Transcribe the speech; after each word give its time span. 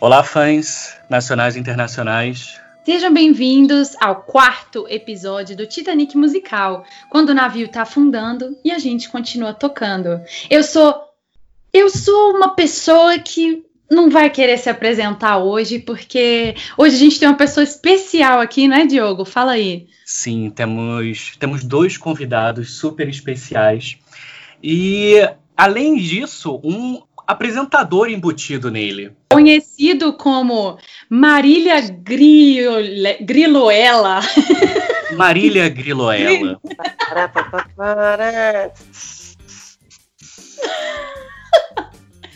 Olá, 0.00 0.22
fãs 0.24 0.96
nacionais 1.08 1.56
e 1.56 1.60
internacionais. 1.60 2.60
Sejam 2.84 3.14
bem-vindos 3.14 3.94
ao 4.00 4.16
quarto 4.16 4.86
episódio 4.88 5.56
do 5.56 5.66
Titanic 5.66 6.16
Musical, 6.16 6.84
quando 7.08 7.30
o 7.30 7.34
navio 7.34 7.66
está 7.66 7.82
afundando 7.82 8.58
e 8.64 8.70
a 8.70 8.78
gente 8.78 9.08
continua 9.08 9.54
tocando. 9.54 10.20
Eu 10.50 10.62
sou 10.62 10.94
eu 11.72 11.88
sou 11.88 12.32
uma 12.34 12.54
pessoa 12.54 13.18
que 13.18 13.64
não 13.90 14.10
vai 14.10 14.28
querer 14.30 14.58
se 14.58 14.68
apresentar 14.68 15.38
hoje, 15.38 15.78
porque 15.78 16.54
hoje 16.76 16.96
a 16.96 16.98
gente 16.98 17.18
tem 17.18 17.28
uma 17.28 17.36
pessoa 17.36 17.64
especial 17.64 18.40
aqui, 18.40 18.68
né, 18.68 18.86
Diogo? 18.86 19.24
Fala 19.24 19.52
aí. 19.52 19.86
Sim, 20.04 20.50
temos 20.50 21.36
temos 21.38 21.64
dois 21.64 21.96
convidados 21.96 22.74
super 22.74 23.08
especiais. 23.08 23.96
E 24.62 25.16
além 25.56 25.96
disso, 25.96 26.60
um 26.62 27.00
apresentador 27.26 28.10
embutido 28.10 28.70
nele. 28.70 29.16
Conhecido 29.30 30.16
como 30.16 30.78
Marília 31.08 31.80
Griole... 31.80 33.18
Griloela. 33.20 34.20
Marília 35.16 35.68
Griloela. 35.68 36.60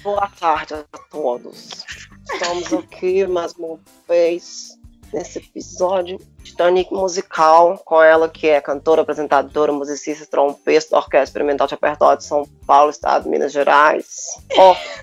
Boa 0.02 0.30
tarde 0.38 0.74
a 0.74 0.98
todos. 1.10 1.84
Estamos 2.32 2.73
aqui 2.73 3.27
mais 3.27 3.55
uma 3.55 3.79
vez 4.09 4.77
nesse 5.12 5.39
episódio 5.39 6.19
Titanic 6.43 6.93
musical, 6.93 7.79
com 7.85 8.03
ela 8.03 8.29
que 8.29 8.49
é 8.49 8.61
cantora, 8.61 9.03
apresentadora, 9.03 9.73
musicista, 9.73 10.27
trompista 10.27 10.93
da 10.93 10.99
Orquestra 10.99 11.25
Experimental 11.25 11.66
de 11.66 11.75
Repertório 11.75 12.19
de 12.19 12.25
São 12.25 12.45
Paulo, 12.66 12.91
Estado 12.91 13.25
de 13.25 13.29
Minas 13.29 13.52
Gerais, 13.52 14.07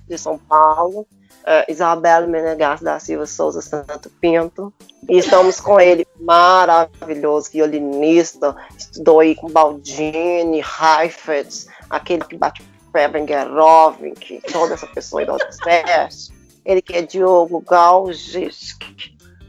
de 0.08 0.18
São 0.18 0.38
Paulo, 0.38 1.02
uh, 1.46 1.72
Isabela 1.72 2.27
Menegas 2.27 2.82
da 2.82 2.99
Silva 2.99 3.26
Souza 3.26 3.62
Santo 3.62 4.10
Pinto. 4.22 4.73
E 5.08 5.18
estamos 5.18 5.60
com 5.62 5.80
ele, 5.80 6.05
maravilhoso, 6.20 7.51
violinista, 7.51 8.55
estudou 8.77 9.20
aí 9.20 9.35
com 9.35 9.49
Baldini, 9.49 10.62
Heifetz, 10.62 11.68
aquele 11.90 12.26
que 12.26 12.35
bate 12.35 12.63
pé, 12.91 13.07
Bengerovink, 13.10 14.41
toda 14.51 14.74
essa 14.74 14.88
pessoa 14.88 15.22
aí 15.22 15.26
do. 15.26 15.38
Ele 16.63 16.82
que 16.82 16.94
é 16.94 17.01
Diogo 17.01 17.62
Galges, 17.62 18.76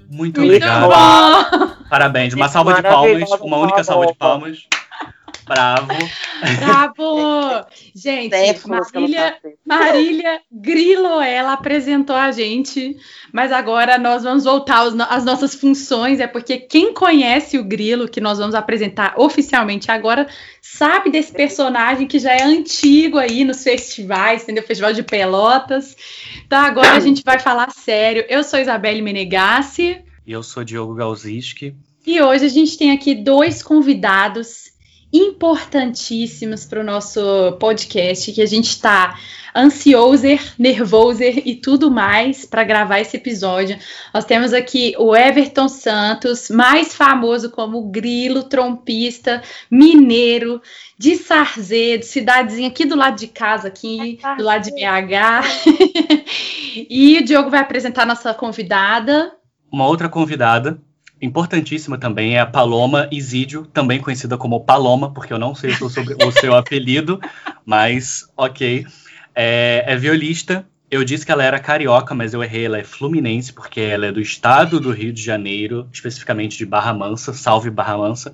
muito 0.08 0.42
obrigado. 0.42 0.90
Parabéns. 1.88 2.34
Uma 2.34 2.48
salva 2.48 2.74
de 2.74 2.82
palmas, 2.82 3.30
uma 3.40 3.58
única 3.58 3.84
salva 3.84 4.06
de 4.06 4.14
palmas. 4.14 4.66
Bravo. 5.46 5.86
Bravo! 6.58 7.66
Gente, 7.94 8.30
Marília, 8.66 9.38
Marília 9.64 10.40
Grilo, 10.50 11.20
ela 11.20 11.52
apresentou 11.52 12.16
a 12.16 12.32
gente, 12.32 12.96
mas 13.32 13.52
agora 13.52 13.96
nós 13.96 14.24
vamos 14.24 14.42
voltar 14.42 14.88
às 15.08 15.24
nossas 15.24 15.54
funções, 15.54 16.18
é 16.18 16.26
porque 16.26 16.58
quem 16.58 16.92
conhece 16.92 17.58
o 17.58 17.64
Grilo, 17.64 18.08
que 18.08 18.20
nós 18.20 18.38
vamos 18.38 18.56
apresentar 18.56 19.14
oficialmente 19.16 19.88
agora, 19.90 20.26
sabe 20.60 21.10
desse 21.10 21.32
personagem 21.32 22.08
que 22.08 22.18
já 22.18 22.32
é 22.32 22.42
antigo 22.42 23.16
aí 23.16 23.44
nos 23.44 23.62
festivais, 23.62 24.42
entendeu? 24.42 24.64
Festival 24.64 24.92
de 24.92 25.04
Pelotas. 25.04 25.96
Então 26.44 26.58
agora 26.58 26.96
a 26.96 27.00
gente 27.00 27.22
vai 27.24 27.38
falar 27.38 27.70
sério. 27.70 28.24
Eu 28.28 28.42
sou 28.42 28.58
Isabelle 28.58 29.00
Menegassi. 29.00 30.02
E 30.26 30.32
eu 30.32 30.42
sou 30.42 30.64
Diogo 30.64 30.94
Galziski. 30.94 31.74
E 32.04 32.20
hoje 32.20 32.44
a 32.44 32.48
gente 32.48 32.76
tem 32.76 32.90
aqui 32.90 33.14
dois 33.14 33.62
convidados 33.62 34.75
importantíssimos 35.12 36.64
para 36.64 36.80
o 36.80 36.84
nosso 36.84 37.52
podcast, 37.60 38.32
que 38.32 38.42
a 38.42 38.46
gente 38.46 38.68
está 38.68 39.18
ansioso, 39.56 40.26
nervoso 40.58 41.22
e 41.22 41.56
tudo 41.56 41.90
mais 41.90 42.44
para 42.44 42.62
gravar 42.62 43.00
esse 43.00 43.16
episódio. 43.16 43.78
Nós 44.12 44.26
temos 44.26 44.52
aqui 44.52 44.94
o 44.98 45.16
Everton 45.16 45.68
Santos, 45.68 46.50
mais 46.50 46.94
famoso 46.94 47.50
como 47.50 47.88
Grilo, 47.88 48.44
trompista, 48.44 49.42
mineiro, 49.70 50.60
de 50.98 51.16
Sarzedo, 51.16 52.04
cidadezinha 52.04 52.68
aqui 52.68 52.84
do 52.84 52.96
lado 52.96 53.18
de 53.18 53.28
casa, 53.28 53.68
aqui 53.68 54.18
do 54.36 54.44
lado 54.44 54.64
de 54.64 54.72
BH. 54.72 56.26
e 56.90 57.18
o 57.18 57.24
Diogo 57.24 57.48
vai 57.48 57.60
apresentar 57.60 58.02
a 58.02 58.06
nossa 58.06 58.34
convidada. 58.34 59.32
Uma 59.72 59.86
outra 59.86 60.08
convidada, 60.08 60.78
importantíssima 61.20 61.98
também 61.98 62.36
é 62.36 62.40
a 62.40 62.46
Paloma 62.46 63.08
Isídio, 63.10 63.66
também 63.66 64.00
conhecida 64.00 64.36
como 64.36 64.60
Paloma, 64.60 65.12
porque 65.12 65.32
eu 65.32 65.38
não 65.38 65.54
sei 65.54 65.70
o 65.70 65.88
seu, 65.88 66.04
o 66.26 66.32
seu 66.32 66.54
apelido, 66.54 67.20
mas 67.64 68.30
ok. 68.36 68.86
É, 69.34 69.84
é, 69.86 69.96
violista. 69.96 70.66
Eu 70.88 71.04
disse 71.04 71.26
que 71.26 71.32
ela 71.32 71.42
era 71.42 71.58
carioca, 71.58 72.14
mas 72.14 72.32
eu 72.32 72.42
errei, 72.42 72.66
ela 72.66 72.78
é 72.78 72.84
fluminense, 72.84 73.52
porque 73.52 73.80
ela 73.80 74.06
é 74.06 74.12
do 74.12 74.20
estado 74.20 74.78
do 74.78 74.92
Rio 74.92 75.12
de 75.12 75.20
Janeiro, 75.20 75.88
especificamente 75.92 76.56
de 76.56 76.64
Barra 76.64 76.94
Mansa, 76.94 77.32
salve 77.32 77.70
Barra 77.70 77.98
Mansa. 77.98 78.32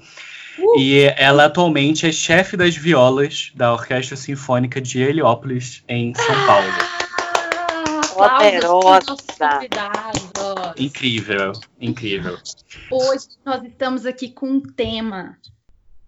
Uh. 0.58 0.78
E 0.78 1.04
ela 1.16 1.46
atualmente 1.46 2.06
é 2.06 2.12
chefe 2.12 2.56
das 2.56 2.76
violas 2.76 3.50
da 3.54 3.72
Orquestra 3.72 4.16
Sinfônica 4.16 4.82
de 4.82 5.00
Heliópolis, 5.00 5.82
em 5.88 6.12
São 6.14 6.46
Paulo. 6.46 6.68
Ah, 8.20 8.38
Poderosa! 8.38 9.16
Incrível, 10.82 11.52
incrível. 11.80 12.38
Hoje 12.90 13.28
nós 13.46 13.62
estamos 13.62 14.04
aqui 14.04 14.28
com 14.28 14.46
um 14.46 14.60
tema 14.60 15.38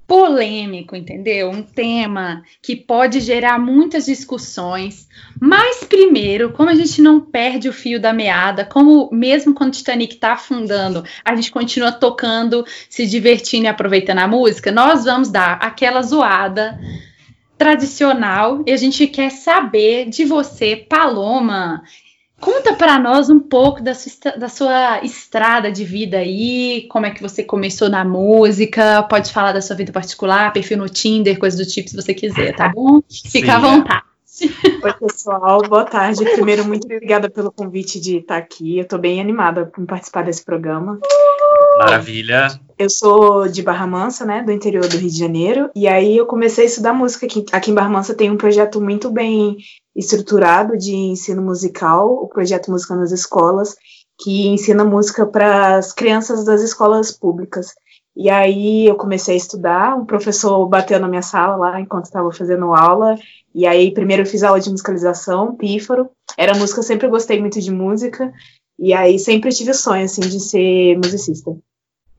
polêmico, 0.04 0.96
entendeu? 0.96 1.48
Um 1.48 1.62
tema 1.62 2.42
que 2.60 2.74
pode 2.74 3.20
gerar 3.20 3.58
muitas 3.58 4.06
discussões. 4.06 5.08
Mas 5.40 5.84
primeiro, 5.84 6.52
como 6.52 6.70
a 6.70 6.74
gente 6.74 7.00
não 7.00 7.20
perde 7.20 7.68
o 7.68 7.72
fio 7.72 8.00
da 8.00 8.12
meada, 8.12 8.64
como 8.64 9.08
mesmo 9.12 9.54
quando 9.54 9.72
o 9.72 9.76
Titanic 9.76 10.14
está 10.14 10.32
afundando, 10.32 11.04
a 11.24 11.36
gente 11.36 11.52
continua 11.52 11.92
tocando, 11.92 12.66
se 12.88 13.06
divertindo 13.06 13.66
e 13.66 13.68
aproveitando 13.68 14.18
a 14.18 14.28
música, 14.28 14.72
nós 14.72 15.04
vamos 15.04 15.30
dar 15.30 15.54
aquela 15.62 16.02
zoada 16.02 16.78
tradicional 17.56 18.64
e 18.66 18.72
a 18.72 18.76
gente 18.76 19.06
quer 19.06 19.30
saber 19.30 20.08
de 20.10 20.24
você, 20.24 20.74
Paloma, 20.76 21.82
Conta 22.41 22.75
para 22.75 22.99
nós 22.99 23.31
um 23.31 23.39
pouco 23.41 23.83
da 23.83 23.95
sua, 23.95 24.33
da 24.33 24.49
sua 24.49 25.03
estrada 25.03 25.71
de 25.71 25.84
vida 25.84 26.19
aí, 26.19 26.87
como 26.91 27.06
é 27.06 27.11
que 27.11 27.22
você 27.22 27.43
começou 27.43 27.89
na 27.89 28.05
música, 28.05 29.03
pode 29.05 29.33
falar 29.33 29.53
da 29.53 29.62
sua 29.62 29.77
vida 29.77 29.93
particular, 29.93 30.53
perfil 30.53 30.78
no 30.78 30.89
Tinder, 30.89 31.39
coisa 31.39 31.56
do 31.56 31.67
tipo, 31.67 31.89
se 31.89 31.97
você 31.97 32.12
quiser, 32.12 32.55
tá 32.55 32.69
bom? 32.69 33.00
Fica 33.09 33.47
Sim, 33.47 33.50
à 33.50 33.59
vontade. 33.59 34.13
Oi, 34.43 34.93
pessoal, 34.95 35.62
boa 35.69 35.84
tarde. 35.84 36.25
Primeiro, 36.25 36.65
muito 36.65 36.84
obrigada 36.84 37.31
pelo 37.31 37.53
convite 37.53 38.00
de 38.00 38.17
estar 38.17 38.37
aqui. 38.37 38.78
Eu 38.78 38.83
estou 38.83 38.99
bem 38.99 39.21
animada 39.21 39.71
em 39.78 39.87
participar 39.87 40.25
desse 40.25 40.45
programa. 40.45 40.99
Maravilha. 41.78 42.49
Eu 42.77 42.91
sou 42.91 43.47
de 43.47 43.62
Barra 43.62 43.87
Mansa, 43.87 44.25
né, 44.25 44.43
do 44.43 44.50
interior 44.50 44.89
do 44.89 44.97
Rio 44.97 45.09
de 45.09 45.17
Janeiro, 45.17 45.71
e 45.75 45.87
aí 45.87 46.17
eu 46.17 46.27
comecei 46.27 46.65
a 46.65 46.67
estudar 46.67 46.93
música 46.93 47.27
aqui. 47.27 47.45
Aqui 47.53 47.71
em 47.71 47.75
Barra 47.75 47.89
Mansa 47.89 48.15
tem 48.15 48.28
um 48.28 48.37
projeto 48.37 48.81
muito 48.81 49.09
bem 49.09 49.56
estruturado 49.95 50.77
de 50.77 50.95
ensino 50.95 51.41
musical, 51.41 52.11
o 52.11 52.28
projeto 52.28 52.72
Música 52.72 52.97
nas 52.97 53.12
Escolas, 53.12 53.77
que 54.19 54.49
ensina 54.49 54.84
música 54.84 55.25
para 55.25 55.77
as 55.77 55.93
crianças 55.93 56.45
das 56.45 56.61
escolas 56.61 57.12
públicas. 57.12 57.69
E 58.16 58.30
aí 58.30 58.86
eu 58.86 58.94
comecei 58.94 59.34
a 59.34 59.36
estudar, 59.36 59.97
um 59.97 60.04
professor 60.04 60.64
bateu 60.69 61.00
na 61.00 61.08
minha 61.08 61.22
sala 61.22 61.56
lá 61.56 61.80
enquanto 61.80 62.04
estava 62.04 62.30
fazendo 62.32 62.72
aula, 62.72 63.16
e 63.52 63.66
aí 63.66 63.92
primeiro 63.92 64.22
eu 64.22 64.26
fiz 64.26 64.42
aula 64.44 64.60
de 64.60 64.70
musicalização, 64.70 65.56
pífaro, 65.56 66.08
era 66.36 66.54
música, 66.54 66.78
eu 66.78 66.84
sempre 66.84 67.08
gostei 67.08 67.41
muito 67.41 67.60
de 67.60 67.72
música, 67.72 68.32
e 68.78 68.92
aí 68.92 69.19
sempre 69.19 69.50
tive 69.50 69.72
o 69.72 69.74
sonho, 69.74 70.04
assim, 70.04 70.20
de 70.20 70.38
ser 70.38 70.97
musicista. 70.97 71.56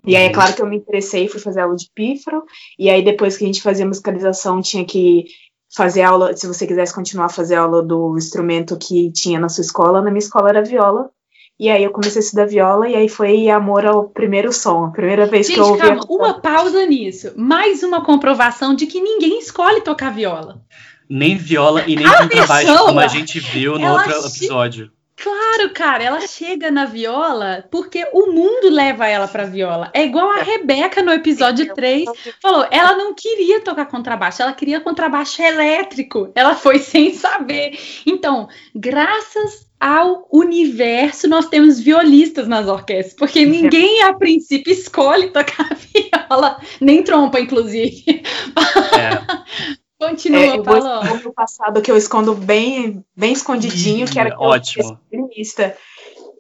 E 0.05 0.15
aí 0.15 0.25
é 0.25 0.33
claro 0.33 0.53
que 0.53 0.61
eu 0.61 0.67
me 0.67 0.77
interessei, 0.77 1.27
fui 1.27 1.39
fazer 1.39 1.61
aula 1.61 1.75
de 1.75 1.89
pífaro, 1.95 2.43
e 2.77 2.89
aí 2.89 3.03
depois 3.03 3.37
que 3.37 3.45
a 3.45 3.47
gente 3.47 3.61
fazia 3.61 3.85
musicalização 3.85 4.61
tinha 4.61 4.85
que 4.85 5.25
fazer 5.73 6.03
aula, 6.03 6.35
se 6.35 6.45
você 6.45 6.67
quisesse 6.67 6.93
continuar 6.93 7.25
a 7.25 7.29
fazer 7.29 7.55
aula 7.55 7.81
do 7.81 8.17
instrumento 8.17 8.77
que 8.77 9.11
tinha 9.11 9.39
na 9.39 9.49
sua 9.49 9.61
escola, 9.61 10.01
na 10.01 10.11
minha 10.11 10.19
escola 10.19 10.49
era 10.49 10.63
viola. 10.63 11.09
E 11.57 11.69
aí 11.69 11.83
eu 11.83 11.91
comecei 11.91 12.19
a 12.19 12.23
estudar 12.23 12.45
viola 12.45 12.89
e 12.89 12.95
aí 12.95 13.07
foi 13.07 13.49
amor 13.49 13.85
ao 13.85 14.09
primeiro 14.09 14.51
som, 14.51 14.85
a 14.85 14.91
primeira 14.91 15.25
vez 15.25 15.47
Gente, 15.47 15.55
que 15.55 15.61
eu 15.61 15.67
ouvi. 15.67 15.79
Calma, 15.79 16.05
uma 16.09 16.33
pausa 16.41 16.85
nisso. 16.85 17.31
Mais 17.37 17.81
uma 17.81 18.03
comprovação 18.03 18.75
de 18.75 18.85
que 18.85 18.99
ninguém 18.99 19.39
escolhe 19.39 19.79
tocar 19.79 20.11
viola. 20.13 20.61
Nem 21.09 21.37
viola 21.37 21.83
e 21.87 21.95
nem 21.95 22.05
contrabaixo, 22.05 22.77
como 22.77 22.99
a 22.99 23.07
gente 23.07 23.39
viu 23.39 23.79
no 23.79 23.93
outro 23.93 24.11
episódio. 24.11 24.91
Claro, 25.15 25.69
cara, 25.73 26.03
ela 26.03 26.27
chega 26.27 26.69
na 26.69 26.83
viola 26.83 27.65
porque 27.71 28.05
o 28.11 28.33
mundo 28.33 28.69
leva 28.69 29.07
ela 29.07 29.27
pra 29.27 29.45
viola. 29.45 29.89
É 29.93 30.03
igual 30.03 30.29
a 30.29 30.43
Rebeca 30.43 31.01
no 31.01 31.11
episódio 31.11 31.73
3 31.73 32.03
falou, 32.41 32.67
ela 32.69 32.97
não 32.97 33.13
queria 33.13 33.61
tocar 33.61 33.85
contrabaixo, 33.85 34.41
ela 34.41 34.51
queria 34.51 34.81
contrabaixo 34.81 35.41
elétrico. 35.41 36.31
Ela 36.35 36.53
foi 36.53 36.79
sem 36.79 37.13
saber. 37.13 37.79
Então, 38.05 38.49
graças 38.75 39.64
ao 39.79 40.27
universo, 40.31 41.27
nós 41.27 41.47
temos 41.47 41.79
violistas 41.79 42.47
nas 42.47 42.67
orquestras, 42.67 43.13
porque 43.13 43.45
ninguém 43.45 44.01
a 44.03 44.13
princípio 44.13 44.71
escolhe 44.71 45.29
tocar 45.29 45.69
viola, 45.93 46.59
nem 46.79 47.03
trompa, 47.03 47.39
inclusive. 47.39 48.03
É. 48.07 49.45
Continua, 49.97 50.41
é, 50.41 50.57
eu 50.57 50.63
vou 50.63 51.33
passado 51.33 51.81
que 51.81 51.89
eu 51.89 51.95
escondo 51.95 52.35
bem, 52.35 53.03
bem 53.15 53.31
escondidinho, 53.31 54.05
que 54.05 54.19
era 54.19 54.37
ótimo. 54.37 54.99
feminista. 55.09 55.75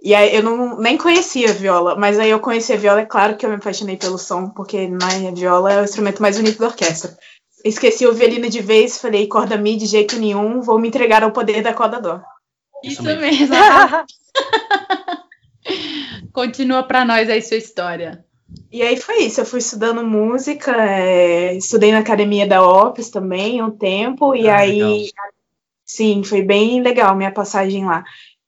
E 0.03 0.13
aí 0.13 0.35
eu 0.35 0.43
não, 0.43 0.77
nem 0.77 0.97
conhecia 0.97 1.51
viola, 1.53 1.95
mas 1.95 2.19
aí 2.19 2.29
eu 2.29 2.39
conheci 2.39 2.73
a 2.73 2.77
viola, 2.77 3.01
é 3.01 3.05
claro 3.05 3.37
que 3.37 3.45
eu 3.45 3.49
me 3.49 3.55
apaixonei 3.55 3.97
pelo 3.97 4.17
som, 4.17 4.49
porque 4.49 4.87
na 4.87 5.07
viola 5.33 5.73
é 5.73 5.81
o 5.81 5.83
instrumento 5.83 6.21
mais 6.21 6.37
bonito 6.37 6.59
da 6.59 6.67
orquestra. 6.67 7.17
Esqueci 7.63 8.05
o 8.05 8.13
violino 8.13 8.47
de 8.47 8.61
vez, 8.61 8.99
falei, 8.99 9.25
corda 9.25 9.57
mi 9.57 9.75
de 9.75 9.87
jeito 9.87 10.17
nenhum, 10.17 10.61
vou 10.61 10.77
me 10.77 10.89
entregar 10.89 11.23
ao 11.23 11.31
poder 11.31 11.63
da 11.63 11.73
corda 11.73 11.99
dó. 11.99 12.21
Isso, 12.83 13.01
Isso 13.01 13.03
mesmo. 13.03 13.21
mesmo. 13.21 13.55
Continua 16.33 16.83
para 16.83 17.05
nós 17.05 17.29
aí 17.29 17.41
sua 17.41 17.57
história. 17.57 18.23
E 18.71 18.81
aí 18.81 18.97
foi 18.97 19.23
isso, 19.23 19.41
eu 19.41 19.45
fui 19.45 19.59
estudando 19.59 20.03
música, 20.03 20.71
é, 20.71 21.55
estudei 21.55 21.91
na 21.91 21.99
academia 21.99 22.47
da 22.47 22.61
OPS 22.61 23.09
também 23.09 23.61
um 23.61 23.71
tempo, 23.71 24.31
ah, 24.31 24.37
e 24.37 24.49
aí, 24.49 24.79
legal. 24.79 25.07
sim, 25.85 26.23
foi 26.23 26.41
bem 26.41 26.81
legal 26.81 27.15
minha 27.15 27.31
passagem 27.31 27.85
lá. 27.85 28.03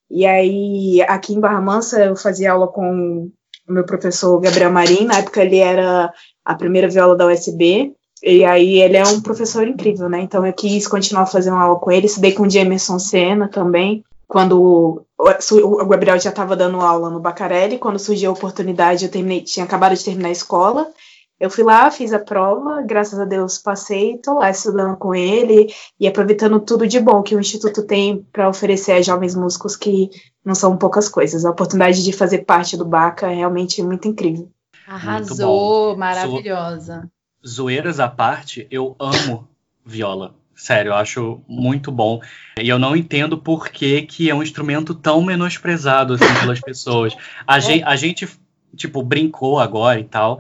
E 0.10 0.26
aí, 0.26 1.02
aqui 1.08 1.34
em 1.34 1.40
Barra 1.40 1.62
Mansa, 1.62 2.04
eu 2.04 2.16
fazia 2.16 2.52
aula 2.52 2.68
com 2.68 3.30
o 3.68 3.72
meu 3.72 3.86
professor 3.86 4.40
Gabriel 4.40 4.72
Marim, 4.72 5.06
na 5.06 5.20
época 5.20 5.44
ele 5.44 5.58
era 5.58 6.12
a 6.44 6.56
primeira 6.56 6.88
viola 6.88 7.16
da 7.16 7.28
USB, 7.28 7.94
e 8.24 8.46
aí 8.46 8.80
ele 8.80 8.98
é 8.98 9.04
um 9.04 9.22
professor 9.22 9.68
incrível, 9.68 10.10
né? 10.10 10.22
Então 10.22 10.46
eu 10.46 10.54
quis 10.54 10.88
continuar 10.88 11.26
fazendo 11.26 11.58
aula 11.58 11.80
com 11.80 11.92
ele, 11.92 12.06
estudei 12.06 12.32
com 12.32 12.44
o 12.44 12.50
Jamerson 12.50 13.00
Senna 13.00 13.50
também, 13.50 14.04
quando 14.28 15.06
o 15.18 15.86
Gabriel 15.88 16.20
já 16.20 16.30
estava 16.30 16.56
dando 16.56 16.82
aula 16.82 17.10
no 17.10 17.20
Bacarelli, 17.20 17.78
quando 17.78 17.98
surgiu 17.98 18.30
a 18.30 18.34
oportunidade, 18.34 19.06
eu 19.06 19.12
terminei, 19.12 19.42
tinha 19.42 19.66
acabado 19.66 19.96
de 19.96 20.04
terminar 20.04 20.30
a 20.30 20.34
escola, 20.34 20.92
eu 21.40 21.52
fui 21.52 21.64
lá, 21.64 21.90
fiz 21.92 22.12
a 22.14 22.20
prova, 22.20 22.82
graças 22.82 23.20
a 23.20 23.26
Deus 23.26 23.60
passei, 23.60 24.16
estou 24.16 24.40
lá 24.40 24.50
estudando 24.50 24.98
com 24.98 25.14
ele 25.14 25.72
e 26.00 26.08
aproveitando 26.08 26.60
tudo 26.60 26.88
de 26.88 27.00
bom 27.00 27.22
que 27.22 27.36
o 27.36 27.40
Instituto 27.40 27.84
tem 27.84 28.26
para 28.34 28.50
oferecer 28.50 28.94
a 28.94 29.02
jovens 29.02 29.36
músicos 29.36 29.76
que 29.76 30.10
não 30.44 30.56
são 30.56 30.76
poucas 30.76 31.08
coisas. 31.08 31.46
A 31.46 31.52
oportunidade 31.52 32.04
de 32.04 32.12
fazer 32.12 32.40
parte 32.40 32.76
do 32.76 32.84
Baca 32.84 33.32
é 33.32 33.36
realmente 33.36 33.84
muito 33.84 34.08
incrível. 34.08 34.50
Arrasou, 34.88 35.96
maravilhosa. 35.96 37.08
Zoeiras 37.46 38.00
à 38.00 38.08
parte, 38.08 38.68
eu 38.72 38.96
amo 39.00 39.48
viola. 39.86 40.34
Sério, 40.58 40.90
eu 40.90 40.96
acho 40.96 41.40
muito 41.48 41.92
bom. 41.92 42.20
E 42.60 42.68
eu 42.68 42.80
não 42.80 42.96
entendo 42.96 43.38
por 43.38 43.70
que, 43.70 44.02
que 44.02 44.28
é 44.28 44.34
um 44.34 44.42
instrumento 44.42 44.96
tão 44.96 45.22
menosprezado 45.22 46.16
assim, 46.16 46.40
pelas 46.42 46.60
pessoas. 46.60 47.16
A, 47.46 47.60
gente, 47.60 47.84
a 47.84 47.96
gente, 47.96 48.28
tipo, 48.76 49.04
brincou 49.04 49.60
agora 49.60 50.00
e 50.00 50.04
tal. 50.04 50.40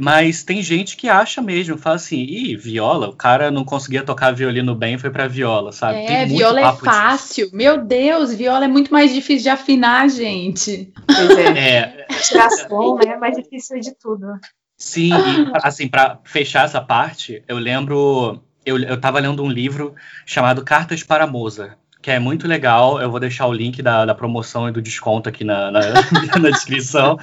Mas 0.00 0.42
tem 0.42 0.62
gente 0.62 0.96
que 0.96 1.08
acha 1.08 1.42
mesmo, 1.42 1.76
fala 1.76 1.96
assim, 1.96 2.16
ih, 2.16 2.56
viola, 2.56 3.08
o 3.08 3.16
cara 3.16 3.50
não 3.50 3.64
conseguia 3.64 4.02
tocar 4.02 4.32
violino 4.32 4.74
bem, 4.74 4.96
foi 4.96 5.10
pra 5.10 5.28
viola, 5.28 5.70
sabe? 5.70 5.98
É, 5.98 6.24
viola 6.24 6.60
é 6.60 6.72
fácil. 6.72 7.44
Disso. 7.44 7.56
Meu 7.56 7.84
Deus, 7.84 8.32
viola 8.32 8.64
é 8.64 8.68
muito 8.68 8.90
mais 8.90 9.12
difícil 9.12 9.42
de 9.42 9.48
afinar, 9.50 10.08
gente. 10.08 10.90
Pois 11.06 11.30
é. 11.38 11.58
é. 11.58 12.06
Tirar 12.22 12.50
som, 12.50 12.96
né? 12.96 13.12
É 13.12 13.16
mais 13.18 13.36
difícil 13.36 13.80
de 13.80 13.92
tudo. 13.94 14.26
Sim, 14.78 15.10
e, 15.12 15.52
assim, 15.62 15.88
para 15.88 16.20
fechar 16.24 16.64
essa 16.64 16.80
parte, 16.80 17.42
eu 17.48 17.58
lembro 17.58 18.40
eu, 18.68 18.78
eu 18.78 19.00
tava 19.00 19.18
lendo 19.18 19.42
um 19.42 19.50
livro 19.50 19.94
chamado 20.26 20.62
Cartas 20.62 21.02
para 21.02 21.26
Mozart, 21.26 21.72
que 22.02 22.10
é 22.10 22.18
muito 22.18 22.46
legal. 22.46 23.00
Eu 23.00 23.10
vou 23.10 23.18
deixar 23.18 23.46
o 23.46 23.52
link 23.52 23.82
da, 23.82 24.04
da 24.04 24.14
promoção 24.14 24.68
e 24.68 24.72
do 24.72 24.82
desconto 24.82 25.28
aqui 25.28 25.44
na, 25.44 25.70
na, 25.70 25.80
na 26.40 26.50
descrição. 26.50 27.18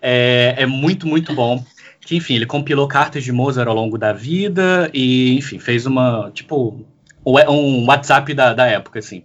É, 0.00 0.54
é 0.58 0.66
muito, 0.66 1.06
muito 1.06 1.34
bom. 1.34 1.64
Que, 2.00 2.16
enfim, 2.16 2.34
ele 2.34 2.46
compilou 2.46 2.86
cartas 2.88 3.24
de 3.24 3.32
Mozart 3.32 3.68
ao 3.68 3.74
longo 3.74 3.96
da 3.96 4.12
vida 4.12 4.90
e, 4.92 5.38
enfim, 5.38 5.58
fez 5.58 5.86
uma, 5.86 6.30
tipo, 6.34 6.84
um 7.24 7.86
WhatsApp 7.86 8.34
da, 8.34 8.52
da 8.52 8.66
época, 8.66 8.98
assim. 8.98 9.24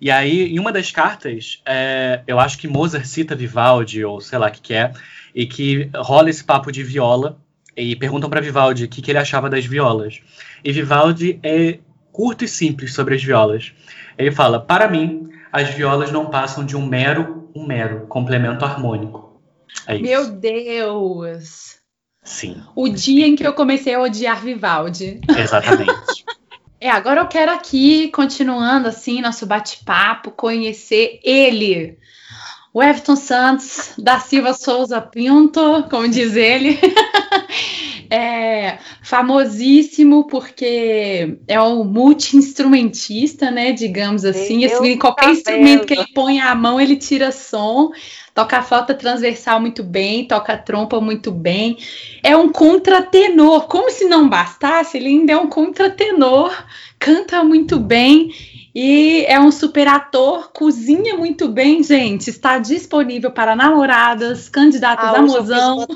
E 0.00 0.10
aí, 0.10 0.52
em 0.54 0.58
uma 0.58 0.72
das 0.72 0.90
cartas, 0.90 1.60
é, 1.66 2.20
eu 2.26 2.38
acho 2.38 2.58
que 2.58 2.68
Mozart 2.68 3.04
cita 3.04 3.34
Vivaldi, 3.34 4.04
ou 4.04 4.20
sei 4.20 4.38
lá 4.38 4.48
o 4.48 4.50
que, 4.50 4.60
que 4.60 4.74
é, 4.74 4.92
e 5.34 5.46
que 5.46 5.90
rola 5.94 6.30
esse 6.30 6.44
papo 6.44 6.70
de 6.70 6.82
viola, 6.82 7.38
e 7.76 7.96
perguntam 7.96 8.30
para 8.30 8.40
Vivaldi 8.40 8.84
o 8.84 8.88
que, 8.88 9.02
que 9.02 9.10
ele 9.10 9.18
achava 9.18 9.50
das 9.50 9.64
violas. 9.64 10.20
E 10.62 10.72
Vivaldi 10.72 11.38
é 11.42 11.78
curto 12.12 12.44
e 12.44 12.48
simples 12.48 12.94
sobre 12.94 13.14
as 13.14 13.22
violas. 13.22 13.72
Ele 14.16 14.30
fala: 14.30 14.60
Para 14.60 14.88
mim, 14.88 15.28
as 15.52 15.70
violas 15.70 16.10
não 16.10 16.26
passam 16.26 16.64
de 16.64 16.76
um 16.76 16.86
mero, 16.86 17.50
um 17.54 17.66
mero 17.66 18.06
complemento 18.06 18.64
harmônico. 18.64 19.40
É 19.86 19.98
Meu 19.98 20.30
Deus! 20.30 21.78
Sim. 22.22 22.62
O 22.74 22.88
dia 22.88 23.26
em 23.26 23.36
que 23.36 23.46
eu 23.46 23.52
comecei 23.52 23.94
a 23.94 24.00
odiar 24.00 24.42
Vivaldi. 24.42 25.20
Exatamente. 25.28 26.24
é, 26.80 26.90
agora 26.90 27.20
eu 27.20 27.28
quero 27.28 27.52
aqui, 27.52 28.08
continuando 28.08 28.88
assim, 28.88 29.20
nosso 29.20 29.44
bate-papo, 29.44 30.30
conhecer 30.30 31.20
ele. 31.22 31.98
O 32.74 32.82
Everton 32.82 33.14
Santos 33.14 33.92
da 33.96 34.18
Silva 34.18 34.52
Souza 34.52 35.00
Pinto, 35.00 35.84
como 35.88 36.08
diz 36.08 36.34
ele. 36.34 36.76
é 38.10 38.78
famosíssimo 39.00 40.26
porque 40.26 41.38
é 41.46 41.62
um 41.62 41.84
multi-instrumentista, 41.84 43.48
né? 43.52 43.70
Digamos 43.70 44.24
assim. 44.24 44.64
Assim, 44.64 44.98
qualquer 44.98 45.30
instrumento 45.30 45.86
que 45.86 45.94
ele 45.94 46.08
põe 46.12 46.40
a 46.40 46.52
mão, 46.56 46.80
ele 46.80 46.96
tira 46.96 47.30
som. 47.30 47.92
Toca 48.34 48.58
a 48.58 48.62
flauta 48.62 48.92
transversal 48.92 49.60
muito 49.60 49.84
bem, 49.84 50.26
toca 50.26 50.54
a 50.54 50.58
trompa 50.58 51.00
muito 51.00 51.30
bem. 51.30 51.78
É 52.24 52.36
um 52.36 52.48
contratenor. 52.48 53.68
Como 53.68 53.88
se 53.88 54.06
não 54.06 54.28
bastasse, 54.28 54.96
ele 54.96 55.10
ainda 55.10 55.34
é 55.34 55.36
um 55.36 55.46
contratenor, 55.46 56.52
canta 56.98 57.44
muito 57.44 57.78
bem 57.78 58.32
e 58.74 59.24
é 59.26 59.38
um 59.38 59.52
super 59.52 59.86
ator, 59.86 60.50
cozinha 60.52 61.16
muito 61.16 61.48
bem, 61.48 61.80
gente. 61.80 62.28
Está 62.28 62.58
disponível 62.58 63.30
para 63.30 63.54
namoradas, 63.54 64.48
candidatas 64.48 65.04
ah, 65.04 65.18
a 65.18 65.22
mozão. 65.22 65.86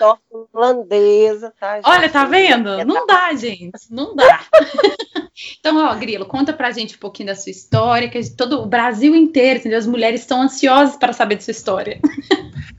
holandesa, 0.53 1.53
tá? 1.59 1.77
Gente? 1.77 1.89
Olha, 1.89 2.09
tá 2.09 2.25
vendo? 2.25 2.85
Não 2.85 3.05
dá, 3.05 3.35
gente. 3.35 3.73
Não 3.91 4.15
dá. 4.15 4.43
então, 5.59 5.77
ó, 5.77 5.93
Grilo, 5.97 6.25
conta 6.25 6.53
pra 6.53 6.71
gente 6.71 6.95
um 6.95 7.01
pouquinho 7.01 7.27
da 7.27 7.35
sua 7.35 7.51
história, 7.51 8.09
que 8.09 8.31
todo 8.31 8.63
o 8.63 8.67
Brasil 8.67 9.13
inteiro, 9.13 9.59
entendeu? 9.59 9.79
As 9.79 9.87
mulheres 9.87 10.21
estão 10.21 10.41
ansiosas 10.43 10.97
para 10.97 11.13
saber 11.13 11.35
da 11.35 11.41
sua 11.41 11.51
história. 11.51 12.01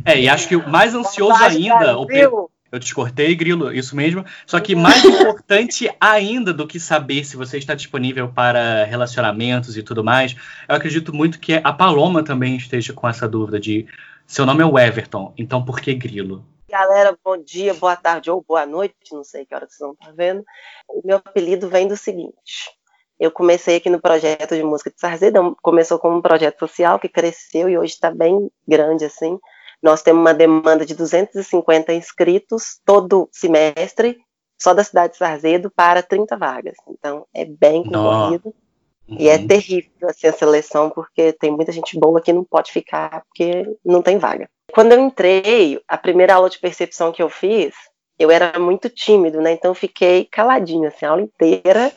É, 0.05 0.17
e 0.17 0.29
acho 0.29 0.47
que 0.47 0.55
o 0.55 0.69
mais 0.69 0.95
ansioso 0.95 1.43
ainda, 1.43 1.99
o, 1.99 2.49
eu 2.71 2.79
te 2.79 2.93
cortei, 2.93 3.35
Grilo, 3.35 3.71
isso 3.73 3.95
mesmo. 3.95 4.23
Só 4.45 4.59
que 4.59 4.75
mais 4.75 5.03
importante 5.03 5.89
ainda 5.99 6.53
do 6.53 6.67
que 6.67 6.79
saber 6.79 7.23
se 7.23 7.35
você 7.35 7.57
está 7.57 7.73
disponível 7.73 8.29
para 8.29 8.83
relacionamentos 8.85 9.77
e 9.77 9.83
tudo 9.83 10.03
mais, 10.03 10.35
eu 10.67 10.75
acredito 10.75 11.13
muito 11.13 11.39
que 11.39 11.53
a 11.63 11.73
Paloma 11.73 12.23
também 12.23 12.55
esteja 12.55 12.93
com 12.93 13.07
essa 13.07 13.27
dúvida 13.27 13.59
de 13.59 13.87
seu 14.27 14.45
nome 14.45 14.61
é 14.61 14.65
o 14.65 14.77
Everton, 14.77 15.33
então 15.35 15.65
por 15.65 15.81
que 15.81 15.93
Grilo? 15.95 16.45
Galera, 16.69 17.17
bom 17.25 17.35
dia, 17.35 17.73
boa 17.73 17.95
tarde 17.95 18.29
ou 18.29 18.45
boa 18.47 18.63
noite, 18.63 18.95
não 19.11 19.23
sei 19.23 19.43
que 19.43 19.55
hora 19.55 19.65
vocês 19.67 19.79
vão 19.79 19.93
estar 19.93 20.11
vendo. 20.13 20.43
O 20.87 21.01
meu 21.03 21.17
apelido 21.17 21.67
vem 21.67 21.87
do 21.87 21.97
seguinte. 21.97 22.69
Eu 23.19 23.31
comecei 23.31 23.77
aqui 23.77 23.89
no 23.89 23.99
projeto 23.99 24.55
de 24.55 24.63
música 24.63 24.91
de 24.91 24.99
Sarzedão, 24.99 25.55
começou 25.63 25.97
como 25.97 26.15
um 26.17 26.21
projeto 26.21 26.59
social 26.59 26.99
que 26.99 27.09
cresceu 27.09 27.67
e 27.67 27.77
hoje 27.77 27.93
está 27.93 28.11
bem 28.11 28.51
grande 28.67 29.03
assim 29.03 29.39
nós 29.81 30.01
temos 30.01 30.21
uma 30.21 30.33
demanda 30.33 30.85
de 30.85 30.93
250 30.93 31.93
inscritos 31.93 32.79
todo 32.85 33.29
semestre, 33.31 34.17
só 34.61 34.73
da 34.73 34.83
cidade 34.83 35.13
de 35.13 35.19
Sarzedo, 35.19 35.71
para 35.71 36.03
30 36.03 36.35
vagas. 36.37 36.75
Então, 36.87 37.25
é 37.33 37.45
bem 37.45 37.83
concorrido. 37.83 38.53
Uhum. 39.07 39.17
E 39.17 39.29
é 39.29 39.37
uhum. 39.37 39.47
terrível 39.47 40.09
assim, 40.09 40.27
a 40.27 40.33
seleção, 40.33 40.89
porque 40.89 41.33
tem 41.33 41.49
muita 41.49 41.71
gente 41.71 41.97
boa 41.97 42.21
que 42.21 42.33
não 42.33 42.43
pode 42.43 42.71
ficar, 42.71 43.23
porque 43.25 43.77
não 43.83 44.01
tem 44.01 44.17
vaga. 44.17 44.49
Quando 44.71 44.91
eu 44.91 44.99
entrei, 44.99 45.81
a 45.87 45.97
primeira 45.97 46.35
aula 46.35 46.49
de 46.49 46.59
percepção 46.59 47.11
que 47.11 47.23
eu 47.23 47.29
fiz, 47.29 47.73
eu 48.19 48.29
era 48.29 48.59
muito 48.59 48.89
tímido, 48.89 49.41
né? 49.41 49.53
Então 49.53 49.71
eu 49.71 49.75
fiquei 49.75 50.25
caladinho, 50.25 50.87
assim, 50.87 51.05
a 51.05 51.11
aula 51.11 51.21
inteira, 51.21 51.91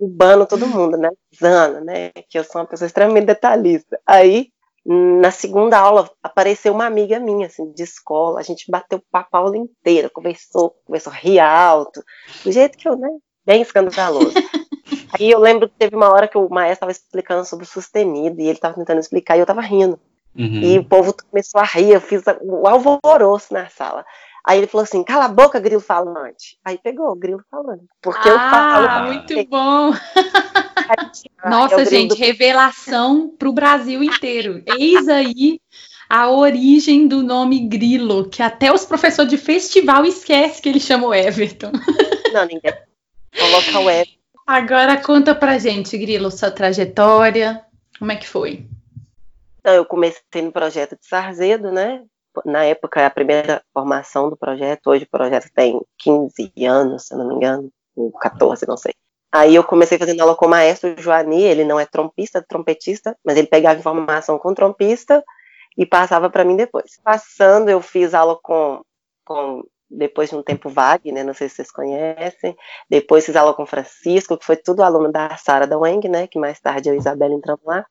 urbano 0.00 0.46
todo 0.46 0.66
mundo, 0.66 0.96
né? 0.96 1.10
Zana, 1.38 1.80
né? 1.80 2.10
Que 2.30 2.38
eu 2.38 2.44
sou 2.44 2.60
uma 2.60 2.66
pessoa 2.66 2.86
extremamente 2.86 3.26
detalhista. 3.26 4.00
Aí 4.06 4.50
na 4.90 5.30
segunda 5.30 5.78
aula 5.78 6.10
apareceu 6.22 6.72
uma 6.72 6.86
amiga 6.86 7.20
minha, 7.20 7.46
assim, 7.46 7.70
de 7.72 7.82
escola, 7.82 8.40
a 8.40 8.42
gente 8.42 8.70
bateu 8.70 9.02
papo 9.12 9.36
a 9.36 9.40
aula 9.40 9.56
inteira, 9.58 10.08
conversou, 10.08 10.74
conversou, 10.86 11.12
ria 11.12 11.46
alto, 11.46 12.02
do 12.42 12.50
jeito 12.50 12.78
que 12.78 12.88
eu, 12.88 12.96
né, 12.96 13.10
bem 13.44 13.60
escandaloso. 13.60 14.32
Aí 15.12 15.30
eu 15.30 15.38
lembro 15.38 15.68
que 15.68 15.74
teve 15.76 15.94
uma 15.94 16.10
hora 16.10 16.26
que 16.26 16.38
o 16.38 16.48
maestro 16.48 16.74
estava 16.74 16.92
explicando 16.92 17.44
sobre 17.44 17.66
o 17.66 17.68
sustenido, 17.68 18.40
e 18.40 18.44
ele 18.44 18.52
estava 18.52 18.76
tentando 18.76 18.98
explicar, 18.98 19.36
e 19.36 19.40
eu 19.40 19.44
estava 19.44 19.60
rindo. 19.60 20.00
Uhum. 20.34 20.62
E 20.62 20.78
o 20.78 20.84
povo 20.84 21.14
começou 21.30 21.60
a 21.60 21.64
rir, 21.64 21.90
eu 21.90 22.00
fiz 22.00 22.22
o 22.40 22.66
alvoroço 22.66 23.52
na 23.52 23.68
sala. 23.68 24.06
Aí 24.46 24.58
ele 24.58 24.66
falou 24.66 24.84
assim: 24.84 25.04
cala 25.04 25.26
a 25.26 25.28
boca, 25.28 25.60
grilo 25.60 25.80
falante. 25.80 26.58
Aí 26.64 26.78
pegou 26.78 27.10
o 27.10 27.16
grilo 27.16 27.42
falante. 27.50 27.84
Porque 28.00 28.28
ah, 28.28 28.32
eu 28.32 28.38
falo. 28.38 29.06
Muito 29.06 29.46
bom! 29.46 29.92
Nossa, 31.44 31.82
é 31.82 31.84
gente, 31.84 32.10
do... 32.10 32.14
revelação 32.14 33.34
para 33.38 33.48
o 33.48 33.52
Brasil 33.52 34.02
inteiro. 34.02 34.62
Eis 34.66 35.08
aí 35.08 35.60
a 36.08 36.30
origem 36.30 37.06
do 37.06 37.22
nome 37.22 37.68
Grilo, 37.68 38.28
que 38.28 38.42
até 38.42 38.72
os 38.72 38.84
professores 38.84 39.30
de 39.30 39.36
festival 39.36 40.06
esquecem 40.06 40.62
que 40.62 40.68
ele 40.68 40.80
chama 40.80 41.16
Everton. 41.16 41.70
Não, 42.32 42.46
ninguém. 42.46 42.72
Coloca 43.38 43.78
o 43.80 43.90
Everton. 43.90 44.18
Agora 44.46 44.96
conta 44.96 45.34
pra 45.34 45.58
gente, 45.58 45.98
Grilo, 45.98 46.30
sua 46.30 46.50
trajetória. 46.50 47.62
Como 47.98 48.10
é 48.10 48.16
que 48.16 48.26
foi? 48.26 48.66
Então, 49.60 49.74
eu 49.74 49.84
comecei 49.84 50.40
no 50.40 50.50
projeto 50.50 50.96
de 50.98 51.06
Sarzedo, 51.06 51.70
né? 51.70 52.02
Na 52.44 52.64
época, 52.64 53.04
a 53.04 53.10
primeira 53.10 53.62
formação 53.72 54.30
do 54.30 54.36
projeto, 54.36 54.88
hoje 54.88 55.04
o 55.04 55.10
projeto 55.10 55.50
tem 55.54 55.80
15 55.98 56.52
anos, 56.66 57.06
se 57.06 57.16
não 57.16 57.28
me 57.28 57.34
engano, 57.34 57.70
14, 58.20 58.66
não 58.66 58.76
sei. 58.76 58.94
Aí 59.30 59.54
eu 59.54 59.64
comecei 59.64 59.98
fazendo 59.98 60.20
aula 60.20 60.34
com 60.34 60.46
o 60.46 60.48
maestro 60.48 60.94
Joani, 61.00 61.42
ele 61.42 61.64
não 61.64 61.78
é 61.78 61.84
trompista, 61.84 62.42
trompetista, 62.42 63.16
mas 63.24 63.36
ele 63.36 63.46
pegava 63.46 63.78
informação 63.78 64.38
com 64.38 64.54
trompista 64.54 65.22
e 65.76 65.84
passava 65.84 66.30
para 66.30 66.44
mim 66.44 66.56
depois. 66.56 66.98
Passando, 67.04 67.68
eu 67.68 67.82
fiz 67.82 68.14
aula 68.14 68.38
com, 68.42 68.82
com 69.24 69.62
depois 69.90 70.30
de 70.30 70.36
um 70.36 70.42
tempo 70.42 70.68
Wagner, 70.70 71.14
né, 71.14 71.24
não 71.24 71.34
sei 71.34 71.48
se 71.48 71.56
vocês 71.56 71.70
conhecem, 71.70 72.56
depois 72.88 73.24
fiz 73.24 73.36
aula 73.36 73.54
com 73.54 73.66
Francisco, 73.66 74.36
que 74.36 74.44
foi 74.44 74.56
tudo 74.56 74.82
aluno 74.82 75.10
da 75.10 75.36
Sara 75.36 75.66
da 75.66 75.78
Weng, 75.78 76.08
né, 76.08 76.26
que 76.26 76.38
mais 76.38 76.60
tarde 76.60 76.88
eu 76.88 76.94
e 76.94 76.96
a 76.96 77.00
Isabela 77.00 77.34
entramos 77.34 77.64
lá. 77.64 77.86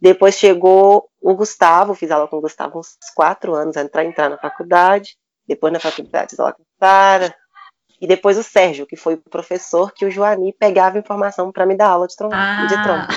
Depois 0.00 0.34
chegou 0.34 1.08
o 1.20 1.34
Gustavo, 1.34 1.94
fiz 1.94 2.10
aula 2.10 2.28
com 2.28 2.36
o 2.36 2.40
Gustavo 2.40 2.78
uns 2.78 2.96
quatro 3.14 3.54
anos, 3.54 3.76
entrar 3.76 4.04
entrar 4.04 4.28
na 4.28 4.38
faculdade, 4.38 5.16
depois 5.46 5.72
na 5.72 5.80
faculdade 5.80 6.30
fiz 6.30 6.40
aula 6.40 6.52
com 6.52 6.62
a 6.62 6.86
Sara, 6.86 7.34
e 8.00 8.06
depois 8.06 8.36
o 8.36 8.42
Sérgio, 8.42 8.86
que 8.86 8.96
foi 8.96 9.14
o 9.14 9.30
professor 9.30 9.92
que 9.92 10.04
o 10.04 10.10
Joani 10.10 10.52
pegava 10.52 10.98
informação 10.98 11.50
para 11.50 11.64
me 11.64 11.76
dar 11.76 11.88
aula 11.88 12.06
de, 12.06 12.14
trom 12.14 12.28
ah. 12.32 12.66
de 12.66 12.82
trompa. 12.82 13.08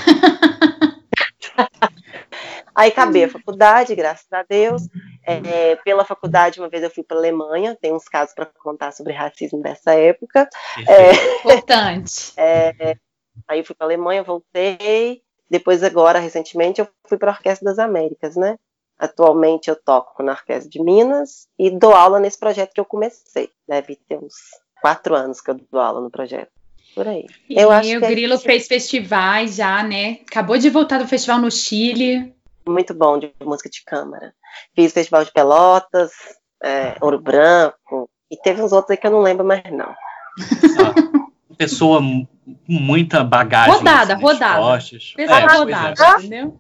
Aí 2.74 2.91
acabei 2.91 3.25
a 3.25 3.29
faculdade, 3.29 3.93
graças 3.93 4.31
a 4.31 4.41
Deus. 4.41 4.83
É, 5.25 5.75
pela 5.83 6.05
faculdade, 6.05 6.62
uma 6.62 6.69
vez 6.69 6.81
eu 6.81 6.89
fui 6.89 7.03
para 7.03 7.17
a 7.17 7.19
Alemanha, 7.19 7.77
tem 7.79 7.93
uns 7.93 8.05
casos 8.05 8.33
para 8.33 8.45
contar 8.45 8.93
sobre 8.93 9.12
racismo 9.12 9.62
dessa 9.62 9.93
época. 9.93 10.48
É, 10.88 11.12
Importante. 11.39 12.31
É, 12.38 12.95
aí 13.50 13.59
eu 13.59 13.65
fui 13.65 13.75
para 13.75 13.86
a 13.86 13.89
Alemanha, 13.89 14.24
voltei. 14.24 15.21
Depois, 15.50 15.84
agora, 15.84 16.20
recentemente, 16.20 16.79
eu 16.79 16.88
fui 17.08 17.18
para 17.18 17.32
a 17.32 17.34
Orquestra 17.36 17.65
das 17.65 17.79
Américas, 17.79 18.36
né? 18.36 18.58
Atualmente 18.98 19.70
eu 19.70 19.75
toco 19.75 20.22
na 20.22 20.34
Orquestra 20.34 20.70
de 20.70 20.82
Minas 20.82 21.48
e 21.58 21.70
dou 21.72 21.94
aula 21.94 22.20
nesse 22.20 22.38
projeto 22.38 22.74
que 22.74 22.82
eu 22.82 22.86
comecei. 22.86 23.50
Deve 23.68 23.96
ter 23.96 24.18
uns 24.18 24.36
quatro 24.82 25.15
anos 25.15 25.39
que 25.39 25.50
eu 25.50 25.60
dou 25.72 25.79
aula 25.79 26.01
no 26.01 26.12
projeto. 26.12 26.51
Por 26.94 27.08
aí. 27.08 27.25
E 27.50 27.58
eu 27.58 27.72
acho 27.72 27.98
o 27.98 28.01
Grilo 28.01 28.34
é... 28.34 28.38
fez 28.38 28.68
festivais 28.68 29.56
já, 29.56 29.82
né? 29.84 30.20
Acabou 30.29 30.58
de 30.58 30.70
voltar 30.70 30.98
do 30.98 31.08
festival 31.08 31.39
no 31.39 31.50
Chile. 31.50 32.34
Muito 32.68 32.94
bom 32.94 33.18
de 33.18 33.34
música 33.41 33.70
de 33.70 33.84
câmara. 33.86 34.34
Fiz 34.75 34.91
festival 34.91 35.24
de 35.24 35.32
Pelotas, 35.32 36.12
é, 36.62 36.96
Ouro 37.01 37.20
Branco, 37.20 38.10
e 38.29 38.38
teve 38.38 38.62
uns 38.62 38.72
outros 38.72 38.91
aí 38.91 38.98
que 38.98 39.08
eu 39.08 39.12
não 39.12 39.22
lembro 39.22 39.46
mais, 39.46 39.63
não. 39.72 39.96
Ah, 40.77 41.20
pessoa 41.58 42.01
com 42.65 42.74
muita 42.74 43.24
bagagem. 43.24 43.74
Rodada, 43.74 44.15
rodada. 44.15 44.62
Costas. 44.62 45.13
Pessoa 45.15 45.39
é, 45.39 45.58
rodada, 45.58 46.03
é. 46.03 46.18
entendeu? 46.18 46.60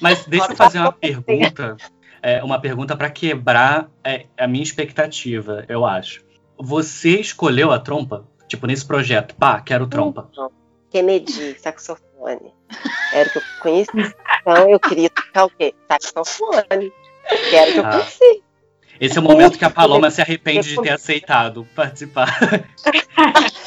Mas 0.00 0.24
deixa 0.26 0.52
eu 0.52 0.56
fazer 0.56 0.78
uma 0.78 0.92
pergunta, 0.92 1.76
é, 2.22 2.42
uma 2.42 2.60
pergunta 2.60 2.96
para 2.96 3.10
quebrar 3.10 3.90
é, 4.02 4.26
a 4.38 4.46
minha 4.46 4.62
expectativa, 4.62 5.64
eu 5.68 5.84
acho. 5.84 6.24
Você 6.58 7.20
escolheu 7.20 7.70
a 7.70 7.78
trompa? 7.78 8.26
Tipo, 8.48 8.66
nesse 8.66 8.84
projeto, 8.84 9.34
pá, 9.34 9.60
quero 9.60 9.86
trompa. 9.86 10.28
Kennedy, 10.90 11.56
saxofone. 11.58 12.52
Era 13.12 13.28
o 13.28 13.32
que 13.32 13.38
eu 13.38 13.42
conheci. 13.60 14.14
Então 14.40 14.70
eu 14.70 14.80
queria 14.80 15.10
tocar 15.10 15.44
o 15.44 15.50
quê? 15.50 15.74
Saxofone. 15.86 16.92
Que 17.28 17.56
era 17.56 17.70
o 17.70 17.74
que 17.74 17.78
eu 17.78 17.86
ah. 17.86 17.90
conheci. 17.90 18.42
Esse 19.00 19.16
é 19.16 19.20
o 19.20 19.24
momento 19.24 19.58
que 19.58 19.64
a 19.64 19.70
Paloma 19.70 20.10
se 20.10 20.20
arrepende 20.20 20.68
de 20.68 20.82
ter 20.82 20.90
aceitado 20.90 21.66
participar. 21.74 22.28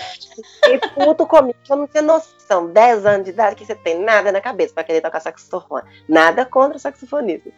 E 0.67 0.77
puto 0.89 1.25
comigo, 1.27 1.57
eu 1.69 1.75
não 1.75 1.87
tinha 1.87 2.01
noção, 2.01 2.67
10 2.67 3.05
anos 3.05 3.25
de 3.25 3.31
idade, 3.31 3.55
que 3.55 3.65
você 3.65 3.75
tem 3.75 3.99
nada 3.99 4.31
na 4.31 4.41
cabeça 4.41 4.73
para 4.73 4.83
querer 4.83 5.01
tocar 5.01 5.19
saxofone. 5.19 5.83
Nada 6.07 6.45
contra 6.45 6.79
saxofonista. 6.79 7.49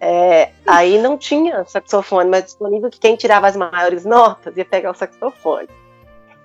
É, 0.00 0.50
aí 0.66 0.98
não 0.98 1.18
tinha 1.18 1.64
saxofone 1.64 2.30
mais 2.30 2.44
disponível, 2.44 2.90
que 2.90 2.98
quem 2.98 3.16
tirava 3.16 3.46
as 3.46 3.56
maiores 3.56 4.04
notas 4.04 4.56
ia 4.56 4.64
pegar 4.64 4.90
o 4.90 4.94
saxofone. 4.94 5.68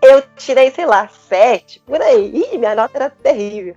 Eu 0.02 0.24
tirei, 0.36 0.70
sei 0.72 0.86
lá, 0.86 1.08
sete, 1.08 1.80
por 1.86 2.02
aí. 2.02 2.32
Ih, 2.36 2.58
minha 2.58 2.76
nota 2.76 2.98
era 2.98 3.10
terrível. 3.10 3.76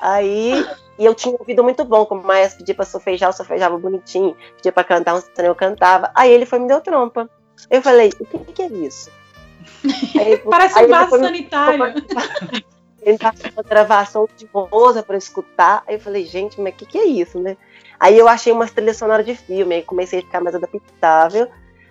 Aí, 0.00 0.64
e 0.98 1.04
eu 1.04 1.14
tinha 1.14 1.34
um 1.34 1.38
ouvido 1.38 1.62
muito 1.62 1.84
bom, 1.84 2.06
como 2.06 2.22
o 2.22 2.26
maestro 2.26 2.58
pedia 2.58 2.74
pra 2.74 2.84
sofejar, 2.84 3.28
eu 3.28 3.32
sofejava 3.32 3.76
bonitinho, 3.76 4.36
pedia 4.56 4.72
pra 4.72 4.84
cantar 4.84 5.14
um 5.14 5.22
eu 5.38 5.54
cantava. 5.54 6.10
Aí 6.14 6.30
ele 6.30 6.46
foi 6.46 6.58
me 6.58 6.68
deu 6.68 6.80
trompa. 6.80 7.28
Eu 7.70 7.82
falei, 7.82 8.12
o 8.20 8.24
que, 8.24 8.52
que 8.52 8.62
é 8.62 8.66
isso? 8.66 9.10
Aí, 10.18 10.36
Parece 10.48 10.78
aí 10.78 10.86
um 10.86 10.88
vaso 10.88 11.18
sanitário. 11.18 11.84
Ele 13.02 13.16
passou 13.16 13.50
uma 13.52 13.62
gravação 13.62 14.28
de 14.36 14.46
Rosa 14.52 15.02
para 15.02 15.16
escutar. 15.16 15.82
Aí 15.86 15.94
eu 15.94 16.00
falei, 16.00 16.26
gente, 16.26 16.60
mas 16.60 16.74
o 16.74 16.76
que, 16.76 16.84
que 16.84 16.98
é 16.98 17.06
isso, 17.06 17.38
né? 17.38 17.56
Aí 17.98 18.18
eu 18.18 18.28
achei 18.28 18.52
uma 18.52 18.66
trilha 18.66 18.92
sonora 18.92 19.24
de 19.24 19.34
filme, 19.34 19.76
aí 19.76 19.82
comecei 19.82 20.18
a 20.18 20.22
ficar 20.22 20.40
mais 20.40 20.54
adaptável. 20.54 21.48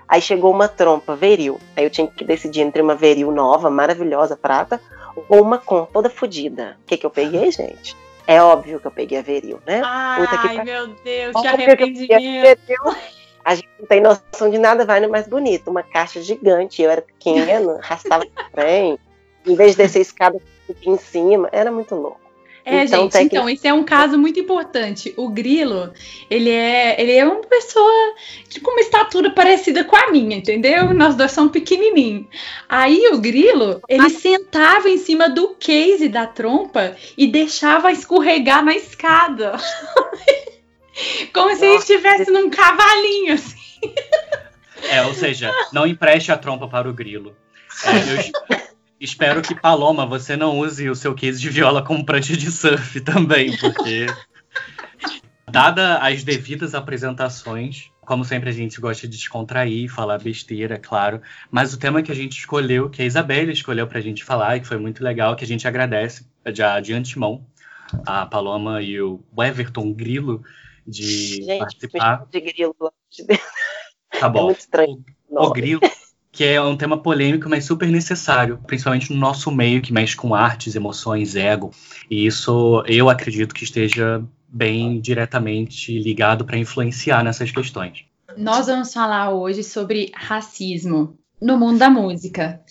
Aí 0.07 0.21
chegou 0.21 0.51
uma 0.51 0.67
trompa 0.67 1.15
veril. 1.15 1.59
Aí 1.75 1.83
eu 1.83 1.89
tinha 1.89 2.07
que 2.07 2.23
decidir 2.23 2.61
entre 2.61 2.81
uma 2.81 2.95
veril 2.95 3.31
nova, 3.31 3.69
maravilhosa, 3.69 4.37
prata, 4.37 4.79
ou 5.27 5.41
uma 5.41 5.57
com 5.57 5.85
toda 5.85 6.09
fodida. 6.09 6.77
O 6.83 6.87
que, 6.87 6.97
que 6.97 7.05
eu 7.05 7.09
peguei, 7.09 7.49
gente? 7.51 7.95
É 8.25 8.41
óbvio 8.41 8.79
que 8.79 8.87
eu 8.87 8.91
peguei 8.91 9.17
a 9.17 9.21
veril, 9.21 9.59
né? 9.65 9.81
Ai, 9.83 10.63
meu 10.63 10.87
Deus, 10.87 11.41
que 11.41 11.47
arrependimento. 11.47 12.59
A 13.47 13.55
gente 13.55 13.69
não 13.79 13.85
tem 13.87 14.01
noção 14.01 14.49
de 14.51 14.57
nada, 14.57 14.85
vai 14.85 14.99
no 14.99 15.07
mais 15.07 15.25
bonito. 15.25 15.71
Uma 15.71 15.81
caixa 15.81 16.21
gigante, 16.21 16.81
eu 16.81 16.91
era 16.91 17.01
pequena, 17.01 17.79
arrastava 17.81 18.25
trem. 18.51 18.99
Em 19.45 19.55
vez 19.55 19.71
de 19.71 19.77
descer 19.77 19.99
a 19.99 20.01
escada 20.01 20.41
em 20.85 20.97
cima, 20.97 21.47
era 21.53 21.71
muito 21.71 21.95
louco. 21.95 22.19
É, 22.65 22.83
então, 22.83 23.09
gente, 23.09 23.23
então, 23.27 23.49
esse 23.49 23.65
é 23.65 23.73
um 23.73 23.85
caso 23.85 24.17
muito 24.17 24.37
importante. 24.37 25.13
O 25.15 25.29
Grilo, 25.29 25.93
ele 26.29 26.49
é, 26.49 27.01
ele 27.01 27.13
é 27.13 27.23
uma 27.23 27.39
pessoa 27.39 28.13
de, 28.49 28.59
uma 28.59 28.81
estatura 28.81 29.29
parecida 29.29 29.85
com 29.85 29.95
a 29.95 30.11
minha, 30.11 30.35
entendeu? 30.35 30.93
Nós 30.93 31.15
dois 31.15 31.31
somos 31.31 31.53
pequenininhos. 31.53 32.25
Aí 32.67 33.07
o 33.13 33.19
Grilo, 33.19 33.79
ele 33.87 34.09
sentava 34.09 34.89
em 34.89 34.97
cima 34.97 35.29
do 35.29 35.55
case 35.57 36.09
da 36.09 36.27
trompa 36.27 36.97
e 37.17 37.27
deixava 37.27 37.93
escorregar 37.93 38.61
na 38.61 38.75
escada. 38.75 39.55
Como 41.33 41.55
se 41.55 41.65
ele 41.65 41.77
estivesse 41.77 42.31
num 42.31 42.49
cavalinho, 42.49 43.33
assim. 43.33 43.93
É, 44.89 45.01
ou 45.03 45.13
seja, 45.13 45.53
não 45.71 45.85
empreste 45.87 46.31
a 46.31 46.37
trompa 46.37 46.67
para 46.67 46.89
o 46.89 46.93
Grilo. 46.93 47.35
É, 47.83 47.91
eu, 47.91 48.67
Espero 48.99 49.43
que, 49.43 49.53
Paloma, 49.53 50.07
você 50.07 50.35
não 50.35 50.57
use 50.57 50.89
o 50.89 50.95
seu 50.95 51.13
case 51.13 51.39
de 51.39 51.49
viola 51.49 51.83
como 51.83 52.03
prancha 52.03 52.35
de 52.35 52.51
surf 52.51 52.99
também, 53.01 53.55
porque. 53.57 54.07
Dada 55.49 55.99
as 55.99 56.23
devidas 56.23 56.75
apresentações, 56.75 57.89
como 58.01 58.25
sempre 58.25 58.49
a 58.49 58.53
gente 58.53 58.81
gosta 58.81 59.07
de 59.07 59.15
descontrair, 59.15 59.89
falar 59.89 60.17
besteira, 60.17 60.75
é 60.75 60.79
claro, 60.79 61.21
mas 61.49 61.73
o 61.73 61.79
tema 61.79 62.01
que 62.01 62.11
a 62.11 62.15
gente 62.15 62.37
escolheu, 62.37 62.89
que 62.89 63.01
a 63.01 63.05
Isabelle 63.05 63.53
escolheu 63.53 63.87
pra 63.87 64.01
gente 64.01 64.25
falar, 64.25 64.57
e 64.57 64.59
que 64.59 64.67
foi 64.67 64.77
muito 64.77 65.01
legal, 65.01 65.37
que 65.37 65.45
a 65.45 65.47
gente 65.47 65.65
agradece 65.65 66.25
já 66.47 66.79
de 66.81 66.93
antemão, 66.93 67.45
a 68.05 68.25
Paloma 68.25 68.81
e 68.81 68.99
o 69.01 69.21
Everton 69.37 69.93
Grilo 69.93 70.43
de 70.85 71.43
gente, 71.43 71.59
participar. 71.59 72.25
De 72.31 72.39
grilo, 72.39 72.75
tá 74.19 74.29
bom. 74.29 74.39
É 74.39 74.43
muito 74.43 74.59
estranho. 74.59 75.03
O, 75.29 75.45
o 75.45 75.51
grilo 75.51 75.81
que 76.31 76.43
é 76.43 76.61
um 76.61 76.77
tema 76.77 77.01
polêmico, 77.01 77.49
mas 77.49 77.65
super 77.65 77.89
necessário, 77.89 78.59
principalmente 78.67 79.11
no 79.11 79.19
nosso 79.19 79.51
meio 79.51 79.81
que 79.81 79.91
mexe 79.91 80.15
com 80.15 80.35
artes, 80.35 80.75
emoções, 80.75 81.35
ego. 81.35 81.71
E 82.11 82.27
isso 82.27 82.83
eu 82.85 83.09
acredito 83.09 83.55
que 83.55 83.63
esteja 83.63 84.23
bem 84.47 85.01
diretamente 85.01 85.97
ligado 85.99 86.45
para 86.45 86.57
influenciar 86.57 87.23
nessas 87.23 87.51
questões. 87.51 88.05
Nós 88.37 88.67
vamos 88.67 88.93
falar 88.93 89.31
hoje 89.31 89.63
sobre 89.63 90.11
racismo 90.13 91.17
no 91.41 91.57
mundo 91.57 91.79
da 91.79 91.89
música. 91.89 92.61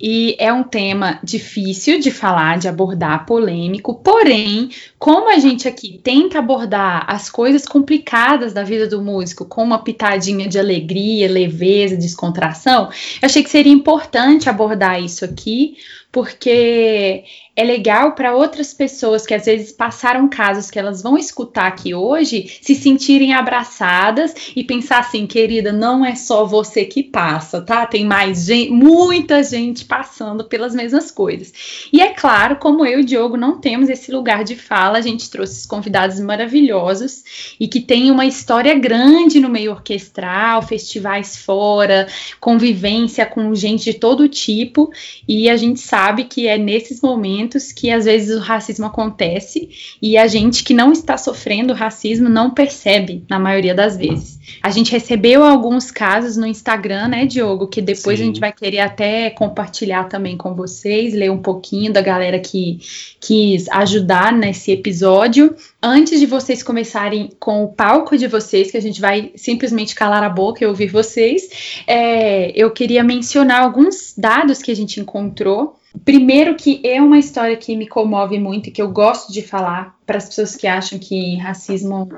E 0.00 0.36
é 0.38 0.52
um 0.52 0.62
tema 0.62 1.18
difícil 1.22 1.98
de 2.00 2.10
falar, 2.10 2.58
de 2.58 2.68
abordar, 2.68 3.26
polêmico, 3.26 3.94
porém, 3.94 4.70
como 4.98 5.30
a 5.30 5.38
gente 5.38 5.66
aqui 5.66 6.00
tenta 6.02 6.38
abordar 6.38 7.04
as 7.08 7.30
coisas 7.30 7.66
complicadas 7.66 8.52
da 8.52 8.62
vida 8.62 8.86
do 8.86 9.02
músico 9.02 9.44
com 9.44 9.62
uma 9.62 9.82
pitadinha 9.82 10.48
de 10.48 10.58
alegria, 10.58 11.30
leveza, 11.30 11.96
descontração, 11.96 12.84
eu 13.20 13.26
achei 13.26 13.42
que 13.42 13.50
seria 13.50 13.72
importante 13.72 14.48
abordar 14.48 15.02
isso 15.02 15.24
aqui, 15.24 15.76
porque 16.12 17.24
é 17.56 17.64
legal 17.64 18.12
para 18.12 18.36
outras 18.36 18.74
pessoas 18.74 19.26
que 19.26 19.32
às 19.32 19.46
vezes 19.46 19.72
passaram 19.72 20.28
casos 20.28 20.70
que 20.70 20.78
elas 20.78 21.02
vão 21.02 21.16
escutar 21.16 21.66
aqui 21.66 21.94
hoje 21.94 22.58
se 22.60 22.74
sentirem 22.74 23.32
abraçadas 23.32 24.34
e 24.54 24.62
pensar 24.62 24.98
assim, 24.98 25.26
querida, 25.26 25.72
não 25.72 26.04
é 26.04 26.14
só 26.14 26.44
você 26.44 26.84
que 26.84 27.02
passa, 27.02 27.62
tá? 27.62 27.86
Tem 27.86 28.04
mais 28.04 28.44
gente, 28.44 28.70
muita 28.70 29.42
gente 29.42 29.86
passando 29.86 30.44
pelas 30.44 30.74
mesmas 30.74 31.10
coisas. 31.10 31.88
E 31.90 32.02
é 32.02 32.12
claro, 32.12 32.56
como 32.56 32.84
eu 32.84 33.00
e 33.00 33.02
o 33.02 33.04
Diogo 33.06 33.38
não 33.38 33.58
temos 33.58 33.88
esse 33.88 34.12
lugar 34.12 34.44
de 34.44 34.54
fala, 34.54 34.98
a 34.98 35.00
gente 35.00 35.30
trouxe 35.30 35.66
convidados 35.66 36.20
maravilhosos 36.20 37.24
e 37.58 37.66
que 37.66 37.80
tem 37.80 38.10
uma 38.10 38.26
história 38.26 38.74
grande 38.74 39.40
no 39.40 39.48
meio 39.48 39.70
orquestral, 39.70 40.60
festivais 40.60 41.38
fora, 41.38 42.06
convivência 42.38 43.24
com 43.24 43.54
gente 43.54 43.84
de 43.84 43.94
todo 43.94 44.28
tipo, 44.28 44.90
e 45.26 45.48
a 45.48 45.56
gente 45.56 45.80
sabe 45.80 46.24
que 46.24 46.46
é 46.46 46.58
nesses 46.58 47.00
momentos 47.00 47.45
que 47.72 47.90
às 47.90 48.04
vezes 48.04 48.36
o 48.36 48.40
racismo 48.40 48.86
acontece 48.86 49.68
e 50.00 50.16
a 50.16 50.26
gente 50.26 50.64
que 50.64 50.74
não 50.74 50.92
está 50.92 51.16
sofrendo 51.16 51.72
racismo 51.72 52.28
não 52.28 52.50
percebe, 52.50 53.24
na 53.28 53.38
maioria 53.38 53.74
das 53.74 53.96
vezes. 53.96 54.38
A 54.62 54.70
gente 54.70 54.92
recebeu 54.92 55.42
alguns 55.42 55.90
casos 55.90 56.36
no 56.36 56.46
Instagram, 56.46 57.08
né, 57.08 57.26
Diogo, 57.26 57.66
que 57.66 57.82
depois 57.82 58.18
Sim. 58.18 58.22
a 58.22 58.26
gente 58.26 58.40
vai 58.40 58.52
querer 58.52 58.80
até 58.80 59.30
compartilhar 59.30 60.04
também 60.04 60.36
com 60.36 60.54
vocês, 60.54 61.14
ler 61.14 61.30
um 61.30 61.38
pouquinho 61.38 61.92
da 61.92 62.00
galera 62.00 62.38
que 62.38 62.78
quis 63.20 63.68
ajudar 63.68 64.32
nesse 64.32 64.72
episódio. 64.72 65.54
Antes 65.82 66.20
de 66.20 66.26
vocês 66.26 66.62
começarem 66.62 67.30
com 67.38 67.64
o 67.64 67.68
palco 67.68 68.16
de 68.16 68.26
vocês, 68.26 68.70
que 68.70 68.76
a 68.76 68.82
gente 68.82 69.00
vai 69.00 69.32
simplesmente 69.36 69.94
calar 69.94 70.22
a 70.22 70.28
boca 70.28 70.62
e 70.62 70.66
ouvir 70.66 70.88
vocês, 70.88 71.82
é, 71.86 72.52
eu 72.54 72.70
queria 72.70 73.02
mencionar 73.02 73.62
alguns 73.62 74.14
dados 74.16 74.62
que 74.62 74.70
a 74.70 74.76
gente 74.76 75.00
encontrou 75.00 75.76
Primeiro 76.04 76.54
que 76.54 76.80
é 76.84 77.00
uma 77.00 77.18
história 77.18 77.56
que 77.56 77.76
me 77.76 77.86
comove 77.86 78.38
muito 78.38 78.68
e 78.68 78.72
que 78.72 78.82
eu 78.82 78.90
gosto 78.90 79.32
de 79.32 79.42
falar 79.42 79.96
para 80.04 80.18
as 80.18 80.26
pessoas 80.26 80.54
que 80.54 80.66
acham 80.66 80.98
que 80.98 81.36
racismo 81.36 82.08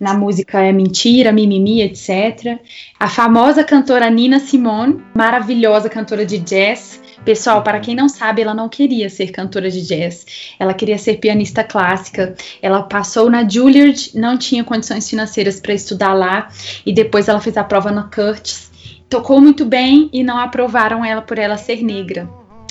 na 0.00 0.14
música 0.14 0.60
é 0.60 0.72
mentira, 0.72 1.30
mimimi, 1.30 1.82
etc. 1.82 2.58
A 2.98 3.08
famosa 3.08 3.62
cantora 3.62 4.08
Nina 4.10 4.40
Simone, 4.40 5.02
maravilhosa 5.14 5.88
cantora 5.88 6.24
de 6.24 6.38
jazz. 6.38 7.00
Pessoal, 7.24 7.62
para 7.62 7.80
quem 7.80 7.94
não 7.94 8.08
sabe, 8.08 8.42
ela 8.42 8.54
não 8.54 8.68
queria 8.68 9.10
ser 9.10 9.30
cantora 9.30 9.70
de 9.70 9.82
jazz. 9.82 10.24
Ela 10.58 10.72
queria 10.72 10.96
ser 10.96 11.18
pianista 11.18 11.62
clássica. 11.62 12.34
Ela 12.62 12.82
passou 12.82 13.30
na 13.30 13.46
Juilliard, 13.48 14.12
não 14.14 14.38
tinha 14.38 14.64
condições 14.64 15.08
financeiras 15.08 15.60
para 15.60 15.74
estudar 15.74 16.14
lá 16.14 16.48
e 16.86 16.92
depois 16.92 17.28
ela 17.28 17.40
fez 17.40 17.56
a 17.56 17.64
prova 17.64 17.90
na 17.90 18.04
Curtis. 18.04 18.70
Tocou 19.08 19.40
muito 19.40 19.64
bem 19.64 20.08
e 20.12 20.22
não 20.22 20.38
aprovaram 20.38 21.04
ela 21.04 21.22
por 21.22 21.38
ela 21.38 21.56
ser 21.56 21.82
negra. 21.82 22.28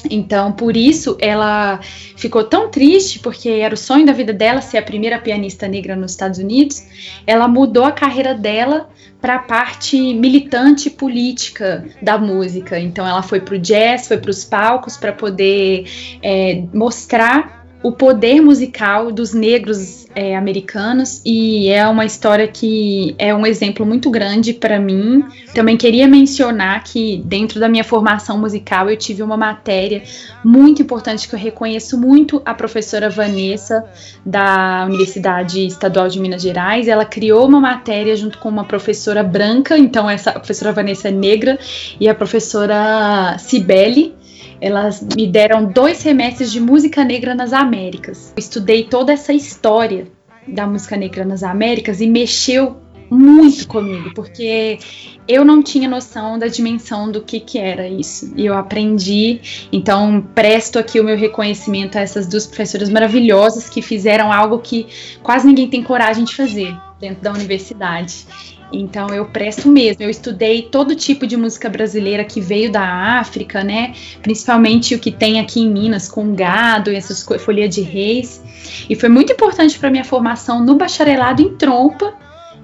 Então, 0.09 0.51
por 0.51 0.77
isso, 0.77 1.17
ela 1.19 1.79
ficou 2.15 2.43
tão 2.43 2.69
triste, 2.69 3.19
porque 3.19 3.49
era 3.49 3.73
o 3.73 3.77
sonho 3.77 4.05
da 4.05 4.13
vida 4.13 4.31
dela 4.31 4.61
ser 4.61 4.77
a 4.77 4.81
primeira 4.81 5.19
pianista 5.19 5.67
negra 5.67 5.95
nos 5.95 6.11
Estados 6.11 6.39
Unidos. 6.39 6.83
Ela 7.25 7.47
mudou 7.47 7.83
a 7.83 7.91
carreira 7.91 8.33
dela 8.33 8.89
para 9.19 9.35
a 9.35 9.39
parte 9.39 10.13
militante 10.13 10.89
política 10.89 11.85
da 12.01 12.17
música. 12.17 12.79
Então, 12.79 13.07
ela 13.07 13.23
foi 13.23 13.39
para 13.39 13.55
o 13.55 13.59
jazz, 13.59 14.07
foi 14.07 14.17
para 14.17 14.31
os 14.31 14.45
palcos 14.45 14.97
para 14.97 15.11
poder 15.11 15.85
é, 16.21 16.63
mostrar 16.73 17.56
o 17.83 17.91
poder 17.91 18.41
musical 18.41 19.11
dos 19.11 19.33
negros 19.33 20.07
é, 20.15 20.35
americanos 20.35 21.21
e 21.23 21.69
é 21.69 21.87
uma 21.87 22.03
história 22.03 22.47
que 22.47 23.13
é 23.19 23.35
um 23.35 23.45
exemplo 23.45 23.85
muito 23.85 24.09
grande 24.09 24.51
para 24.51 24.79
mim. 24.79 25.23
Também 25.53 25.77
queria 25.77 26.07
mencionar 26.07 26.83
que 26.83 27.21
dentro 27.23 27.59
da 27.59 27.69
minha 27.69 27.83
formação 27.83 28.39
musical 28.39 28.89
eu 28.89 28.97
tive 28.97 29.21
uma 29.21 29.37
matéria 29.37 30.01
muito 30.43 30.81
importante 30.81 31.27
que 31.27 31.35
eu 31.35 31.39
reconheço 31.39 31.99
muito 31.99 32.41
a 32.43 32.53
professora 32.55 33.11
Vanessa 33.11 33.85
da 34.25 34.85
Universidade 34.87 35.67
Estadual 35.67 36.07
de 36.07 36.19
Minas 36.19 36.41
Gerais. 36.41 36.87
Ela 36.87 37.05
criou 37.05 37.47
uma 37.47 37.59
matéria 37.59 38.15
junto 38.15 38.39
com 38.39 38.49
uma 38.49 38.65
professora 38.65 39.21
branca, 39.21 39.77
então 39.77 40.09
essa 40.09 40.31
professora 40.31 40.71
Vanessa 40.71 41.09
é 41.09 41.11
negra 41.11 41.59
e 41.99 42.09
a 42.09 42.15
professora 42.15 43.37
Cibele 43.37 44.16
elas 44.59 45.05
me 45.15 45.27
deram 45.27 45.65
dois 45.65 45.97
semestres 45.97 46.51
de 46.51 46.59
música 46.59 47.03
negra 47.03 47.35
nas 47.35 47.53
Américas. 47.53 48.33
Eu 48.35 48.39
estudei 48.39 48.83
toda 48.83 49.13
essa 49.13 49.33
história 49.33 50.07
da 50.47 50.65
música 50.65 50.95
negra 50.95 51.25
nas 51.25 51.43
Américas 51.43 52.01
e 52.01 52.07
mexeu 52.07 52.77
muito 53.09 53.67
comigo, 53.67 54.13
porque 54.13 54.79
eu 55.27 55.45
não 55.45 55.63
tinha 55.63 55.87
noção 55.87 56.37
da 56.37 56.47
dimensão 56.47 57.09
do 57.09 57.21
que, 57.21 57.39
que 57.39 57.57
era 57.57 57.87
isso. 57.87 58.33
E 58.35 58.45
eu 58.45 58.53
aprendi, 58.53 59.67
então 59.71 60.21
presto 60.35 60.77
aqui 60.77 60.99
o 60.99 61.03
meu 61.03 61.17
reconhecimento 61.17 61.97
a 61.97 62.01
essas 62.01 62.27
duas 62.27 62.45
professoras 62.45 62.89
maravilhosas 62.89 63.69
que 63.69 63.81
fizeram 63.81 64.31
algo 64.31 64.59
que 64.59 64.87
quase 65.23 65.47
ninguém 65.47 65.69
tem 65.69 65.83
coragem 65.83 66.23
de 66.23 66.35
fazer 66.35 66.75
dentro 66.99 67.21
da 67.21 67.31
universidade. 67.31 68.25
Então 68.71 69.07
eu 69.09 69.25
presto 69.25 69.69
mesmo. 69.69 70.03
Eu 70.03 70.09
estudei 70.09 70.63
todo 70.63 70.95
tipo 70.95 71.25
de 71.25 71.37
música 71.37 71.69
brasileira 71.69 72.23
que 72.23 72.41
veio 72.41 72.71
da 72.71 73.19
África, 73.19 73.63
né? 73.63 73.93
Principalmente 74.21 74.95
o 74.95 74.99
que 74.99 75.11
tem 75.11 75.39
aqui 75.39 75.61
em 75.61 75.71
Minas 75.71 76.09
com 76.09 76.33
gado 76.33 76.91
e 76.91 76.95
essas 76.95 77.23
folia 77.39 77.69
de 77.69 77.81
reis. 77.81 78.41
E 78.89 78.95
foi 78.95 79.09
muito 79.09 79.31
importante 79.31 79.79
para 79.79 79.89
minha 79.89 80.03
formação 80.03 80.63
no 80.63 80.75
bacharelado 80.75 81.41
em 81.41 81.55
trompa 81.55 82.13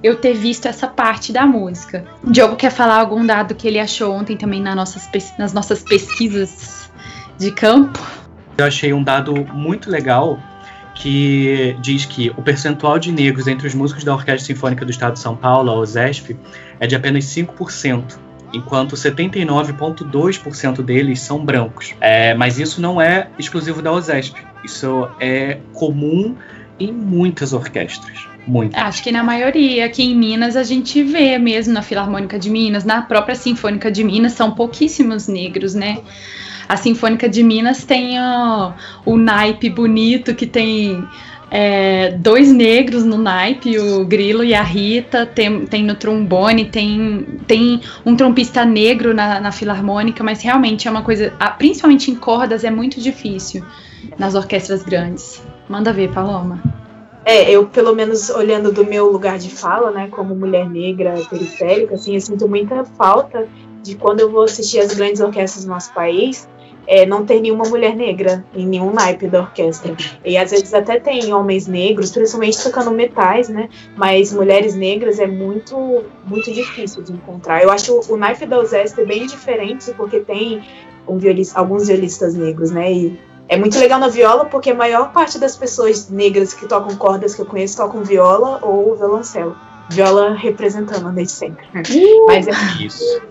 eu 0.03 0.17
ter 0.17 0.33
visto 0.33 0.67
essa 0.67 0.85
parte 0.85 1.31
da 1.31 1.45
música. 1.45 2.05
O 2.21 2.29
Diogo 2.29 2.57
quer 2.57 2.71
falar 2.71 2.99
algum 2.99 3.25
dado 3.25 3.55
que 3.55 3.65
ele 3.65 3.79
achou 3.79 4.13
ontem 4.13 4.35
também 4.35 4.61
nas 4.61 4.75
nossas, 4.75 5.09
nas 5.39 5.53
nossas 5.53 5.81
pesquisas 5.81 6.91
de 7.37 7.51
campo? 7.51 7.99
Eu 8.57 8.65
achei 8.65 8.91
um 8.91 9.01
dado 9.01 9.33
muito 9.53 9.89
legal 9.89 10.37
que 10.95 11.75
diz 11.81 12.05
que 12.05 12.29
o 12.31 12.41
percentual 12.41 12.99
de 12.99 13.11
negros 13.11 13.47
entre 13.47 13.67
os 13.67 13.73
músicos 13.73 14.03
da 14.03 14.13
Orquestra 14.13 14.45
Sinfônica 14.45 14.85
do 14.85 14.91
Estado 14.91 15.13
de 15.13 15.19
São 15.19 15.35
Paulo, 15.35 15.71
a 15.71 15.75
OSESP, 15.75 16.37
é 16.79 16.87
de 16.87 16.95
apenas 16.95 17.25
5%, 17.25 18.17
enquanto 18.53 18.95
79,2% 18.95 20.81
deles 20.81 21.19
são 21.19 21.43
brancos. 21.43 21.95
É, 21.99 22.33
mas 22.35 22.59
isso 22.59 22.79
não 22.79 23.01
é 23.01 23.27
exclusivo 23.39 23.81
da 23.81 23.91
OSESP, 23.91 24.39
isso 24.63 25.09
é 25.19 25.59
comum 25.73 26.35
em 26.79 26.91
muitas 26.91 27.53
orquestras. 27.53 28.27
Muito. 28.45 28.75
Acho 28.75 29.01
que 29.01 29.11
na 29.11 29.23
maioria. 29.23 29.85
Aqui 29.85 30.03
em 30.03 30.15
Minas 30.15 30.57
a 30.57 30.63
gente 30.63 31.01
vê 31.01 31.37
mesmo 31.37 31.73
na 31.73 31.81
Filarmônica 31.81 32.37
de 32.37 32.49
Minas, 32.49 32.83
na 32.83 33.01
própria 33.01 33.35
Sinfônica 33.35 33.89
de 33.89 34.03
Minas, 34.03 34.33
são 34.33 34.51
pouquíssimos 34.51 35.27
negros, 35.27 35.73
né? 35.73 35.99
A 36.67 36.77
Sinfônica 36.77 37.27
de 37.27 37.43
Minas 37.43 37.83
tem 37.83 38.19
ó, 38.19 38.71
o 39.05 39.17
naipe 39.17 39.69
bonito 39.69 40.33
que 40.33 40.47
tem 40.47 41.03
é, 41.55 42.09
dois 42.17 42.51
negros 42.51 43.03
no 43.05 43.15
naipe, 43.15 43.77
o 43.77 44.03
Grilo 44.03 44.43
e 44.43 44.55
a 44.55 44.63
Rita, 44.63 45.23
tem, 45.23 45.67
tem 45.67 45.83
no 45.83 45.93
trombone, 45.93 46.65
tem, 46.65 47.27
tem 47.45 47.79
um 48.03 48.15
trompista 48.15 48.65
negro 48.65 49.13
na, 49.13 49.39
na 49.39 49.51
filarmônica, 49.51 50.23
mas 50.23 50.41
realmente 50.41 50.87
é 50.87 50.91
uma 50.91 51.03
coisa, 51.03 51.31
principalmente 51.59 52.09
em 52.09 52.15
cordas, 52.15 52.63
é 52.63 52.71
muito 52.71 52.99
difícil 52.99 53.63
nas 54.17 54.33
orquestras 54.33 54.81
grandes. 54.81 55.43
Manda 55.69 55.93
ver, 55.93 56.11
Paloma. 56.11 56.59
É, 57.23 57.49
eu, 57.51 57.67
pelo 57.67 57.93
menos 57.93 58.31
olhando 58.31 58.71
do 58.71 58.83
meu 58.83 59.11
lugar 59.11 59.37
de 59.37 59.49
fala, 59.49 59.91
né, 59.91 60.07
como 60.09 60.35
mulher 60.35 60.67
negra 60.67 61.13
periférica, 61.29 61.93
assim, 61.95 62.15
eu 62.15 62.21
sinto 62.21 62.49
muita 62.49 62.83
falta 62.83 63.47
de 63.83 63.95
quando 63.95 64.21
eu 64.21 64.31
vou 64.31 64.43
assistir 64.43 64.79
as 64.79 64.93
grandes 64.93 65.21
orquestras 65.21 65.65
do 65.65 65.69
nosso 65.69 65.93
país, 65.93 66.49
é, 66.87 67.05
não 67.05 67.25
ter 67.25 67.39
nenhuma 67.41 67.65
mulher 67.65 67.95
negra 67.95 68.43
em 68.53 68.65
nenhum 68.65 68.91
naipe 68.91 69.27
da 69.27 69.41
orquestra. 69.41 69.95
E 70.23 70.37
às 70.37 70.51
vezes 70.51 70.73
até 70.73 70.99
tem 70.99 71.33
homens 71.33 71.67
negros, 71.67 72.11
principalmente 72.11 72.61
tocando 72.61 72.91
metais, 72.91 73.49
né? 73.49 73.69
Mas 73.95 74.33
mulheres 74.33 74.75
negras 74.75 75.19
é 75.19 75.27
muito, 75.27 76.03
muito 76.25 76.51
difícil 76.51 77.03
de 77.03 77.13
encontrar. 77.13 77.63
Eu 77.63 77.71
acho 77.71 78.01
o 78.09 78.17
naipe 78.17 78.45
da 78.45 78.59
USESP 78.59 79.05
bem 79.05 79.25
diferente, 79.25 79.93
porque 79.93 80.19
tem 80.19 80.63
um 81.07 81.17
violista, 81.17 81.59
alguns 81.59 81.87
violistas 81.87 82.33
negros, 82.33 82.71
né? 82.71 82.91
E 82.91 83.19
é 83.47 83.57
muito 83.57 83.77
legal 83.77 83.99
na 83.99 84.07
viola, 84.07 84.45
porque 84.45 84.71
a 84.71 84.75
maior 84.75 85.11
parte 85.11 85.37
das 85.37 85.55
pessoas 85.55 86.09
negras 86.09 86.53
que 86.53 86.67
tocam 86.67 86.95
cordas 86.95 87.35
que 87.35 87.41
eu 87.41 87.45
conheço 87.45 87.77
tocam 87.77 88.03
viola 88.03 88.59
ou 88.61 88.95
violoncelo. 88.95 89.55
Viola 89.89 90.33
representando 90.33 91.11
desde 91.11 91.33
sempre. 91.33 91.65
Uh, 91.75 92.25
Mas 92.25 92.47
é, 92.47 92.51
isso. 92.79 93.21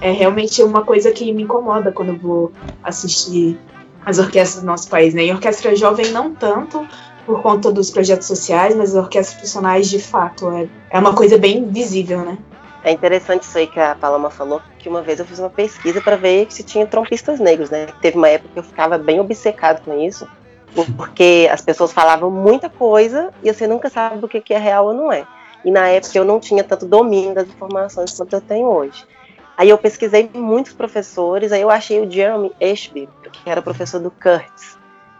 É 0.00 0.10
realmente 0.10 0.62
uma 0.62 0.84
coisa 0.84 1.10
que 1.10 1.32
me 1.32 1.42
incomoda 1.42 1.92
quando 1.92 2.10
eu 2.10 2.18
vou 2.18 2.52
assistir 2.82 3.58
as 4.04 4.18
orquestras 4.18 4.62
do 4.62 4.66
nosso 4.66 4.88
país, 4.88 5.14
né? 5.14 5.24
E 5.24 5.32
orquestra 5.32 5.74
jovem 5.74 6.10
não 6.10 6.34
tanto 6.34 6.86
por 7.24 7.42
conta 7.42 7.72
dos 7.72 7.90
projetos 7.90 8.26
sociais, 8.26 8.74
mas 8.76 8.94
as 8.94 9.02
orquestras 9.02 9.34
profissionais 9.34 9.90
de 9.90 9.98
fato 9.98 10.48
é, 10.50 10.68
é 10.90 10.98
uma 10.98 11.14
coisa 11.14 11.36
bem 11.36 11.68
visível, 11.68 12.20
né? 12.20 12.38
É 12.84 12.92
interessante 12.92 13.42
isso 13.42 13.58
aí 13.58 13.66
que 13.66 13.80
a 13.80 13.96
Paloma 13.96 14.30
falou, 14.30 14.62
que 14.78 14.88
uma 14.88 15.02
vez 15.02 15.18
eu 15.18 15.24
fiz 15.24 15.40
uma 15.40 15.50
pesquisa 15.50 16.00
para 16.00 16.14
ver 16.14 16.46
se 16.50 16.62
tinha 16.62 16.86
trompistas 16.86 17.40
negros, 17.40 17.68
né? 17.68 17.86
Teve 18.00 18.16
uma 18.16 18.28
época 18.28 18.50
que 18.52 18.58
eu 18.60 18.62
ficava 18.62 18.96
bem 18.96 19.18
obcecado 19.18 19.84
com 19.84 20.00
isso, 20.00 20.24
porque 20.96 21.48
as 21.50 21.60
pessoas 21.60 21.92
falavam 21.92 22.30
muita 22.30 22.70
coisa 22.70 23.32
e 23.42 23.52
você 23.52 23.66
nunca 23.66 23.90
sabe 23.90 24.24
o 24.24 24.28
que 24.28 24.54
é 24.54 24.58
real 24.58 24.86
ou 24.86 24.94
não 24.94 25.10
é. 25.10 25.26
E 25.64 25.70
na 25.72 25.88
época 25.88 26.16
eu 26.16 26.24
não 26.24 26.38
tinha 26.38 26.62
tanto 26.62 26.86
domínio 26.86 27.34
das 27.34 27.48
informações 27.48 28.12
quanto 28.12 28.34
eu 28.34 28.40
tenho 28.40 28.68
hoje. 28.68 29.04
Aí 29.56 29.70
eu 29.70 29.78
pesquisei 29.78 30.28
muitos 30.34 30.72
professores, 30.72 31.50
aí 31.50 31.62
eu 31.62 31.70
achei 31.70 32.00
o 32.00 32.10
Jeremy 32.10 32.52
Ashby, 32.60 33.08
que 33.32 33.48
era 33.48 33.62
professor 33.62 34.00
do 34.00 34.10
Curtis, 34.10 34.76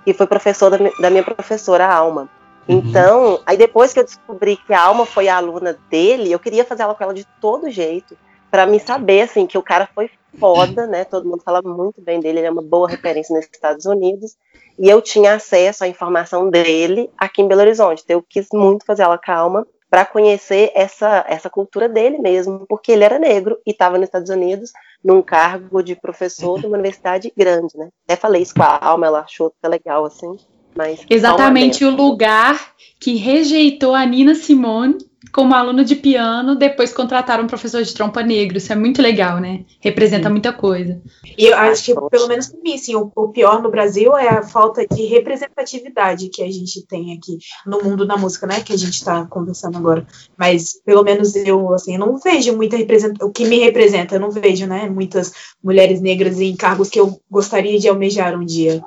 e 0.06 0.12
foi 0.12 0.26
professor 0.26 0.70
da, 0.70 0.78
da 1.00 1.10
minha 1.10 1.22
professora 1.22 1.86
Alma. 1.86 2.28
Uhum. 2.68 2.78
Então, 2.78 3.40
aí 3.46 3.56
depois 3.56 3.92
que 3.92 4.00
eu 4.00 4.04
descobri 4.04 4.56
que 4.56 4.74
a 4.74 4.82
Alma 4.82 5.06
foi 5.06 5.28
a 5.28 5.36
aluna 5.36 5.78
dele, 5.88 6.30
eu 6.30 6.38
queria 6.38 6.64
fazer 6.64 6.82
aula 6.82 6.94
com 6.94 7.04
ela 7.04 7.14
de 7.14 7.26
todo 7.40 7.70
jeito, 7.70 8.16
para 8.50 8.66
me 8.66 8.78
saber, 8.78 9.22
assim, 9.22 9.46
que 9.46 9.58
o 9.58 9.62
cara 9.62 9.88
foi 9.94 10.10
foda, 10.38 10.86
né? 10.86 11.04
Todo 11.04 11.28
mundo 11.28 11.42
fala 11.42 11.60
muito 11.62 12.00
bem 12.00 12.20
dele, 12.20 12.38
ele 12.38 12.46
é 12.46 12.50
uma 12.50 12.62
boa 12.62 12.88
referência 12.88 13.34
nos 13.34 13.44
Estados 13.44 13.86
Unidos. 13.86 14.36
E 14.78 14.88
eu 14.88 15.00
tinha 15.00 15.34
acesso 15.34 15.84
à 15.84 15.88
informação 15.88 16.50
dele 16.50 17.10
aqui 17.16 17.42
em 17.42 17.48
Belo 17.48 17.62
Horizonte. 17.62 18.02
Então 18.04 18.16
eu 18.16 18.24
quis 18.26 18.46
muito 18.52 18.84
fazer 18.84 19.02
ela 19.02 19.18
calma. 19.18 19.66
Para 19.88 20.04
conhecer 20.04 20.72
essa, 20.74 21.24
essa 21.28 21.48
cultura 21.48 21.88
dele 21.88 22.18
mesmo, 22.18 22.66
porque 22.68 22.92
ele 22.92 23.04
era 23.04 23.18
negro 23.18 23.58
e 23.66 23.70
estava 23.70 23.96
nos 23.96 24.08
Estados 24.08 24.30
Unidos 24.30 24.72
num 25.02 25.22
cargo 25.22 25.82
de 25.82 25.94
professor 25.94 26.60
de 26.60 26.66
uma 26.66 26.74
universidade 26.78 27.32
grande, 27.36 27.76
né? 27.76 27.88
Até 28.04 28.16
falei 28.16 28.42
isso 28.42 28.54
com 28.54 28.62
a 28.62 28.78
Alma, 28.80 29.06
ela 29.06 29.20
achou 29.20 29.50
que 29.50 29.68
legal 29.68 30.04
assim. 30.04 30.36
Mas 30.76 31.00
Exatamente 31.08 31.84
o 31.84 31.90
lugar 31.90 32.74
que 33.00 33.14
rejeitou 33.14 33.94
a 33.94 34.04
Nina 34.04 34.34
Simone 34.34 34.98
como 35.32 35.54
aluna 35.54 35.84
de 35.84 35.94
piano, 35.94 36.54
depois 36.54 36.92
contrataram 36.92 37.44
um 37.44 37.46
professor 37.46 37.82
de 37.82 37.92
trompa 37.92 38.22
negro. 38.22 38.58
Isso 38.58 38.72
é 38.72 38.76
muito 38.76 39.02
legal, 39.02 39.38
né? 39.38 39.64
Representa 39.80 40.28
Sim. 40.28 40.32
muita 40.32 40.52
coisa. 40.52 41.00
E 41.36 41.46
eu 41.46 41.56
acho 41.56 41.84
que, 41.84 41.94
pelo 42.10 42.28
menos 42.28 42.48
para 42.48 42.60
mim, 42.60 42.74
assim, 42.74 42.94
o, 42.94 43.10
o, 43.14 43.28
pior 43.28 43.62
no 43.62 43.70
Brasil 43.70 44.16
é 44.16 44.28
a 44.28 44.42
falta 44.42 44.86
de 44.86 45.04
representatividade 45.06 46.28
que 46.28 46.42
a 46.42 46.50
gente 46.50 46.86
tem 46.86 47.12
aqui 47.12 47.38
no 47.66 47.82
mundo 47.82 48.06
da 48.06 48.16
música, 48.16 48.46
né? 48.46 48.60
Que 48.60 48.72
a 48.72 48.78
gente 48.78 48.94
está 48.94 49.24
conversando 49.26 49.76
agora. 49.76 50.06
Mas, 50.36 50.80
pelo 50.84 51.02
menos 51.02 51.34
eu, 51.34 51.72
assim, 51.74 51.98
não 51.98 52.18
vejo 52.18 52.56
muita 52.56 52.76
representação. 52.76 53.28
O 53.28 53.32
que 53.32 53.44
me 53.44 53.58
representa, 53.58 54.14
eu 54.14 54.20
não 54.20 54.30
vejo, 54.30 54.66
né? 54.66 54.88
Muitas 54.88 55.32
mulheres 55.62 56.00
negras 56.00 56.40
em 56.40 56.56
cargos 56.56 56.88
que 56.88 57.00
eu 57.00 57.20
gostaria 57.30 57.78
de 57.78 57.88
almejar 57.88 58.34
um 58.34 58.44
dia. 58.44 58.82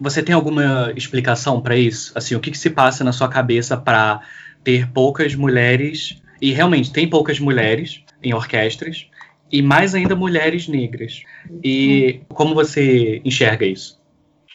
Você 0.00 0.22
tem 0.22 0.34
alguma 0.34 0.92
explicação 0.96 1.60
para 1.60 1.76
isso? 1.76 2.12
Assim, 2.14 2.34
o 2.34 2.40
que, 2.40 2.50
que 2.50 2.58
se 2.58 2.70
passa 2.70 3.04
na 3.04 3.12
sua 3.12 3.28
cabeça 3.28 3.76
para 3.76 4.20
ter 4.62 4.90
poucas 4.90 5.34
mulheres, 5.34 6.20
e 6.40 6.52
realmente 6.52 6.92
tem 6.92 7.08
poucas 7.08 7.38
mulheres 7.38 8.02
em 8.22 8.34
orquestras, 8.34 9.06
e 9.50 9.60
mais 9.60 9.94
ainda 9.94 10.16
mulheres 10.16 10.66
negras. 10.66 11.22
E 11.62 12.20
como 12.28 12.54
você 12.54 13.20
enxerga 13.24 13.66
isso? 13.66 14.00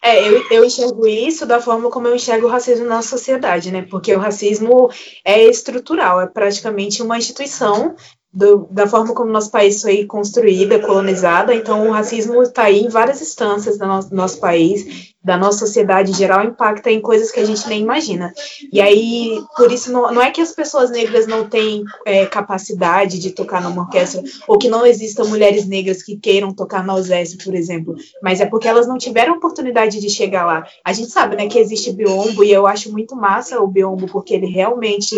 É, 0.03 0.27
eu, 0.27 0.43
eu 0.51 0.63
enxergo 0.63 1.07
isso 1.07 1.45
da 1.45 1.59
forma 1.59 1.89
como 1.89 2.07
eu 2.07 2.15
enxergo 2.15 2.47
o 2.47 2.49
racismo 2.49 2.85
na 2.85 3.01
sociedade, 3.01 3.71
né? 3.71 3.85
Porque 3.89 4.13
o 4.13 4.19
racismo 4.19 4.89
é 5.25 5.43
estrutural, 5.43 6.21
é 6.21 6.27
praticamente 6.27 7.01
uma 7.01 7.17
instituição 7.17 7.95
do, 8.33 8.67
da 8.69 8.85
forma 8.85 9.13
como 9.13 9.31
nosso 9.31 9.49
país 9.49 9.81
foi 9.81 10.05
construído, 10.05 10.73
é 10.73 10.79
colonizado, 10.79 11.51
então 11.51 11.87
o 11.87 11.91
racismo 11.91 12.41
está 12.43 12.63
aí 12.63 12.81
em 12.81 12.89
várias 12.89 13.21
instâncias 13.21 13.77
do 13.77 13.87
nosso, 13.87 14.13
nosso, 14.13 14.39
país, 14.39 15.13
da 15.23 15.37
nossa 15.37 15.59
sociedade 15.59 16.11
em 16.11 16.13
geral, 16.13 16.43
impacta 16.43 16.91
em 16.91 17.01
coisas 17.01 17.31
que 17.31 17.39
a 17.39 17.45
gente 17.45 17.67
nem 17.67 17.81
imagina. 17.81 18.33
E 18.71 18.79
aí, 18.81 19.41
por 19.55 19.71
isso, 19.71 19.91
não, 19.91 20.13
não 20.13 20.21
é 20.21 20.29
que 20.29 20.41
as 20.41 20.51
pessoas 20.51 20.91
negras 20.91 21.25
não 21.25 21.47
têm 21.47 21.83
é, 22.05 22.25
capacidade 22.25 23.17
de 23.17 23.31
tocar 23.31 23.61
numa 23.61 23.83
orquestra, 23.83 24.21
ou 24.47 24.57
que 24.57 24.69
não 24.69 24.85
existam 24.85 25.23
mulheres 25.23 25.65
negras 25.65 26.03
que 26.03 26.17
queiram 26.17 26.53
tocar 26.53 26.85
na 26.85 26.93
OSES, 26.95 27.43
por 27.43 27.55
exemplo, 27.55 27.95
mas 28.21 28.41
é 28.41 28.45
porque 28.45 28.67
elas 28.67 28.87
não 28.87 28.97
tiveram 28.97 29.35
oportunidade 29.35 29.99
de 29.99 30.09
chegar 30.09 30.45
lá. 30.45 30.67
A 30.83 30.93
gente 30.93 31.09
sabe, 31.09 31.35
né, 31.35 31.47
que 31.47 31.57
existe 31.57 31.91
biombo, 31.91 32.43
e 32.43 32.51
eu 32.51 32.67
acho 32.67 32.91
muito 32.91 33.15
massa 33.15 33.59
o 33.59 33.67
biombo, 33.67 34.05
porque 34.07 34.33
ele 34.33 34.47
realmente 34.47 35.15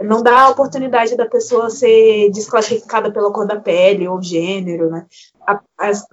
não 0.00 0.22
dá 0.22 0.42
a 0.42 0.48
oportunidade 0.50 1.16
da 1.16 1.26
pessoa 1.26 1.70
ser 1.70 2.30
desclassificada 2.30 3.12
pela 3.12 3.32
cor 3.32 3.46
da 3.46 3.60
pele 3.60 4.08
ou 4.08 4.20
gênero, 4.20 4.90
né? 4.90 5.06
A, 5.46 5.60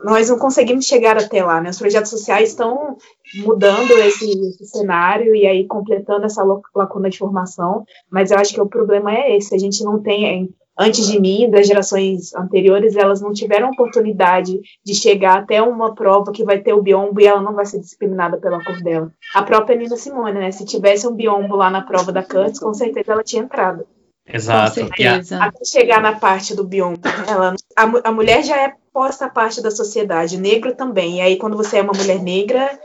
nós 0.04 0.30
não 0.30 0.38
conseguimos 0.38 0.86
chegar 0.86 1.18
até 1.18 1.44
lá, 1.44 1.60
né? 1.60 1.70
Os 1.70 1.80
projetos 1.80 2.12
sociais 2.12 2.50
estão 2.50 2.98
mudando 3.36 3.92
esse, 3.92 4.30
esse, 4.30 4.66
cenário 4.66 5.36
e 5.36 5.48
aí 5.48 5.66
completando 5.66 6.26
essa 6.26 6.44
lacuna 6.76 7.10
de 7.10 7.18
formação, 7.18 7.86
mas 8.10 8.30
eu 8.30 8.38
acho 8.38 8.54
que 8.54 8.62
o 8.62 8.68
problema 8.68 9.14
é 9.14 9.38
esse, 9.38 9.56
a 9.56 9.58
gente 9.58 9.84
não 9.84 10.02
tem 10.02 10.54
antes 10.78 11.08
de 11.08 11.20
mim, 11.20 11.50
das 11.50 11.68
gerações 11.68 12.34
anteriores, 12.34 12.96
elas 12.96 13.22
não 13.22 13.34
tiveram 13.34 13.70
oportunidade 13.70 14.60
de 14.84 14.96
chegar 14.96 15.40
até 15.40 15.62
uma 15.62 15.94
prova 15.94 16.32
que 16.32 16.44
vai 16.44 16.60
ter 16.60 16.74
o 16.74 16.82
biombo 16.82 17.20
e 17.22 17.28
ela 17.28 17.42
não 17.42 17.54
vai 17.54 17.66
ser 17.66 17.80
discriminada 17.80 18.38
pela 18.38 18.64
cor 18.64 18.82
dela. 18.82 19.12
A 19.36 19.44
própria 19.44 19.78
Nina 19.78 19.96
Simone, 19.96 20.40
né? 20.40 20.52
Se 20.52 20.66
tivesse 20.66 21.08
um 21.08 21.16
biombo 21.16 21.56
lá 21.56 21.70
na 21.70 21.82
prova 21.82 22.12
da 22.12 22.24
Curtis, 22.24 22.60
com 22.60 22.74
certeza 22.74 23.12
ela 23.12 23.24
tinha 23.24 23.44
entrado. 23.44 23.86
Exato. 24.26 24.80
Com 24.80 24.88
certeza. 24.88 25.44
Até 25.44 25.66
chegar 25.66 26.02
na 26.02 26.14
parte 26.14 26.56
do 26.56 26.64
biombo. 26.64 27.00
Ela, 27.28 27.56
a, 27.76 28.10
a 28.10 28.12
mulher 28.12 28.44
já 28.44 28.58
é 28.58 28.74
posta 28.94 29.30
parte 29.30 29.62
da 29.62 29.72
sociedade, 29.72 30.38
negro 30.38 30.76
também. 30.76 31.18
E 31.18 31.22
aí, 31.22 31.38
quando 31.38 31.58
você 31.58 31.78
é 31.78 31.82
uma 31.82 31.94
mulher 31.94 32.22
negra, 32.22 32.80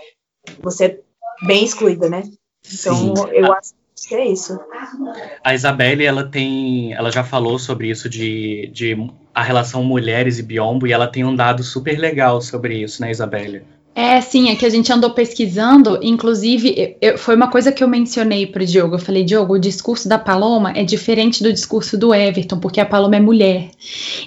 você 0.61 0.85
é 0.87 1.01
bem 1.47 1.65
excluída, 1.65 2.09
né? 2.09 2.23
Então, 2.67 2.95
Sim. 2.95 3.15
eu 3.33 3.53
acho 3.53 3.75
Acho 3.99 4.09
que 4.09 4.15
é 4.15 4.27
isso. 4.27 4.59
A 5.43 5.55
Isabelle, 5.55 6.05
ela 6.05 6.29
tem. 6.29 6.93
Ela 6.93 7.11
já 7.11 7.25
falou 7.25 7.59
sobre 7.59 7.89
isso 7.89 8.09
de, 8.09 8.69
de 8.73 8.95
a 9.35 9.43
relação 9.43 9.83
mulheres 9.83 10.39
e 10.39 10.43
biombo, 10.43 10.87
e 10.87 10.93
ela 10.93 11.09
tem 11.09 11.25
um 11.25 11.35
dado 11.35 11.63
super 11.63 11.99
legal 11.99 12.41
sobre 12.43 12.83
isso, 12.83 13.01
né, 13.01 13.11
Isabelle? 13.11 13.65
É, 13.99 14.21
sim, 14.21 14.51
é 14.51 14.55
que 14.55 14.67
a 14.67 14.69
gente 14.69 14.93
andou 14.93 15.09
pesquisando, 15.09 15.99
inclusive, 16.03 16.99
eu, 17.01 17.17
foi 17.17 17.35
uma 17.35 17.49
coisa 17.49 17.73
que 17.73 17.83
eu 17.83 17.89
mencionei 17.89 18.47
para 18.47 18.63
o 18.63 18.67
Diogo. 18.67 18.97
Eu 18.97 18.99
falei, 18.99 19.25
Diogo, 19.25 19.55
o 19.55 19.59
discurso 19.59 20.07
da 20.07 20.19
Paloma 20.19 20.71
é 20.77 20.85
diferente 20.85 21.43
do 21.43 21.51
discurso 21.51 21.97
do 21.97 22.15
Everton, 22.15 22.59
porque 22.59 22.79
a 22.79 22.85
Paloma 22.85 23.17
é 23.17 23.21
mulher. 23.21 23.71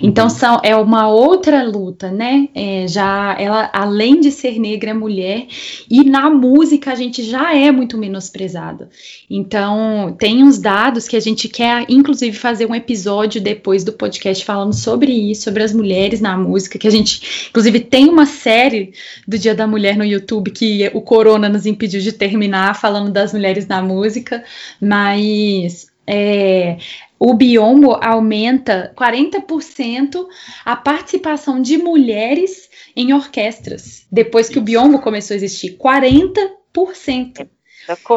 Então, 0.01 0.23
uhum. 0.23 0.29
são, 0.31 0.59
é 0.63 0.75
uma 0.75 1.07
outra 1.07 1.61
luta, 1.61 2.09
né? 2.09 2.49
É, 2.55 2.87
já 2.87 3.35
ela, 3.39 3.69
além 3.71 4.19
de 4.19 4.31
ser 4.31 4.57
negra, 4.57 4.89
é 4.89 4.93
mulher, 4.95 5.45
e 5.87 6.03
na 6.03 6.31
música 6.31 6.91
a 6.91 6.95
gente 6.95 7.21
já 7.21 7.55
é 7.55 7.71
muito 7.71 7.95
menosprezado. 7.95 8.87
Então, 9.29 10.15
tem 10.17 10.43
uns 10.43 10.57
dados 10.57 11.07
que 11.07 11.15
a 11.15 11.19
gente 11.19 11.47
quer, 11.47 11.85
inclusive, 11.87 12.35
fazer 12.35 12.65
um 12.65 12.73
episódio 12.73 13.39
depois 13.39 13.83
do 13.83 13.93
podcast 13.93 14.43
falando 14.43 14.73
sobre 14.73 15.11
isso, 15.11 15.43
sobre 15.43 15.61
as 15.61 15.71
mulheres 15.71 16.19
na 16.19 16.35
música, 16.35 16.79
que 16.79 16.87
a 16.87 16.91
gente, 16.91 17.47
inclusive, 17.51 17.81
tem 17.81 18.09
uma 18.09 18.25
série 18.25 18.93
do 19.27 19.37
Dia 19.37 19.58
da 19.59 19.67
Mulher 19.67 19.97
no 19.97 20.05
YouTube 20.05 20.51
que 20.51 20.89
o 20.93 21.01
Corona 21.01 21.49
nos 21.49 21.65
impediu 21.65 21.99
de 22.01 22.13
terminar 22.13 22.75
falando 22.79 23.11
das 23.11 23.33
mulheres 23.33 23.67
na 23.67 23.81
música, 23.81 24.43
mas 24.81 25.87
é, 26.07 26.77
o 27.19 27.33
biombo 27.33 27.93
aumenta 28.01 28.93
40% 28.97 30.25
a 30.63 30.75
participação 30.75 31.61
de 31.61 31.77
mulheres 31.77 32.69
em 32.95 33.13
orquestras. 33.13 34.07
Depois 34.11 34.47
que 34.49 34.57
o 34.57 34.61
biombo 34.61 34.99
começou 34.99 35.33
a 35.33 35.37
existir, 35.37 35.77
40%. 35.77 37.47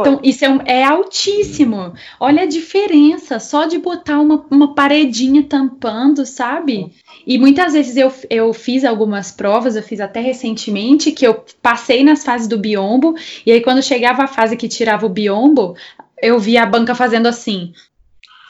Então, 0.07 0.21
isso 0.23 0.45
é, 0.45 0.49
um, 0.49 0.61
é, 0.67 0.85
altíssimo. 0.85 1.95
Olha 2.21 2.43
a 2.43 2.47
diferença 2.47 3.39
só 3.39 3.65
de 3.65 3.79
botar 3.79 4.21
uma, 4.21 4.45
uma 4.51 4.75
paredinha 4.75 5.43
tampando, 5.43 6.27
sabe? 6.27 6.93
E 7.27 7.39
muitas 7.39 7.73
vezes 7.73 7.97
eu, 7.97 8.13
eu 8.29 8.53
fiz 8.53 8.85
algumas 8.85 9.31
provas, 9.31 9.77
eu 9.77 9.83
fiz 9.83 10.01
até 10.01 10.21
recentemente, 10.21 11.13
que 11.13 11.27
eu 11.27 11.45
passei 11.63 12.05
nas 12.05 12.25
fases 12.25 12.49
do 12.49 12.59
biombo, 12.59 13.15
e 13.47 13.53
aí 13.53 13.61
quando 13.61 13.83
chegava 13.83 14.25
a 14.25 14.29
fase 14.29 14.57
que 14.57 14.69
tirava 14.69 15.07
o 15.07 15.11
biombo, 15.11 15.75
eu 16.21 16.39
via 16.39 16.63
a 16.63 16.67
banca 16.67 16.95
fazendo 16.95 17.27
assim. 17.27 17.73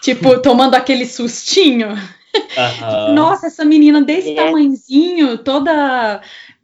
Tipo, 0.03 0.41
tomando 0.41 0.75
aquele 0.75 1.07
sustinho. 1.07 1.91
Uhum. 1.91 3.15
Nossa, 3.15 3.47
essa 3.47 3.65
menina 3.65 4.03
desse 4.03 4.31
é. 4.31 4.35
tamanhozinho, 4.35 5.39
toda 5.39 6.21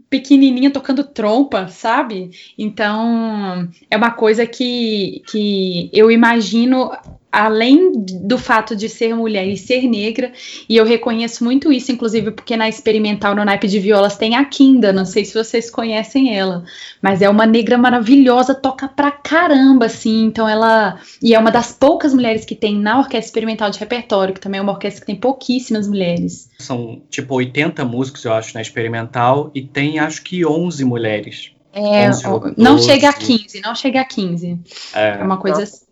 pequenininha 0.08 0.70
tocando 0.70 1.04
trompa, 1.04 1.68
sabe? 1.68 2.30
Então, 2.56 3.68
é 3.90 3.96
uma 3.96 4.10
coisa 4.10 4.46
que, 4.46 5.22
que 5.28 5.90
eu 5.92 6.10
imagino 6.10 6.90
além 7.30 7.92
do 7.92 8.38
fato 8.38 8.74
de 8.74 8.88
ser 8.88 9.14
mulher 9.14 9.46
e 9.46 9.56
ser 9.56 9.86
negra, 9.86 10.32
e 10.68 10.76
eu 10.76 10.84
reconheço 10.84 11.44
muito 11.44 11.70
isso, 11.70 11.92
inclusive 11.92 12.30
porque 12.30 12.56
na 12.56 12.68
experimental 12.68 13.34
no 13.34 13.44
naipe 13.44 13.68
de 13.68 13.78
violas 13.78 14.16
tem 14.16 14.34
a 14.34 14.44
Kinda, 14.44 14.92
não 14.92 15.04
sei 15.04 15.24
se 15.24 15.34
vocês 15.34 15.70
conhecem 15.70 16.36
ela, 16.36 16.64
mas 17.02 17.20
é 17.20 17.28
uma 17.28 17.44
negra 17.44 17.76
maravilhosa, 17.76 18.54
toca 18.54 18.88
pra 18.88 19.10
caramba, 19.10 19.86
assim, 19.86 20.24
então 20.24 20.48
ela. 20.48 20.98
E 21.22 21.34
é 21.34 21.38
uma 21.38 21.50
das 21.50 21.72
poucas 21.72 22.14
mulheres 22.14 22.44
que 22.44 22.54
tem 22.54 22.78
na 22.78 22.98
orquestra 22.98 23.26
experimental 23.26 23.70
de 23.70 23.78
repertório, 23.78 24.34
que 24.34 24.40
também 24.40 24.58
é 24.58 24.62
uma 24.62 24.72
orquestra 24.72 25.00
que 25.00 25.06
tem 25.06 25.16
pouquíssimas 25.16 25.86
mulheres. 25.86 26.50
São 26.58 27.02
tipo 27.10 27.34
80 27.34 27.84
músicos, 27.84 28.24
eu 28.24 28.32
acho, 28.32 28.54
na 28.54 28.62
experimental, 28.62 29.50
e 29.54 29.62
tem 29.62 29.98
acho 29.98 30.22
que 30.22 30.46
11 30.46 30.84
mulheres. 30.84 31.52
É, 31.72 32.08
11 32.08 32.54
não 32.56 32.78
chega 32.78 33.10
a 33.10 33.12
15, 33.12 33.60
não 33.60 33.74
chega 33.74 34.00
a 34.00 34.04
15. 34.04 34.58
É, 34.94 35.18
é 35.20 35.22
uma 35.22 35.36
coisa 35.36 35.62
assim. 35.62 35.87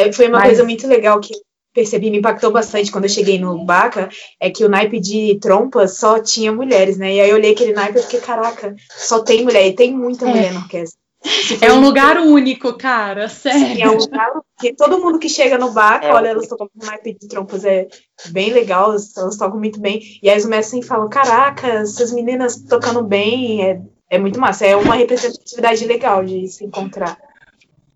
É, 0.00 0.12
foi 0.12 0.28
uma 0.28 0.38
Mas... 0.38 0.48
coisa 0.48 0.64
muito 0.64 0.86
legal 0.86 1.20
que 1.20 1.34
percebi, 1.72 2.10
me 2.10 2.18
impactou 2.18 2.50
bastante 2.50 2.90
quando 2.90 3.04
eu 3.04 3.10
cheguei 3.10 3.38
no 3.38 3.64
Baca, 3.64 4.08
é 4.40 4.50
que 4.50 4.64
o 4.64 4.68
naipe 4.68 4.98
de 4.98 5.38
trompas 5.40 5.98
só 5.98 6.18
tinha 6.20 6.52
mulheres, 6.52 6.98
né? 6.98 7.14
E 7.14 7.20
aí 7.20 7.30
eu 7.30 7.36
olhei 7.36 7.52
aquele 7.52 7.72
naipe 7.72 7.98
e 7.98 8.02
fiquei, 8.02 8.20
caraca, 8.20 8.74
só 8.90 9.22
tem 9.22 9.44
mulher, 9.44 9.66
e 9.66 9.74
tem 9.74 9.92
muita 9.92 10.26
é. 10.26 10.28
mulher 10.28 10.52
na 10.52 10.60
orquestra. 10.60 10.98
É 11.60 11.70
um 11.70 11.82
lugar 11.82 12.16
único, 12.16 12.72
cara, 12.78 13.28
sério. 13.28 13.76
Sim, 13.76 13.82
é 13.82 13.90
um 13.90 13.98
lugar 13.98 14.32
que 14.58 14.74
todo 14.74 14.98
mundo 14.98 15.18
que 15.18 15.28
chega 15.28 15.58
no 15.58 15.70
Baca, 15.70 16.06
é, 16.06 16.14
olha, 16.14 16.28
elas 16.28 16.48
tocam 16.48 16.66
com 16.68 16.86
naipe 16.86 17.14
de 17.20 17.28
trompas, 17.28 17.62
é 17.62 17.88
bem 18.30 18.50
legal, 18.50 18.90
elas, 18.90 19.14
elas 19.14 19.36
tocam 19.36 19.58
muito 19.58 19.78
bem. 19.78 20.00
E 20.22 20.30
aí 20.30 20.38
os 20.38 20.46
mestres 20.46 20.86
falam, 20.86 21.10
caraca, 21.10 21.66
essas 21.66 22.10
meninas 22.10 22.62
tocando 22.62 23.02
bem, 23.02 23.62
é, 23.62 23.82
é 24.08 24.18
muito 24.18 24.40
massa, 24.40 24.64
é 24.64 24.74
uma 24.74 24.94
representatividade 24.94 25.84
legal 25.84 26.24
de 26.24 26.48
se 26.48 26.64
encontrar. 26.64 27.18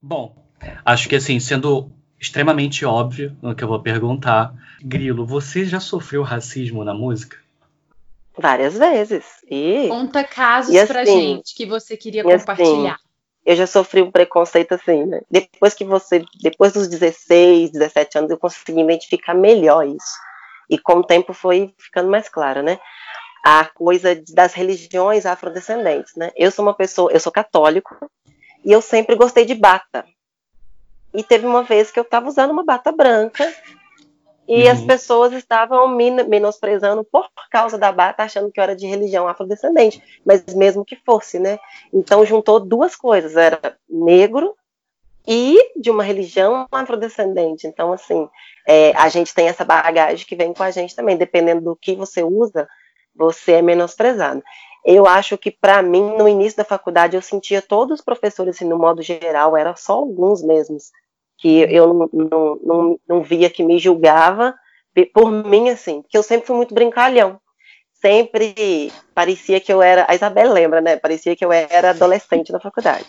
Bom, 0.03 0.44
Acho 0.85 1.09
que 1.09 1.17
assim, 1.17 1.41
sendo 1.41 1.91
extremamente 2.21 2.85
óbvio 2.85 3.37
no 3.43 3.55
que 3.55 3.63
eu 3.63 3.69
vou 3.69 3.81
perguntar, 3.81 4.55
Grilo, 4.83 5.27
você 5.27 5.65
já 5.65 5.81
sofreu 5.81 6.23
racismo 6.23 6.85
na 6.85 6.95
música? 6.95 7.39
Várias 8.37 8.77
vezes. 8.77 9.25
E, 9.49 9.89
Conta 9.89 10.25
casos 10.25 10.75
e 10.75 10.79
assim, 10.79 10.93
pra 10.93 11.05
gente 11.05 11.55
que 11.55 11.67
você 11.67 11.97
queria 11.97 12.23
compartilhar. 12.23 12.95
Assim, 12.95 13.05
eu 13.47 13.57
já 13.57 13.67
sofri 13.67 14.01
um 14.01 14.11
preconceito 14.11 14.73
assim, 14.73 15.05
né? 15.05 15.21
Depois 15.31 15.75
que 15.75 15.85
você, 15.85 16.25
depois 16.41 16.73
dos 16.73 16.89
16, 16.89 17.71
17 17.71 18.19
anos, 18.19 18.31
eu 18.31 18.39
consegui 18.39 18.81
identificar 18.81 19.35
melhor 19.35 19.87
isso. 19.87 20.19
E 20.69 20.79
com 20.79 20.95
o 20.95 21.05
tempo 21.05 21.35
foi 21.35 21.75
ficando 21.79 22.11
mais 22.11 22.29
claro, 22.29 22.63
né? 22.63 22.79
A 23.45 23.67
coisa 23.67 24.19
das 24.33 24.55
religiões 24.55 25.27
afrodescendentes, 25.27 26.15
né? 26.17 26.33
Eu 26.35 26.51
sou 26.51 26.65
uma 26.65 26.73
pessoa, 26.73 27.13
eu 27.13 27.21
sou 27.21 27.31
católico, 27.31 27.95
e 28.65 28.73
eu 28.73 28.81
sempre 28.81 29.15
gostei 29.15 29.45
de 29.45 29.55
bata. 29.55 30.07
E 31.15 31.23
teve 31.23 31.47
uma 31.47 31.63
vez 31.63 31.91
que 31.91 31.99
eu 31.99 32.03
estava 32.03 32.29
usando 32.29 32.51
uma 32.51 32.65
bata 32.65 32.91
branca 32.91 33.51
e 34.47 34.65
uhum. 34.65 34.71
as 34.71 34.83
pessoas 34.83 35.33
estavam 35.33 35.89
me 35.89 36.11
menosprezando 36.11 37.05
por 37.05 37.29
causa 37.51 37.79
da 37.79 37.91
bata, 37.91 38.23
achando 38.23 38.51
que 38.51 38.61
eu 38.61 38.65
era 38.65 38.77
de 38.77 38.87
religião 38.87 39.27
afrodescendente, 39.27 40.03
mas 40.25 40.45
mesmo 40.55 40.85
que 40.85 40.97
fosse, 40.97 41.39
né? 41.39 41.59
Então 41.93 42.27
juntou 42.27 42.61
duas 42.61 42.95
coisas, 42.95 43.37
era 43.37 43.77
negro 43.89 44.55
e 45.27 45.73
de 45.77 45.91
uma 45.91 46.03
religião 46.03 46.67
afrodescendente. 46.71 47.67
Então, 47.67 47.93
assim, 47.93 48.29
é, 48.67 48.93
a 48.97 49.09
gente 49.09 49.35
tem 49.35 49.49
essa 49.49 49.65
bagagem 49.65 50.27
que 50.27 50.37
vem 50.37 50.53
com 50.53 50.63
a 50.63 50.71
gente 50.71 50.95
também, 50.95 51.17
dependendo 51.17 51.63
do 51.63 51.77
que 51.77 51.95
você 51.95 52.23
usa, 52.23 52.69
você 53.15 53.53
é 53.53 53.63
menosprezado. 53.63 54.43
Eu 54.85 55.07
acho 55.07 55.39
que, 55.39 55.51
para 55.51 55.83
mim, 55.83 56.15
no 56.19 56.29
início 56.29 56.59
da 56.59 56.65
faculdade, 56.65 57.17
eu 57.17 57.23
sentia 57.23 57.63
todos 57.63 58.01
os 58.01 58.05
professores, 58.05 58.57
assim, 58.57 58.67
no 58.67 58.79
modo 58.79 59.01
geral, 59.01 59.57
era 59.57 59.75
só 59.77 59.95
alguns 59.95 60.43
mesmos, 60.43 60.93
que 61.45 61.61
eu 61.61 61.93
não, 61.93 62.09
não, 62.11 62.61
não, 62.63 63.01
não 63.07 63.23
via 63.23 63.51
que 63.51 63.63
me 63.63 63.79
julgava 63.79 64.55
por 65.13 65.31
mim, 65.31 65.69
assim, 65.69 66.01
porque 66.01 66.17
eu 66.17 66.23
sempre 66.23 66.47
fui 66.47 66.57
muito 66.57 66.73
brincalhão. 66.73 67.39
Sempre 67.93 68.91
parecia 69.15 69.61
que 69.61 69.71
eu 69.71 69.83
era, 69.83 70.07
a 70.09 70.15
Isabel 70.15 70.51
lembra, 70.51 70.81
né? 70.81 70.97
Parecia 70.97 71.37
que 71.37 71.45
eu 71.45 71.53
era 71.53 71.91
adolescente 71.91 72.51
na 72.51 72.61
faculdade. 72.61 73.05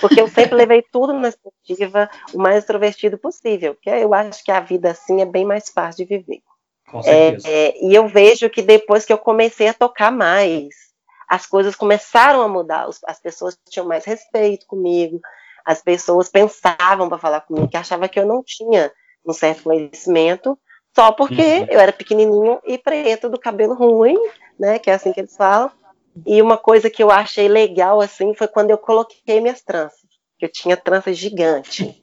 Porque 0.00 0.20
eu 0.20 0.28
sempre 0.28 0.54
levei 0.54 0.84
tudo 0.92 1.12
na 1.12 1.32
perspectiva 1.32 2.08
o 2.32 2.38
mais 2.38 2.58
extrovertido 2.58 3.18
possível, 3.18 3.74
porque 3.74 3.90
eu 3.90 4.14
acho 4.14 4.44
que 4.44 4.52
a 4.52 4.60
vida 4.60 4.92
assim 4.92 5.20
é 5.20 5.26
bem 5.26 5.44
mais 5.44 5.68
fácil 5.68 6.06
de 6.06 6.16
viver. 6.16 6.40
Com 6.88 7.02
certeza. 7.02 7.48
É, 7.48 7.68
é, 7.68 7.84
e 7.84 7.92
eu 7.92 8.06
vejo 8.06 8.48
que 8.48 8.62
depois 8.62 9.04
que 9.04 9.12
eu 9.12 9.18
comecei 9.18 9.66
a 9.66 9.74
tocar 9.74 10.12
mais, 10.12 10.68
as 11.28 11.46
coisas 11.46 11.74
começaram 11.74 12.42
a 12.42 12.48
mudar, 12.48 12.88
as 13.06 13.20
pessoas 13.20 13.58
tinham 13.68 13.88
mais 13.88 14.04
respeito 14.04 14.66
comigo, 14.68 15.20
as 15.64 15.82
pessoas 15.82 16.28
pensavam 16.28 17.08
para 17.08 17.18
falar 17.18 17.40
comigo, 17.42 17.68
que 17.68 17.76
achavam 17.76 18.08
que 18.08 18.18
eu 18.18 18.26
não 18.26 18.42
tinha 18.42 18.92
um 19.26 19.32
certo 19.32 19.64
conhecimento, 19.64 20.58
só 20.94 21.12
porque 21.12 21.40
uhum. 21.40 21.66
eu 21.70 21.80
era 21.80 21.92
pequenininho 21.92 22.60
e 22.66 22.76
preto, 22.76 23.28
do 23.28 23.38
cabelo 23.38 23.74
ruim, 23.74 24.18
né, 24.58 24.78
que 24.78 24.90
é 24.90 24.94
assim 24.94 25.12
que 25.12 25.20
eles 25.20 25.36
falam. 25.36 25.70
E 26.26 26.42
uma 26.42 26.58
coisa 26.58 26.90
que 26.90 27.02
eu 27.02 27.10
achei 27.10 27.48
legal, 27.48 28.00
assim, 28.00 28.34
foi 28.34 28.46
quando 28.46 28.70
eu 28.70 28.78
coloquei 28.78 29.40
minhas 29.40 29.62
tranças, 29.62 30.00
que 30.38 30.44
eu 30.44 30.52
tinha 30.52 30.76
tranças 30.76 31.16
gigantes. 31.16 32.02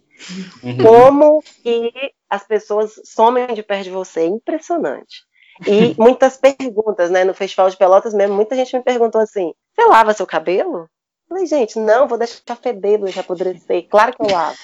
Uhum. 0.64 0.78
Como 0.84 1.44
que 1.64 1.92
as 2.30 2.46
pessoas 2.46 2.94
somem 3.06 3.48
de 3.54 3.64
perto 3.64 3.84
de 3.84 3.92
você, 3.92 4.22
é 4.22 4.26
impressionante. 4.26 5.24
E 5.68 5.94
muitas 6.02 6.38
perguntas, 6.38 7.10
né, 7.12 7.24
no 7.24 7.34
Festival 7.34 7.70
de 7.70 7.78
Pelotas 7.78 8.14
mesmo, 8.14 8.36
muita 8.36 8.56
gente 8.56 8.76
me 8.76 8.84
perguntou 8.84 9.22
assim, 9.22 9.54
você 9.76 9.86
lava 9.86 10.14
seu 10.14 10.26
cabelo? 10.26 10.90
Falei, 11.30 11.46
gente, 11.46 11.78
não, 11.78 12.08
vou 12.08 12.18
deixar 12.18 12.56
feder, 12.56 13.00
deixar 13.00 13.22
apodrecer. 13.22 13.88
Claro 13.88 14.16
que 14.16 14.24
eu 14.24 14.32
lavo. 14.32 14.58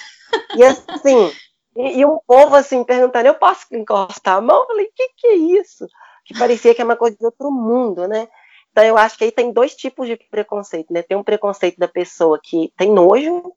E 0.56 0.64
assim, 0.64 1.32
e, 1.76 2.00
e 2.00 2.04
um 2.04 2.18
povo 2.26 2.56
assim 2.56 2.82
perguntando, 2.82 3.28
eu 3.28 3.34
posso 3.34 3.66
encostar 3.72 4.38
a 4.38 4.40
mão? 4.40 4.62
Eu 4.62 4.66
falei, 4.66 4.90
que 4.94 5.08
que 5.16 5.26
é 5.28 5.34
isso? 5.34 5.86
Que 6.24 6.36
parecia 6.36 6.74
que 6.74 6.82
é 6.82 6.84
uma 6.84 6.96
coisa 6.96 7.16
de 7.16 7.24
outro 7.24 7.52
mundo, 7.52 8.08
né? 8.08 8.26
Então 8.72 8.82
eu 8.82 8.98
acho 8.98 9.16
que 9.16 9.24
aí 9.24 9.30
tem 9.30 9.52
dois 9.52 9.76
tipos 9.76 10.08
de 10.08 10.16
preconceito, 10.28 10.92
né? 10.92 11.02
Tem 11.02 11.16
um 11.16 11.22
preconceito 11.22 11.78
da 11.78 11.86
pessoa 11.86 12.38
que 12.42 12.72
tem 12.76 12.90
nojo 12.90 13.52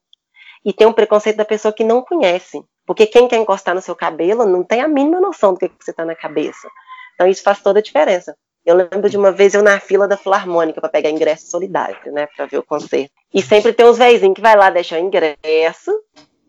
e 0.63 0.71
tem 0.71 0.85
um 0.85 0.93
preconceito 0.93 1.37
da 1.37 1.45
pessoa 1.45 1.73
que 1.73 1.83
não 1.83 2.03
conhece. 2.03 2.63
Porque 2.85 3.07
quem 3.07 3.27
quer 3.27 3.37
encostar 3.37 3.73
no 3.73 3.81
seu 3.81 3.95
cabelo 3.95 4.45
não 4.45 4.63
tem 4.63 4.81
a 4.81 4.87
mínima 4.87 5.19
noção 5.19 5.53
do 5.53 5.59
que, 5.59 5.69
que 5.69 5.83
você 5.83 5.91
está 5.91 6.05
na 6.05 6.15
cabeça. 6.15 6.69
Então 7.15 7.27
isso 7.27 7.41
faz 7.41 7.61
toda 7.61 7.79
a 7.79 7.83
diferença. 7.83 8.37
Eu 8.65 8.75
lembro 8.75 9.09
de 9.09 9.17
uma 9.17 9.31
vez 9.31 9.53
eu 9.53 9.63
na 9.63 9.79
fila 9.79 10.07
da 10.07 10.17
Filarmônica 10.17 10.79
para 10.79 10.89
pegar 10.89 11.09
ingresso 11.09 11.49
solidário, 11.49 12.11
né, 12.11 12.27
para 12.35 12.45
ver 12.45 12.57
o 12.57 12.63
concerto. 12.63 13.13
E 13.33 13.41
sempre 13.41 13.73
tem 13.73 13.85
uns 13.85 13.97
veizinhos 13.97 14.35
que 14.35 14.41
vai 14.41 14.55
lá 14.55 14.69
deixar 14.69 14.99
o 14.99 15.03
ingresso, 15.03 15.91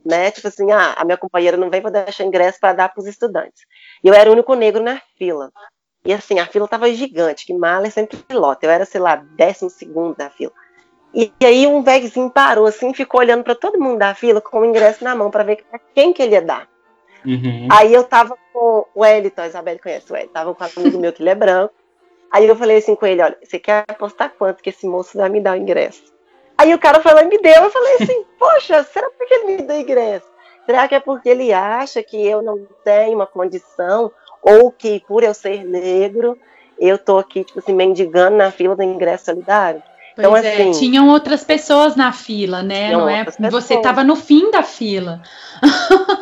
né, 0.04 0.30
tipo 0.30 0.48
assim, 0.48 0.70
ah, 0.72 0.94
a 0.96 1.04
minha 1.04 1.16
companheira 1.16 1.56
não 1.56 1.70
vem 1.70 1.80
para 1.80 2.04
deixar 2.04 2.24
ingresso 2.24 2.58
para 2.60 2.72
dar 2.72 2.88
para 2.88 3.00
os 3.00 3.06
estudantes. 3.06 3.62
E 4.02 4.08
eu 4.08 4.14
era 4.14 4.28
o 4.28 4.32
único 4.32 4.54
negro 4.54 4.82
na 4.82 5.00
fila. 5.16 5.50
E 6.04 6.12
assim, 6.12 6.38
a 6.38 6.46
fila 6.46 6.66
tava 6.66 6.92
gigante, 6.92 7.46
que 7.46 7.54
mala 7.54 7.86
é 7.86 7.90
sempre 7.90 8.16
pilota. 8.16 8.64
Eu 8.64 8.70
era, 8.70 8.84
sei 8.84 9.00
lá, 9.00 9.16
décimo 9.16 9.68
segundo 9.68 10.16
da 10.16 10.30
fila. 10.30 10.52
E, 11.12 11.32
e 11.40 11.46
aí 11.46 11.66
um 11.66 11.82
velhozinho 11.82 12.30
parou 12.30 12.66
assim, 12.66 12.94
ficou 12.94 13.20
olhando 13.20 13.42
para 13.42 13.54
todo 13.54 13.80
mundo 13.80 13.98
da 13.98 14.14
fila 14.14 14.40
com 14.40 14.60
o 14.60 14.64
ingresso 14.64 15.02
na 15.02 15.14
mão 15.14 15.30
para 15.30 15.42
ver 15.42 15.64
pra 15.68 15.78
quem 15.94 16.12
que 16.12 16.22
ele 16.22 16.34
ia 16.34 16.42
dar. 16.42 16.68
Uhum. 17.24 17.68
Aí 17.70 17.92
eu 17.92 18.04
tava 18.04 18.36
com 18.52 18.86
o 18.94 19.02
Wellington, 19.02 19.42
a 19.42 19.46
Isabel 19.48 19.78
conhece 19.78 20.10
o 20.10 20.14
Wellington, 20.14 20.32
tava 20.32 20.54
com 20.54 20.64
um 20.64 20.66
amigo 20.82 20.98
meu 20.98 21.12
que 21.12 21.22
ele 21.22 21.30
é 21.30 21.34
branco. 21.34 21.74
Aí 22.30 22.46
eu 22.46 22.54
falei 22.54 22.78
assim 22.78 22.94
com 22.94 23.06
ele, 23.06 23.22
olha, 23.22 23.36
você 23.42 23.58
quer 23.58 23.84
apostar 23.88 24.32
quanto 24.38 24.62
que 24.62 24.70
esse 24.70 24.86
moço 24.86 25.18
vai 25.18 25.28
me 25.28 25.40
dar 25.40 25.56
o 25.56 25.60
ingresso? 25.60 26.02
Aí 26.56 26.72
o 26.74 26.78
cara 26.78 27.00
falou, 27.00 27.24
me 27.26 27.38
deu. 27.38 27.64
Eu 27.64 27.70
falei 27.70 27.94
assim, 27.94 28.24
poxa, 28.38 28.84
será 28.84 29.10
porque 29.10 29.34
ele 29.34 29.56
me 29.56 29.62
deu 29.62 29.80
ingresso? 29.80 30.26
Será 30.66 30.86
que 30.86 30.94
é 30.94 31.00
porque 31.00 31.28
ele 31.28 31.52
acha 31.52 32.02
que 32.02 32.24
eu 32.24 32.42
não 32.42 32.66
tenho 32.84 33.16
uma 33.16 33.26
condição 33.26 34.12
ou 34.42 34.70
que 34.70 35.02
por 35.08 35.24
eu 35.24 35.34
ser 35.34 35.64
negro, 35.64 36.38
eu 36.78 36.96
tô 36.96 37.18
aqui, 37.18 37.44
tipo 37.44 37.58
assim, 37.58 37.72
mendigando 37.72 38.36
na 38.36 38.50
fila 38.50 38.76
do 38.76 38.82
ingresso 38.82 39.26
solidário? 39.26 39.82
Pois 40.14 40.26
então, 40.26 40.36
é, 40.36 40.52
assim, 40.52 40.72
tinham 40.72 41.08
outras 41.08 41.44
pessoas 41.44 41.96
na 41.96 42.12
fila, 42.12 42.62
né? 42.62 42.92
Não 42.92 43.08
é? 43.08 43.24
Você 43.50 43.74
estava 43.74 44.04
no 44.04 44.16
fim 44.16 44.50
da 44.50 44.62
fila. 44.62 45.22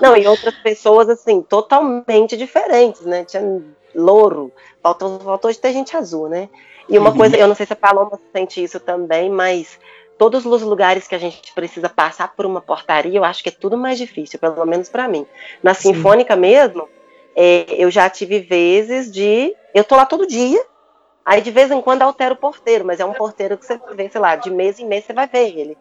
Não, 0.01 0.17
e 0.17 0.27
outras 0.29 0.55
pessoas, 0.57 1.09
assim, 1.09 1.43
totalmente 1.43 2.37
diferentes, 2.37 3.03
né? 3.03 3.25
Tinha 3.25 3.63
louro, 3.95 4.53
faltou, 4.83 5.19
faltou 5.21 5.51
de 5.51 5.59
ter 5.59 5.73
gente 5.73 5.97
azul, 5.97 6.29
né? 6.29 6.49
E 6.89 6.99
uma 6.99 7.11
uhum. 7.11 7.17
coisa, 7.17 7.37
eu 7.37 7.47
não 7.47 7.55
sei 7.55 7.67
se 7.67 7.73
a 7.73 7.77
Paloma 7.77 8.19
sente 8.33 8.63
isso 8.63 8.81
também, 8.81 9.29
mas 9.29 9.79
todos 10.17 10.45
os 10.47 10.63
lugares 10.63 11.07
que 11.07 11.15
a 11.15 11.19
gente 11.19 11.53
precisa 11.53 11.89
passar 11.89 12.35
por 12.35 12.47
uma 12.47 12.61
portaria, 12.61 13.19
eu 13.19 13.25
acho 13.25 13.43
que 13.43 13.51
é 13.51 13.53
tudo 13.53 13.77
mais 13.77 13.99
difícil, 13.99 14.39
pelo 14.39 14.65
menos 14.65 14.89
para 14.89 15.07
mim. 15.07 15.27
Na 15.63 15.75
Sim. 15.75 15.95
Sinfônica 15.95 16.35
mesmo, 16.35 16.89
é, 17.37 17.67
eu 17.69 17.91
já 17.91 18.09
tive 18.11 18.41
vezes 18.41 19.11
de. 19.13 19.55
Eu 19.75 19.85
tô 19.85 19.95
lá 19.97 20.07
todo 20.07 20.27
dia, 20.27 20.61
aí 21.25 21.41
de 21.41 21.51
vez 21.51 21.71
em 21.71 21.81
quando 21.81 22.03
altero 22.03 22.35
o 22.35 22.39
porteiro, 22.39 22.85
mas 22.85 23.01
é 23.01 23.05
um 23.05 23.13
porteiro 23.13 23.57
que 23.57 23.65
você 23.65 23.79
vê, 23.93 24.09
sei 24.09 24.21
lá, 24.21 24.35
de 24.35 24.51
mês 24.51 24.79
em 24.81 24.87
mês 24.87 25.05
você 25.05 25.13
vai 25.13 25.27
ver 25.27 25.57
ele. 25.57 25.79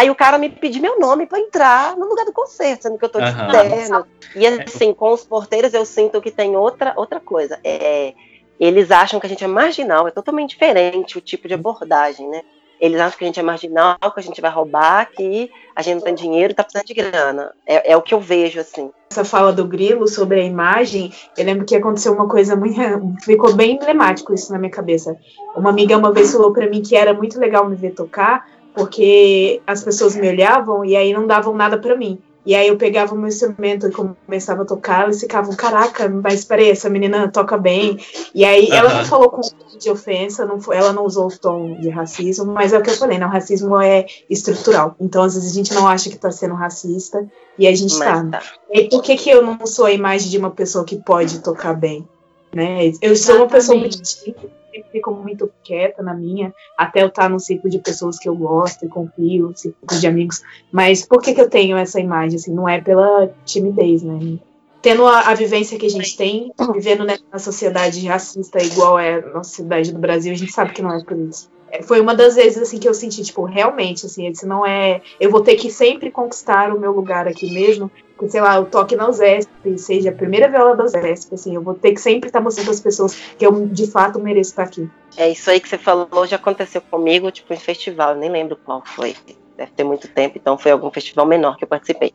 Aí 0.00 0.08
o 0.08 0.14
cara 0.14 0.38
me 0.38 0.48
pediu 0.48 0.80
meu 0.80 0.98
nome 0.98 1.26
para 1.26 1.38
entrar 1.38 1.94
no 1.94 2.08
lugar 2.08 2.24
do 2.24 2.32
concerto, 2.32 2.84
sendo 2.84 2.96
que 2.96 3.04
eu 3.04 3.08
tô 3.10 3.20
de 3.20 3.30
uhum. 3.32 3.50
terno. 3.50 4.06
E 4.34 4.46
assim, 4.46 4.94
com 4.94 5.12
os 5.12 5.24
porteiros 5.24 5.74
eu 5.74 5.84
sinto 5.84 6.22
que 6.22 6.30
tem 6.30 6.56
outra, 6.56 6.94
outra 6.96 7.20
coisa. 7.20 7.60
É, 7.62 8.14
eles 8.58 8.90
acham 8.90 9.20
que 9.20 9.26
a 9.26 9.28
gente 9.28 9.44
é 9.44 9.46
marginal, 9.46 10.08
é 10.08 10.10
totalmente 10.10 10.50
diferente 10.50 11.18
o 11.18 11.20
tipo 11.20 11.46
de 11.46 11.52
abordagem, 11.52 12.26
né? 12.30 12.40
Eles 12.80 12.98
acham 12.98 13.18
que 13.18 13.24
a 13.24 13.26
gente 13.26 13.40
é 13.40 13.42
marginal, 13.42 13.98
que 13.98 14.20
a 14.20 14.22
gente 14.22 14.40
vai 14.40 14.50
roubar, 14.50 15.10
que 15.10 15.50
a 15.76 15.82
gente 15.82 15.96
não 15.96 16.02
tem 16.02 16.14
dinheiro 16.14 16.52
e 16.52 16.56
tá 16.56 16.64
precisando 16.64 16.86
de 16.86 16.94
grana. 16.94 17.52
É, 17.66 17.92
é 17.92 17.94
o 17.94 18.00
que 18.00 18.14
eu 18.14 18.20
vejo, 18.20 18.58
assim. 18.58 18.90
Essa 19.10 19.22
fala 19.22 19.52
do 19.52 19.66
Grilo 19.66 20.08
sobre 20.08 20.40
a 20.40 20.44
imagem, 20.44 21.12
eu 21.36 21.44
lembro 21.44 21.66
que 21.66 21.76
aconteceu 21.76 22.14
uma 22.14 22.26
coisa 22.26 22.56
muito. 22.56 22.80
Ficou 23.22 23.52
bem 23.52 23.74
emblemático 23.74 24.32
isso 24.32 24.50
na 24.50 24.58
minha 24.58 24.70
cabeça. 24.70 25.14
Uma 25.54 25.68
amiga 25.68 25.98
uma 25.98 26.10
vez 26.10 26.32
falou 26.32 26.54
para 26.54 26.70
mim 26.70 26.80
que 26.80 26.96
era 26.96 27.12
muito 27.12 27.38
legal 27.38 27.68
me 27.68 27.76
ver 27.76 27.90
tocar, 27.90 28.46
porque 28.74 29.60
as 29.66 29.82
pessoas 29.82 30.16
me 30.16 30.28
olhavam 30.28 30.84
e 30.84 30.96
aí 30.96 31.12
não 31.12 31.26
davam 31.26 31.54
nada 31.54 31.78
para 31.78 31.96
mim. 31.96 32.18
E 32.44 32.54
aí 32.54 32.68
eu 32.68 32.76
pegava 32.76 33.14
o 33.14 33.18
meu 33.18 33.28
instrumento 33.28 33.86
e 33.86 33.92
começava 33.92 34.62
a 34.62 34.64
tocar, 34.64 35.04
eles 35.04 35.20
ficavam, 35.20 35.54
caraca, 35.54 36.08
mas 36.08 36.42
peraí, 36.44 36.70
essa 36.70 36.88
menina 36.88 37.28
toca 37.28 37.58
bem. 37.58 37.98
E 38.34 38.44
aí 38.44 38.68
uhum. 38.68 38.74
ela 38.74 38.94
não 38.94 39.04
falou 39.04 39.28
com 39.30 39.42
de 39.78 39.90
ofensa, 39.90 40.44
não 40.44 40.60
foi, 40.60 40.76
ela 40.76 40.92
não 40.92 41.04
usou 41.04 41.26
o 41.26 41.38
tom 41.38 41.74
de 41.80 41.88
racismo, 41.88 42.46
mas 42.46 42.72
é 42.72 42.78
o 42.78 42.82
que 42.82 42.90
eu 42.90 42.96
falei, 42.96 43.18
né? 43.18 43.26
O 43.26 43.30
racismo 43.30 43.80
é 43.80 44.06
estrutural. 44.28 44.94
Então, 45.00 45.22
às 45.22 45.34
vezes, 45.34 45.50
a 45.50 45.54
gente 45.54 45.72
não 45.72 45.86
acha 45.86 46.10
que 46.10 46.18
tá 46.18 46.30
sendo 46.30 46.54
racista 46.54 47.26
e 47.58 47.66
a 47.66 47.74
gente 47.74 47.98
tá. 47.98 48.24
tá. 48.24 48.42
E 48.70 48.88
por 48.88 49.02
que, 49.02 49.16
que 49.16 49.30
eu 49.30 49.42
não 49.42 49.66
sou 49.66 49.86
a 49.86 49.92
imagem 49.92 50.30
de 50.30 50.36
uma 50.36 50.50
pessoa 50.50 50.84
que 50.84 50.96
pode 50.96 51.40
tocar 51.40 51.74
bem? 51.74 52.06
Né? 52.52 52.92
Eu 53.00 53.16
sou 53.16 53.36
uma 53.36 53.46
pessoa 53.46 53.78
muito 53.78 54.00
tímida 54.02 54.59
sempre 54.70 54.90
fico 54.90 55.12
muito 55.12 55.50
quieta 55.64 56.02
na 56.02 56.14
minha, 56.14 56.54
até 56.76 57.02
eu 57.02 57.08
estar 57.08 57.28
num 57.28 57.38
ciclo 57.38 57.68
de 57.68 57.78
pessoas 57.78 58.18
que 58.18 58.28
eu 58.28 58.36
gosto 58.36 58.84
e 58.84 58.88
confio, 58.88 59.52
ciclo 59.54 59.98
de 59.98 60.06
amigos. 60.06 60.42
Mas 60.72 61.04
por 61.04 61.20
que, 61.20 61.34
que 61.34 61.40
eu 61.40 61.50
tenho 61.50 61.76
essa 61.76 62.00
imagem? 62.00 62.36
Assim, 62.36 62.54
não 62.54 62.68
é 62.68 62.80
pela 62.80 63.30
timidez, 63.44 64.02
né? 64.02 64.38
Tendo 64.82 65.06
a, 65.06 65.28
a 65.28 65.34
vivência 65.34 65.78
que 65.78 65.86
a 65.86 65.90
gente 65.90 66.16
tem, 66.16 66.52
vivendo 66.72 67.04
nessa 67.04 67.38
sociedade 67.38 68.06
racista 68.06 68.62
igual 68.62 68.98
é 68.98 69.16
a 69.16 69.34
nossa 69.34 69.50
cidade 69.50 69.92
do 69.92 69.98
Brasil, 69.98 70.32
a 70.32 70.36
gente 70.36 70.52
sabe 70.52 70.72
que 70.72 70.80
não 70.80 70.94
é 70.94 71.04
por 71.04 71.18
isso 71.18 71.50
foi 71.82 72.00
uma 72.00 72.14
das 72.14 72.34
vezes 72.34 72.62
assim 72.62 72.78
que 72.78 72.88
eu 72.88 72.94
senti, 72.94 73.22
tipo, 73.22 73.44
realmente, 73.44 74.06
assim, 74.06 74.26
esse 74.26 74.46
não 74.46 74.66
é. 74.66 75.00
Eu 75.20 75.30
vou 75.30 75.40
ter 75.40 75.56
que 75.56 75.70
sempre 75.70 76.10
conquistar 76.10 76.74
o 76.74 76.80
meu 76.80 76.92
lugar 76.92 77.28
aqui 77.28 77.52
mesmo, 77.52 77.90
que, 78.18 78.28
sei 78.28 78.40
lá, 78.40 78.56
eu 78.56 78.66
toque 78.66 78.96
na 78.96 79.08
USESP, 79.08 79.78
seja 79.78 80.10
a 80.10 80.12
primeira 80.12 80.48
viola 80.48 80.76
da 80.76 80.84
USESP, 80.84 81.34
assim, 81.34 81.54
eu 81.54 81.62
vou 81.62 81.74
ter 81.74 81.92
que 81.92 82.00
sempre 82.00 82.28
estar 82.28 82.40
mostrando 82.40 82.70
as 82.70 82.80
pessoas 82.80 83.14
que 83.14 83.46
eu 83.46 83.66
de 83.66 83.86
fato 83.90 84.20
mereço 84.20 84.50
estar 84.50 84.64
aqui. 84.64 84.88
É 85.16 85.28
isso 85.28 85.50
aí 85.50 85.60
que 85.60 85.68
você 85.68 85.78
falou, 85.78 86.26
já 86.26 86.36
aconteceu 86.36 86.80
comigo, 86.82 87.30
tipo, 87.30 87.52
em 87.54 87.58
festival, 87.58 88.14
nem 88.14 88.30
lembro 88.30 88.58
qual 88.64 88.82
foi. 88.84 89.14
deve 89.56 89.72
ter 89.72 89.84
muito 89.84 90.08
tempo, 90.08 90.36
então 90.36 90.58
foi 90.58 90.70
algum 90.72 90.90
festival 90.90 91.26
menor 91.26 91.56
que 91.56 91.64
eu 91.64 91.68
participei. 91.68 92.12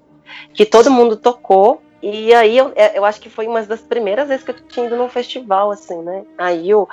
Que 0.53 0.65
todo 0.65 0.91
mundo 0.91 1.15
tocou, 1.15 1.81
e 2.01 2.33
aí 2.33 2.57
eu, 2.57 2.71
é, 2.75 2.97
eu 2.97 3.03
acho 3.03 3.19
que 3.19 3.29
foi 3.29 3.47
uma 3.47 3.63
das 3.63 3.81
primeiras 3.81 4.27
vezes 4.27 4.43
que 4.43 4.51
eu 4.51 4.55
tinha 4.67 4.85
ido 4.85 4.95
num 4.95 5.09
festival, 5.09 5.71
assim, 5.71 6.01
né? 6.03 6.23
Aí 6.37 6.73
o 6.73 6.87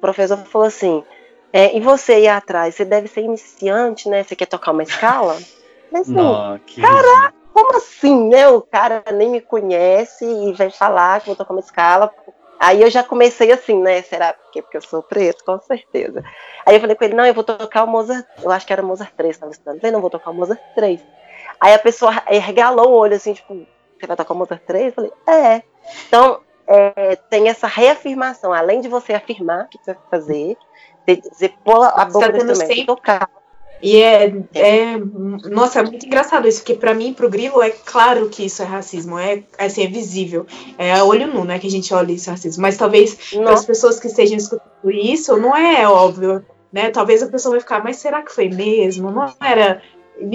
professor 0.00 0.36
falou 0.38 0.66
assim, 0.66 1.02
é, 1.52 1.76
e 1.76 1.80
você 1.80 2.14
aí 2.14 2.28
atrás, 2.28 2.74
você 2.74 2.84
deve 2.84 3.08
ser 3.08 3.22
iniciante, 3.22 4.08
né? 4.08 4.22
Você 4.22 4.36
quer 4.36 4.46
tocar 4.46 4.72
uma 4.72 4.82
escala? 4.82 5.36
Assim, 5.92 6.12
Não, 6.12 6.58
que 6.58 6.82
caraca, 6.82 7.34
como 7.50 7.76
assim, 7.76 8.28
né? 8.28 8.46
O 8.46 8.60
cara 8.60 9.02
nem 9.14 9.30
me 9.30 9.40
conhece 9.40 10.22
e 10.22 10.52
vem 10.52 10.70
falar 10.70 11.20
que 11.20 11.28
vou 11.28 11.34
tocar 11.34 11.54
uma 11.54 11.60
escala. 11.60 12.12
Aí 12.60 12.82
eu 12.82 12.90
já 12.90 13.02
comecei 13.02 13.50
assim, 13.50 13.80
né? 13.80 14.02
Será 14.02 14.34
porque, 14.34 14.60
porque 14.60 14.76
eu 14.76 14.82
sou 14.82 15.02
preto? 15.02 15.42
Com 15.44 15.58
certeza. 15.60 16.22
Aí 16.66 16.74
eu 16.76 16.80
falei 16.80 16.94
com 16.94 17.04
ele, 17.04 17.14
não, 17.14 17.24
eu 17.24 17.32
vou 17.32 17.42
tocar 17.42 17.84
o 17.84 17.86
Mozart, 17.86 18.26
eu 18.42 18.50
acho 18.50 18.66
que 18.66 18.72
era 18.72 18.82
Mozart 18.82 19.12
3, 19.16 19.34
estava 19.34 19.50
estudando. 19.50 19.76
Eu 19.76 19.80
falei, 19.80 19.92
não, 19.92 20.00
vou 20.00 20.10
tocar 20.10 20.30
o 20.30 20.34
Mozart 20.34 20.60
3. 20.74 21.00
Aí 21.58 21.72
a 21.72 21.78
pessoa 21.78 22.12
regalou 22.26 22.90
o 22.90 22.96
olho 22.96 23.16
assim, 23.16 23.32
tipo, 23.32 23.54
você 23.98 24.06
vai 24.06 24.16
tocar 24.16 24.34
o 24.34 24.36
Mozart 24.36 24.62
3? 24.66 24.86
Eu 24.86 24.92
falei, 24.92 25.12
é. 25.26 25.62
Então, 26.06 26.40
é, 26.66 27.16
tem 27.16 27.48
essa 27.48 27.66
reafirmação, 27.66 28.52
além 28.52 28.80
de 28.80 28.88
você 28.88 29.14
afirmar 29.14 29.64
o 29.64 29.68
que 29.68 29.78
você 29.78 29.94
vai 29.94 30.02
fazer, 30.10 30.56
você 31.16 31.48
pôr 31.64 31.84
a 31.84 32.04
boca 32.04 32.32
no 32.32 32.52
instrumento 32.52 32.72
e 32.72 32.86
tocar. 32.86 33.30
E 33.80 34.02
é, 34.02 34.34
é, 34.54 34.96
nossa, 35.48 35.80
é 35.80 35.82
muito 35.82 36.04
engraçado 36.04 36.48
isso, 36.48 36.60
porque 36.60 36.74
para 36.74 36.94
mim, 36.94 37.14
pro 37.14 37.28
Grilo, 37.28 37.62
é 37.62 37.70
claro 37.70 38.28
que 38.28 38.44
isso 38.44 38.62
é 38.62 38.64
racismo, 38.64 39.18
é 39.18 39.44
assim, 39.56 39.84
é 39.84 39.86
visível, 39.86 40.46
é 40.76 41.00
olho 41.02 41.28
nu, 41.28 41.44
né, 41.44 41.58
que 41.58 41.68
a 41.68 41.70
gente 41.70 41.94
olha 41.94 42.12
isso 42.12 42.28
é 42.28 42.32
racismo, 42.32 42.60
mas 42.60 42.76
talvez 42.76 43.32
para 43.32 43.52
as 43.52 43.64
pessoas 43.64 44.00
que 44.00 44.08
estejam 44.08 44.36
escutando 44.36 44.90
isso, 44.90 45.36
não 45.36 45.56
é 45.56 45.88
óbvio, 45.88 46.44
né, 46.72 46.90
talvez 46.90 47.22
a 47.22 47.28
pessoa 47.28 47.52
vai 47.52 47.60
ficar, 47.60 47.84
mas 47.84 47.98
será 47.98 48.20
que 48.22 48.32
foi 48.32 48.48
mesmo? 48.48 49.12
Não 49.12 49.32
era, 49.40 49.80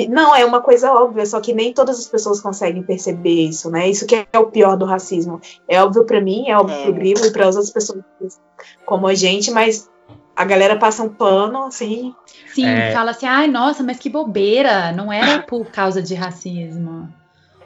não, 0.09 0.33
é 0.33 0.45
uma 0.45 0.62
coisa 0.62 0.93
óbvia, 0.93 1.25
só 1.25 1.41
que 1.41 1.53
nem 1.53 1.73
todas 1.73 1.99
as 1.99 2.07
pessoas 2.07 2.39
conseguem 2.39 2.81
perceber 2.81 3.49
isso, 3.49 3.69
né, 3.69 3.89
isso 3.89 4.05
que 4.05 4.15
é 4.15 4.39
o 4.39 4.47
pior 4.47 4.77
do 4.77 4.86
racismo, 4.86 5.41
é 5.67 5.83
óbvio 5.83 6.05
para 6.05 6.21
mim, 6.21 6.47
é 6.47 6.57
óbvio 6.57 6.77
é. 6.77 6.83
pro 6.83 6.93
Grilo 6.93 7.25
e 7.25 7.31
para 7.31 7.49
as 7.49 7.57
outras 7.57 7.73
pessoas 7.73 8.01
como 8.86 9.05
a 9.05 9.13
gente, 9.13 9.51
mas 9.51 9.91
a 10.36 10.46
galera 10.46 10.76
passa 10.76 11.04
um 11.04 11.10
pano, 11.10 11.65
assim. 11.65 12.13
Sim, 12.48 12.65
é... 12.65 12.91
fala 12.91 13.12
assim, 13.12 13.26
ai, 13.26 13.48
nossa, 13.48 13.84
mas 13.84 14.00
que 14.00 14.10
bobeira, 14.10 14.91
não 14.91 15.12
era 15.12 15.41
por 15.48 15.65
causa 15.67 16.02
de 16.02 16.15
racismo. 16.15 17.12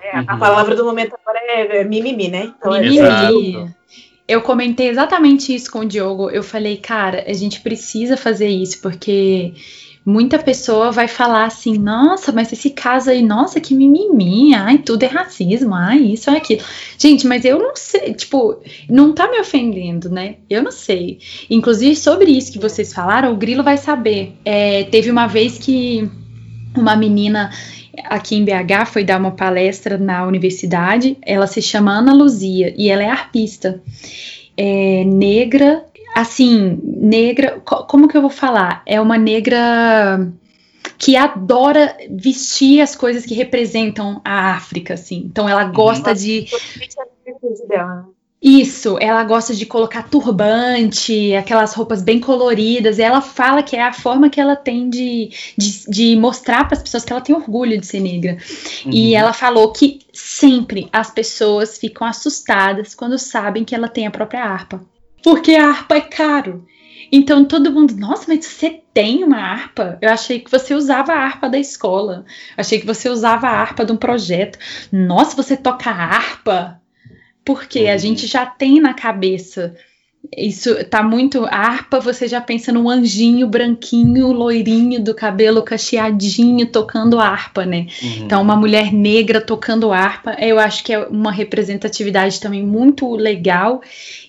É, 0.02 0.20
uhum. 0.20 0.26
A 0.28 0.38
palavra 0.38 0.76
do 0.76 0.86
momento 0.86 1.16
agora 1.22 1.40
é, 1.44 1.82
é 1.82 1.84
mimimi, 1.84 2.30
né? 2.30 2.54
Então, 2.58 2.76
é 2.76 2.82
mimimi. 2.82 3.76
Eu 4.28 4.42
comentei 4.42 4.90
exatamente 4.90 5.56
isso 5.56 5.72
com 5.72 5.80
o 5.80 5.86
Diogo. 5.86 6.30
Eu 6.30 6.44
falei, 6.44 6.78
cara, 6.78 7.24
a 7.28 7.34
gente 7.34 7.62
precisa 7.62 8.18
fazer 8.18 8.50
isso, 8.50 8.82
porque 8.82 9.54
muita 10.08 10.40
pessoa 10.40 10.90
vai 10.90 11.06
falar 11.06 11.44
assim, 11.44 11.78
nossa, 11.78 12.32
mas 12.32 12.54
esse 12.54 12.70
caso 12.70 13.10
aí, 13.10 13.22
nossa, 13.22 13.60
que 13.60 13.76
mimimi, 13.76 14.56
ai, 14.56 14.78
tudo 14.78 15.04
é 15.04 15.08
racismo, 15.08 15.76
ai, 15.76 16.00
isso 16.00 16.30
é 16.30 16.38
aquilo. 16.38 16.62
Gente, 16.98 17.28
mas 17.28 17.44
eu 17.44 17.60
não 17.60 17.76
sei, 17.76 18.14
tipo, 18.14 18.58
não 18.90 19.12
tá 19.12 19.30
me 19.30 19.38
ofendendo, 19.38 20.10
né? 20.10 20.36
Eu 20.50 20.64
não 20.64 20.72
sei. 20.72 21.20
Inclusive, 21.50 21.94
sobre 21.94 22.32
isso 22.32 22.54
que 22.54 22.58
vocês 22.58 22.94
falaram, 22.94 23.34
o 23.34 23.36
Grilo 23.36 23.64
vai 23.64 23.76
saber. 23.76 24.32
É, 24.46 24.86
teve 24.86 25.12
uma 25.12 25.28
vez 25.28 25.58
que 25.58 26.10
uma 26.74 26.96
menina 26.96 27.52
aqui 28.06 28.36
em 28.38 28.46
BH 28.46 28.86
foi 28.86 29.04
dar 29.04 29.20
uma 29.20 29.32
palestra 29.32 29.98
na 29.98 30.26
universidade, 30.26 31.18
ela 31.22 31.48
se 31.48 31.62
chama 31.62 31.92
Ana 31.98 32.14
Luzia 32.14 32.74
e 32.78 32.90
ela 32.90 33.04
é 33.04 33.10
arpista. 33.10 33.82
É, 34.56 35.04
negra 35.04 35.84
assim, 36.18 36.80
negra, 36.84 37.62
como 37.64 38.08
que 38.08 38.18
eu 38.18 38.22
vou 38.22 38.30
falar? 38.30 38.82
É 38.88 39.00
uma 39.00 39.20
negra 39.20 40.28
que 40.98 41.16
adora 41.16 41.96
vestir 42.10 42.82
as 42.82 42.96
coisas 42.96 43.24
que 43.24 43.36
representam 43.36 44.20
a 44.26 44.56
África, 44.56 44.96
assim. 44.96 45.24
Então 45.26 45.48
ela 45.48 45.66
gosta 45.66 46.16
de 46.16 46.48
isso, 48.42 48.98
ela 49.00 49.24
gosta 49.24 49.54
de 49.54 49.66
colocar 49.66 50.10
turbante, 50.10 51.36
aquelas 51.36 51.74
roupas 51.74 52.02
bem 52.02 52.20
coloridas. 52.20 52.98
Ela 52.98 53.22
fala 53.22 53.62
que 53.62 53.76
é 53.76 53.84
a 53.84 53.94
forma 53.94 54.30
que 54.30 54.42
ela 54.42 54.56
tem 54.56 54.90
de, 54.90 55.30
de, 55.56 55.84
de 55.88 56.16
mostrar 56.16 56.68
para 56.68 56.78
as 56.78 56.82
pessoas 56.82 57.04
que 57.04 57.14
ela 57.14 57.22
tem 57.22 57.36
orgulho 57.36 57.80
de 57.80 57.86
ser 57.86 58.00
negra. 58.00 58.38
Uhum. 58.86 58.92
E 58.92 59.14
ela 59.14 59.34
falou 59.34 59.72
que 59.72 60.00
sempre 60.12 60.88
as 60.92 61.12
pessoas 61.12 61.78
ficam 61.78 62.08
assustadas 62.08 62.96
quando 62.96 63.20
sabem 63.20 63.64
que 63.64 63.76
ela 63.76 63.88
tem 63.88 64.08
a 64.08 64.12
própria 64.12 64.44
harpa 64.44 64.82
porque 65.28 65.56
a 65.56 65.68
harpa 65.68 65.98
é 65.98 66.00
caro. 66.00 66.66
Então 67.12 67.44
todo 67.44 67.70
mundo, 67.70 67.94
nossa, 67.98 68.24
mas 68.30 68.46
você 68.46 68.82
tem 68.94 69.26
uma 69.26 69.38
harpa? 69.38 69.98
Eu 70.02 70.10
achei 70.10 70.40
que 70.40 70.50
você 70.50 70.74
usava 70.74 71.12
a 71.12 71.20
harpa 71.20 71.50
da 71.50 71.60
escola. 71.60 72.24
Achei 72.56 72.80
que 72.80 72.86
você 72.86 73.10
usava 73.10 73.46
a 73.46 73.52
harpa 73.52 73.84
de 73.84 73.92
um 73.92 73.98
projeto. 73.98 74.58
Nossa, 74.90 75.36
você 75.36 75.58
toca 75.58 75.90
harpa? 75.90 76.82
Porque 77.44 77.84
uhum. 77.84 77.92
a 77.92 77.98
gente 77.98 78.26
já 78.26 78.46
tem 78.46 78.80
na 78.80 78.94
cabeça 78.94 79.76
isso 80.36 80.84
tá 80.86 81.02
muito 81.02 81.46
harpa, 81.46 82.00
você 82.00 82.28
já 82.28 82.42
pensa 82.42 82.72
num 82.72 82.90
anjinho 82.90 83.48
branquinho, 83.48 84.32
loirinho, 84.32 85.02
do 85.02 85.14
cabelo 85.14 85.62
cacheadinho, 85.62 86.66
tocando 86.68 87.20
harpa, 87.20 87.66
né? 87.66 87.88
Uhum. 88.02 88.24
Então, 88.26 88.42
uma 88.42 88.56
mulher 88.56 88.92
negra 88.92 89.40
tocando 89.40 89.92
harpa, 89.92 90.36
eu 90.40 90.60
acho 90.60 90.84
que 90.84 90.94
é 90.94 91.00
uma 91.00 91.32
representatividade 91.32 92.40
também 92.40 92.64
muito 92.64 93.16
legal. 93.16 93.82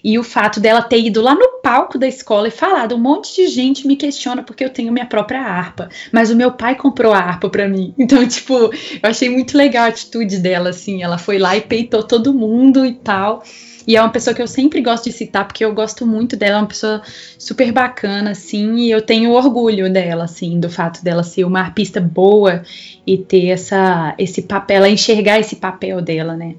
E 0.03 0.19
o 0.19 0.23
fato 0.23 0.61
dela 0.61 0.83
ter 0.83 1.01
ido 1.01 1.21
lá 1.21 1.35
no 1.35 1.61
palco 1.63 1.99
da 1.99 2.07
escola 2.07 2.49
e 2.49 2.53
falado, 2.53 2.95
um 2.95 2.99
monte 3.01 3.35
de 3.35 3.49
gente 3.49 3.87
me 3.87 3.97
questiona 3.97 4.43
porque 4.43 4.65
eu 4.65 4.71
tenho 4.71 4.93
minha 4.93 5.07
própria 5.07 5.41
harpa, 5.41 5.89
mas 6.13 6.31
o 6.31 6.37
meu 6.37 6.53
pai 6.53 6.75
comprou 6.75 7.13
a 7.13 7.19
harpa 7.19 7.49
para 7.49 7.69
mim. 7.69 7.95
Então, 8.09 8.27
tipo, 8.27 8.55
eu 8.55 8.71
achei 9.03 9.29
muito 9.29 9.55
legal 9.57 9.85
a 9.85 9.89
atitude 9.89 10.39
dela, 10.39 10.71
assim. 10.71 11.03
Ela 11.03 11.19
foi 11.19 11.39
lá 11.39 11.55
e 11.59 11.61
peitou 11.61 12.03
todo 12.03 12.33
mundo 12.33 12.87
e 12.87 12.95
tal. 12.95 13.43
E 13.89 13.97
é 13.97 14.03
uma 14.03 14.11
pessoa 14.11 14.35
que 14.35 14.43
eu 14.43 14.47
sempre 14.47 14.83
gosto 14.83 15.05
de 15.05 15.13
citar, 15.13 15.47
porque 15.47 15.65
eu 15.65 15.73
gosto 15.73 16.07
muito 16.07 16.37
dela, 16.37 16.59
é 16.59 16.61
uma 16.61 16.67
pessoa 16.67 17.01
super 17.39 17.73
bacana, 17.73 18.33
assim, 18.33 18.77
e 18.77 18.91
eu 18.91 19.01
tenho 19.01 19.33
orgulho 19.33 19.91
dela, 19.91 20.25
assim, 20.25 20.61
do 20.61 20.69
fato 20.69 21.03
dela 21.03 21.23
ser 21.23 21.45
uma 21.45 21.61
arpista 21.61 21.99
boa 21.99 22.63
e 23.07 23.17
ter 23.17 23.49
essa, 23.49 24.15
esse 24.19 24.43
papel, 24.43 24.77
ela 24.77 24.91
enxergar 24.91 25.41
esse 25.41 25.57
papel 25.57 26.03
dela, 26.03 26.37
né? 26.37 26.57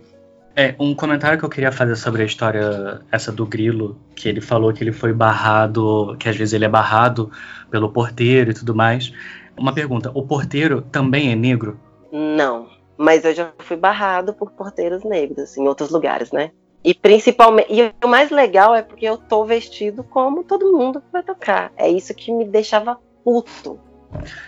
É, 0.56 0.74
um 0.80 0.96
comentário 0.96 1.38
que 1.38 1.46
eu 1.46 1.50
queria 1.50 1.72
fazer 1.72 1.96
sobre 1.98 2.24
a 2.24 2.26
história 2.26 3.00
essa 3.12 3.32
do 3.32 3.46
Grilo, 3.46 3.96
que 4.16 4.28
ele 4.28 4.42
falou 4.42 4.74
que 4.74 4.84
ele 4.84 4.92
foi 4.92 5.14
barrado, 5.14 6.16
que 6.18 6.28
às 6.28 6.36
vezes 6.36 6.56
ele 6.56 6.66
é 6.66 6.70
barrado 6.70 7.32
pelo 7.70 7.92
porteiro 7.92 8.50
e 8.50 8.54
tudo 8.56 8.74
mais. 8.74 9.14
Uma 9.56 9.72
pergunta, 9.72 10.10
o 10.16 10.26
porteiro 10.26 10.82
também 10.82 11.32
é 11.32 11.36
negro? 11.36 11.80
Não, 12.12 12.68
mas 12.98 13.24
eu 13.24 13.36
já 13.36 13.52
fui 13.60 13.78
barrado 13.78 14.34
por 14.34 14.50
porteiros 14.50 15.04
negros, 15.04 15.56
em 15.56 15.68
outros 15.68 15.92
lugares, 15.92 16.32
né? 16.32 16.50
E 16.84 16.94
principalmente, 16.94 17.68
e 17.72 17.94
o 18.04 18.08
mais 18.08 18.32
legal 18.32 18.74
é 18.74 18.82
porque 18.82 19.06
eu 19.06 19.18
tô 19.18 19.44
vestido 19.44 20.04
como 20.04 20.44
todo 20.44 20.72
mundo 20.72 21.04
vai 21.12 21.22
tocar. 21.22 21.72
É 21.76 21.90
isso 21.90 22.14
que 22.14 22.32
me 22.32 22.46
deixava 22.46 22.98
puto. 23.24 23.80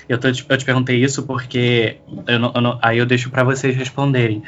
Eu, 0.08 0.20
tô, 0.20 0.28
eu 0.28 0.58
te 0.58 0.66
perguntei 0.66 1.04
isso 1.04 1.24
porque 1.24 1.98
eu 2.28 2.40
não, 2.40 2.52
eu 2.56 2.62
não, 2.62 2.80
aí 2.82 2.98
eu 2.98 3.06
deixo 3.06 3.30
para 3.30 3.44
vocês 3.44 3.76
responderem. 3.76 4.44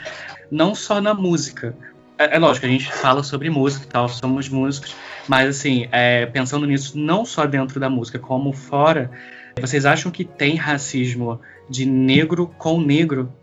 Não 0.50 0.74
só 0.74 1.02
na 1.02 1.14
música. 1.14 1.76
É, 2.18 2.36
é, 2.36 2.40
lógico, 2.40 2.66
a 2.66 2.70
gente 2.70 2.92
fala 2.92 3.22
sobre 3.22 3.50
música 3.50 3.86
e 3.86 3.90
tal, 3.90 4.08
somos 4.08 4.48
músicos, 4.48 4.96
mas 5.28 5.50
assim, 5.50 5.88
é, 5.92 6.26
pensando 6.28 6.66
nisso, 6.66 6.98
não 6.98 7.26
só 7.26 7.46
dentro 7.46 7.80
da 7.80 7.90
música, 7.90 8.20
como 8.20 8.54
fora, 8.54 9.12
vocês 9.60 9.86
acham 9.86 10.12
que 10.12 10.24
tem 10.24 10.56
racismo 10.56 11.42
de 11.70 11.86
negro 11.86 12.48
com 12.58 12.80
negro 12.80 13.34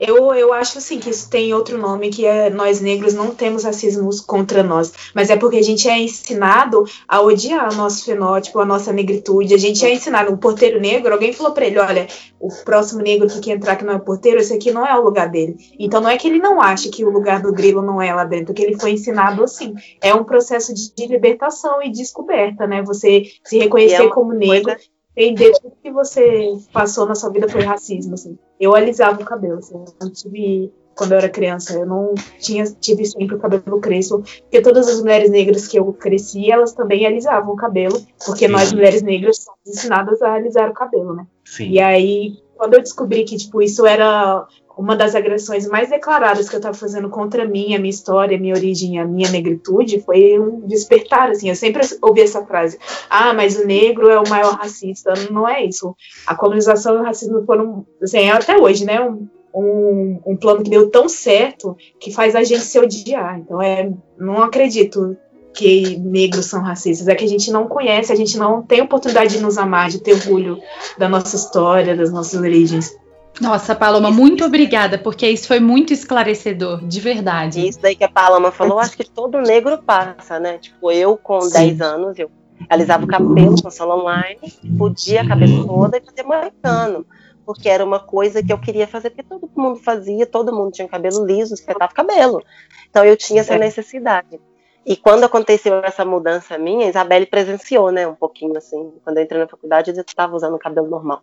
eu, 0.00 0.34
eu 0.34 0.52
acho 0.52 0.78
assim 0.78 0.98
que 0.98 1.10
isso 1.10 1.28
tem 1.28 1.52
outro 1.52 1.76
nome, 1.76 2.08
que 2.08 2.24
é 2.24 2.48
nós 2.48 2.80
negros 2.80 3.12
não 3.12 3.34
temos 3.34 3.64
racismo 3.64 4.08
contra 4.26 4.62
nós, 4.62 4.92
mas 5.14 5.28
é 5.28 5.36
porque 5.36 5.58
a 5.58 5.62
gente 5.62 5.88
é 5.88 5.98
ensinado 5.98 6.84
a 7.06 7.20
odiar 7.20 7.70
o 7.70 7.76
nosso 7.76 8.06
fenótipo, 8.06 8.58
a 8.58 8.64
nossa 8.64 8.92
negritude. 8.92 9.52
A 9.52 9.58
gente 9.58 9.84
é 9.84 9.92
ensinado, 9.92 10.32
o 10.32 10.38
porteiro 10.38 10.80
negro, 10.80 11.12
alguém 11.12 11.34
falou 11.34 11.52
para 11.52 11.66
ele, 11.66 11.78
olha, 11.78 12.06
o 12.40 12.48
próximo 12.64 13.02
negro 13.02 13.28
que 13.28 13.40
quer 13.40 13.52
entrar 13.52 13.76
que 13.76 13.84
não 13.84 13.92
é 13.92 13.98
porteiro, 13.98 14.40
esse 14.40 14.54
aqui 14.54 14.72
não 14.72 14.86
é 14.86 14.98
o 14.98 15.04
lugar 15.04 15.28
dele. 15.28 15.56
Então 15.78 16.00
não 16.00 16.08
é 16.08 16.16
que 16.16 16.26
ele 16.26 16.38
não 16.38 16.62
acha 16.62 16.88
que 16.88 17.04
o 17.04 17.10
lugar 17.10 17.42
do 17.42 17.52
grilo 17.52 17.82
não 17.82 18.00
é 18.00 18.14
lá 18.14 18.24
dentro, 18.24 18.54
que 18.54 18.62
ele 18.62 18.80
foi 18.80 18.92
ensinado 18.92 19.44
assim. 19.44 19.74
É 20.00 20.14
um 20.14 20.24
processo 20.24 20.72
de 20.72 21.06
libertação 21.06 21.82
e 21.82 21.90
descoberta, 21.90 22.66
né? 22.66 22.82
Você 22.82 23.24
se 23.44 23.58
reconhecer 23.58 24.04
é 24.04 24.08
como 24.08 24.32
negro. 24.32 24.64
Coisa 24.64 24.80
entender 25.16 25.52
tudo 25.60 25.76
que 25.82 25.90
você 25.90 26.56
passou 26.72 27.06
na 27.06 27.14
sua 27.14 27.30
vida 27.30 27.48
foi 27.48 27.62
racismo, 27.62 28.14
assim. 28.14 28.38
Eu 28.58 28.74
alisava 28.74 29.20
o 29.20 29.24
cabelo, 29.24 29.58
assim, 29.58 29.84
eu 30.00 30.10
tive 30.10 30.72
quando 30.94 31.12
eu 31.12 31.18
era 31.18 31.28
criança, 31.30 31.72
eu 31.72 31.86
não 31.86 32.14
tinha 32.38 32.64
tive 32.64 33.06
sempre 33.06 33.34
o 33.34 33.38
cabelo 33.38 33.80
crespo, 33.80 34.22
porque 34.42 34.60
todas 34.60 34.86
as 34.86 35.00
mulheres 35.00 35.30
negras 35.30 35.66
que 35.66 35.78
eu 35.78 35.90
cresci, 35.94 36.50
elas 36.50 36.74
também 36.74 37.06
alisavam 37.06 37.54
o 37.54 37.56
cabelo, 37.56 37.98
porque 38.26 38.46
Sim. 38.46 38.52
nós 38.52 38.72
mulheres 38.72 39.00
negras 39.00 39.38
somos 39.38 39.60
ensinadas 39.66 40.20
a 40.20 40.34
alisar 40.34 40.68
o 40.68 40.74
cabelo, 40.74 41.14
né? 41.14 41.26
Sim. 41.42 41.70
E 41.70 41.80
aí, 41.80 42.34
quando 42.54 42.74
eu 42.74 42.82
descobri 42.82 43.24
que 43.24 43.38
tipo 43.38 43.62
isso 43.62 43.86
era 43.86 44.46
uma 44.80 44.96
das 44.96 45.14
agressões 45.14 45.68
mais 45.68 45.90
declaradas 45.90 46.48
que 46.48 46.56
eu 46.56 46.58
estava 46.58 46.74
fazendo 46.74 47.10
contra 47.10 47.46
mim, 47.46 47.74
a 47.74 47.78
minha 47.78 47.90
história, 47.90 48.36
a 48.36 48.40
minha 48.40 48.54
origem, 48.54 48.98
a 48.98 49.04
minha 49.04 49.30
negritude, 49.30 50.00
foi 50.00 50.40
um 50.40 50.60
despertar, 50.66 51.30
assim, 51.30 51.50
eu 51.50 51.54
sempre 51.54 51.82
ouvi 52.00 52.22
essa 52.22 52.46
frase, 52.46 52.78
ah, 53.10 53.34
mas 53.34 53.58
o 53.58 53.66
negro 53.66 54.08
é 54.08 54.18
o 54.18 54.28
maior 54.28 54.54
racista, 54.54 55.12
não 55.30 55.46
é 55.46 55.66
isso, 55.66 55.94
a 56.26 56.34
colonização 56.34 56.96
e 56.96 57.00
o 57.00 57.04
racismo 57.04 57.44
foram, 57.44 57.86
assim, 58.02 58.20
é 58.20 58.30
até 58.30 58.56
hoje, 58.56 58.86
né, 58.86 58.98
um, 59.02 59.28
um, 59.54 60.20
um 60.24 60.36
plano 60.36 60.62
que 60.62 60.70
deu 60.70 60.88
tão 60.88 61.10
certo 61.10 61.76
que 62.00 62.10
faz 62.10 62.34
a 62.34 62.42
gente 62.42 62.62
se 62.62 62.78
odiar, 62.78 63.38
então 63.38 63.60
é, 63.60 63.92
não 64.18 64.42
acredito 64.42 65.14
que 65.52 65.98
negros 65.98 66.46
são 66.46 66.62
racistas, 66.62 67.06
é 67.06 67.14
que 67.14 67.24
a 67.24 67.28
gente 67.28 67.50
não 67.50 67.66
conhece, 67.66 68.12
a 68.12 68.16
gente 68.16 68.38
não 68.38 68.62
tem 68.62 68.80
oportunidade 68.80 69.36
de 69.36 69.42
nos 69.42 69.58
amar, 69.58 69.90
de 69.90 70.00
ter 70.00 70.14
orgulho 70.14 70.58
da 70.96 71.08
nossa 71.08 71.36
história, 71.36 71.96
das 71.96 72.10
nossas 72.10 72.40
origens. 72.40 72.96
Nossa, 73.38 73.74
Paloma, 73.74 74.10
muito 74.10 74.44
obrigada, 74.44 74.98
porque 74.98 75.28
isso 75.28 75.48
foi 75.48 75.60
muito 75.60 75.92
esclarecedor, 75.92 76.84
de 76.86 77.00
verdade. 77.00 77.66
Isso 77.66 77.80
daí 77.80 77.94
que 77.94 78.04
a 78.04 78.08
Paloma 78.08 78.50
falou, 78.50 78.78
acho 78.78 78.96
que 78.96 79.08
todo 79.08 79.40
negro 79.40 79.78
passa, 79.78 80.38
né? 80.38 80.58
Tipo, 80.58 80.90
eu 80.90 81.16
com 81.16 81.40
Sim. 81.40 81.52
10 81.52 81.80
anos, 81.80 82.18
eu 82.18 82.30
alisava 82.68 83.04
o 83.04 83.08
cabelo 83.08 83.62
com 83.62 83.70
salão 83.70 84.00
online, 84.00 84.38
podia 84.76 85.22
a 85.22 85.28
cabeça 85.28 85.64
toda 85.66 85.96
e 85.96 86.00
fazer 86.00 86.22
moicano. 86.22 87.06
Porque 87.46 87.68
era 87.68 87.84
uma 87.84 87.98
coisa 87.98 88.42
que 88.42 88.52
eu 88.52 88.58
queria 88.58 88.86
fazer, 88.86 89.10
porque 89.10 89.22
todo 89.22 89.50
mundo 89.56 89.76
fazia, 89.80 90.26
todo 90.26 90.54
mundo 90.54 90.70
tinha 90.70 90.86
cabelo 90.86 91.24
liso, 91.24 91.54
espetava 91.54 91.92
cabelo. 91.92 92.42
Então 92.90 93.04
eu 93.04 93.16
tinha 93.16 93.40
essa 93.40 93.56
necessidade. 93.56 94.38
E 94.84 94.96
quando 94.96 95.24
aconteceu 95.24 95.82
essa 95.82 96.04
mudança 96.04 96.58
minha, 96.58 96.86
a 96.86 96.90
Isabelle 96.90 97.26
presenciou, 97.26 97.90
né, 97.90 98.06
um 98.06 98.14
pouquinho 98.14 98.56
assim. 98.56 98.92
Quando 99.02 99.18
eu 99.18 99.24
entrei 99.24 99.40
na 99.40 99.48
faculdade, 99.48 99.90
eu 99.90 100.00
estava 100.00 100.36
usando 100.36 100.54
o 100.54 100.58
cabelo 100.58 100.88
normal 100.88 101.22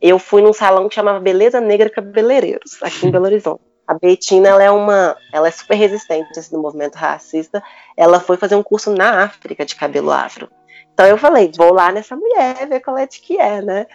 eu 0.00 0.18
fui 0.18 0.42
num 0.42 0.52
salão 0.52 0.88
que 0.88 0.94
chamava 0.94 1.20
Beleza 1.20 1.60
Negra 1.60 1.90
Cabeleireiros, 1.90 2.82
aqui 2.82 3.06
em 3.06 3.10
Belo 3.10 3.26
Horizonte. 3.26 3.62
A 3.86 3.94
Betina, 3.94 4.48
ela 4.48 4.62
é 4.62 4.70
uma, 4.70 5.16
ela 5.32 5.46
é 5.46 5.50
super 5.50 5.76
resistente 5.76 6.38
assim, 6.38 6.56
no 6.56 6.60
movimento 6.60 6.96
racista. 6.96 7.62
Ela 7.96 8.18
foi 8.18 8.36
fazer 8.36 8.56
um 8.56 8.62
curso 8.62 8.90
na 8.90 9.22
África 9.24 9.64
de 9.64 9.76
cabelo 9.76 10.10
afro. 10.10 10.50
Então 10.92 11.06
eu 11.06 11.16
falei, 11.16 11.52
vou 11.56 11.72
lá 11.72 11.92
nessa 11.92 12.16
mulher 12.16 12.66
ver 12.66 12.80
qual 12.80 12.98
é 12.98 13.06
de 13.06 13.20
que 13.20 13.38
é, 13.38 13.62
né? 13.62 13.86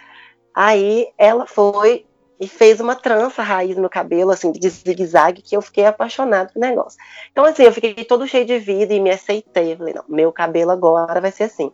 Aí 0.54 1.08
ela 1.18 1.46
foi 1.46 2.06
e 2.40 2.48
fez 2.48 2.80
uma 2.80 2.96
trança 2.96 3.42
raiz 3.42 3.76
no 3.76 3.88
cabelo, 3.88 4.32
assim, 4.32 4.50
de 4.50 4.68
zigue-zague, 4.68 5.42
que 5.42 5.56
eu 5.56 5.62
fiquei 5.62 5.84
apaixonada 5.84 6.50
pelo 6.52 6.64
negócio. 6.64 6.98
Então, 7.30 7.44
assim, 7.44 7.62
eu 7.62 7.72
fiquei 7.72 7.94
todo 8.04 8.26
cheio 8.26 8.44
de 8.44 8.58
vida 8.58 8.92
e 8.92 8.98
me 8.98 9.10
aceitei. 9.10 9.72
Eu 9.72 9.76
falei, 9.76 9.94
não, 9.94 10.04
meu 10.08 10.32
cabelo 10.32 10.72
agora 10.72 11.20
vai 11.20 11.30
ser 11.30 11.44
assim. 11.44 11.70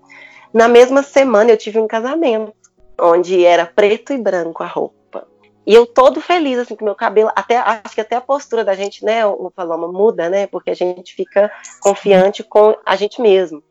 Na 0.53 0.69
mesma 0.69 1.03
semana 1.03 1.51
eu 1.51 1.57
tive 1.57 1.79
um 1.79 1.87
casamento 1.87 2.53
onde 3.01 3.45
era 3.45 3.67
preto 3.67 4.13
e 4.13 4.19
branco 4.19 4.63
a 4.63 4.67
roupa. 4.67 5.27
E 5.67 5.75
eu 5.75 5.87
todo 5.87 6.21
feliz, 6.21 6.59
assim, 6.59 6.75
com 6.75 6.85
meu 6.85 6.95
cabelo, 6.95 7.31
até, 7.37 7.59
acho 7.59 7.95
que 7.95 8.01
até 8.01 8.17
a 8.17 8.21
postura 8.23 8.65
da 8.65 8.75
gente, 8.75 9.05
né, 9.05 9.27
o 9.27 9.51
Paloma, 9.51 9.87
muda, 9.87 10.31
né, 10.31 10.47
porque 10.47 10.71
a 10.71 10.75
gente 10.75 11.15
fica 11.15 11.51
confiante 11.81 12.43
com 12.43 12.75
a 12.87 12.97
gente 12.97 13.21
mesmo. 13.21 13.63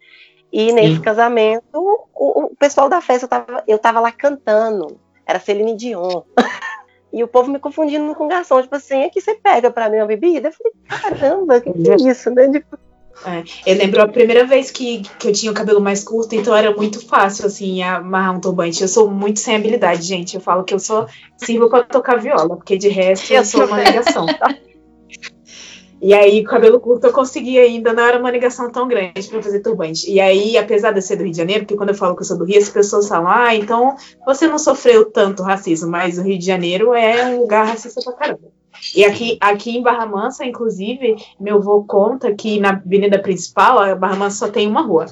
E 0.51 0.71
nesse 0.71 0.95
Sim. 0.95 1.01
casamento, 1.01 1.63
o, 1.73 2.43
o, 2.43 2.55
pessoal 2.55 2.87
da 2.87 3.01
festa, 3.01 3.25
eu 3.25 3.29
tava, 3.29 3.63
eu 3.67 3.79
tava 3.79 3.99
lá 3.99 4.11
cantando, 4.11 4.99
era 5.25 5.39
Celine 5.39 5.75
Dion. 5.75 6.21
e 7.11 7.23
o 7.23 7.27
povo 7.27 7.51
me 7.51 7.59
confundindo 7.59 8.13
com 8.15 8.27
garçom, 8.27 8.61
tipo 8.61 8.75
assim, 8.75 9.03
aqui 9.03 9.19
você 9.19 9.35
pega 9.35 9.71
pra 9.71 9.89
mim 9.89 9.97
uma 9.97 10.05
bebida? 10.05 10.49
Eu 10.49 10.53
falei, 10.53 10.73
caramba, 10.87 11.59
que, 11.59 11.73
que 11.73 11.91
é 11.91 11.95
isso, 11.95 12.29
né? 12.29 12.47
Tipo, 12.49 12.77
é, 13.25 13.43
eu 13.65 13.77
lembro 13.77 14.01
a 14.01 14.07
primeira 14.07 14.45
vez 14.45 14.69
que, 14.71 15.01
que 15.19 15.27
eu 15.27 15.33
tinha 15.33 15.51
o 15.51 15.55
cabelo 15.55 15.81
mais 15.81 16.03
curto, 16.03 16.35
então 16.35 16.55
era 16.55 16.75
muito 16.75 17.05
fácil, 17.05 17.47
assim, 17.47 17.81
amarrar 17.81 18.35
um 18.35 18.41
turbante. 18.41 18.81
Eu 18.81 18.87
sou 18.87 19.09
muito 19.09 19.39
sem 19.39 19.55
habilidade, 19.55 20.03
gente. 20.03 20.35
Eu 20.35 20.41
falo 20.41 20.63
que 20.63 20.73
eu 20.73 20.79
só 20.79 21.07
sirvo 21.37 21.69
para 21.69 21.83
tocar 21.83 22.17
viola, 22.17 22.55
porque 22.55 22.77
de 22.77 22.89
resto 22.89 23.33
eu 23.33 23.43
sou 23.43 23.65
uma 23.65 23.77
negação, 23.77 24.25
tá? 24.25 24.55
E 25.99 26.13
aí, 26.13 26.43
cabelo 26.43 26.79
curto 26.79 27.07
eu 27.07 27.11
consegui 27.11 27.57
ainda, 27.57 27.91
não 27.91 28.03
era 28.03 28.19
uma 28.19 28.31
negação 28.31 28.71
tão 28.71 28.87
grande 28.87 29.27
para 29.27 29.41
fazer 29.41 29.61
turbante. 29.61 30.09
E 30.09 30.19
aí, 30.19 30.55
apesar 30.55 30.91
de 30.91 30.99
eu 30.99 31.01
ser 31.01 31.15
do 31.15 31.23
Rio 31.23 31.31
de 31.31 31.37
Janeiro, 31.37 31.63
porque 31.63 31.75
quando 31.75 31.89
eu 31.89 31.95
falo 31.95 32.15
que 32.15 32.21
eu 32.21 32.25
sou 32.25 32.37
do 32.37 32.45
Rio, 32.45 32.59
as 32.59 32.69
pessoas 32.69 33.07
falam, 33.07 33.27
ah, 33.27 33.55
então 33.55 33.95
você 34.23 34.47
não 34.47 34.59
sofreu 34.59 35.05
tanto 35.05 35.41
racismo, 35.41 35.89
mas 35.89 36.19
o 36.19 36.21
Rio 36.21 36.37
de 36.37 36.45
Janeiro 36.45 36.93
é 36.93 37.25
um 37.25 37.39
lugar 37.39 37.65
racista 37.65 37.99
pra 38.03 38.13
caramba. 38.13 38.56
E 38.95 39.03
aqui, 39.05 39.37
aqui 39.39 39.77
em 39.77 39.81
Barra 39.81 40.05
Mansa, 40.05 40.45
inclusive, 40.45 41.15
meu 41.39 41.57
avô 41.57 41.83
conta 41.83 42.33
que 42.33 42.59
na 42.59 42.71
avenida 42.71 43.19
principal, 43.19 43.79
a 43.79 43.95
Barra 43.95 44.15
Mansa 44.15 44.45
só 44.45 44.51
tem 44.51 44.67
uma 44.67 44.81
rua. 44.81 45.05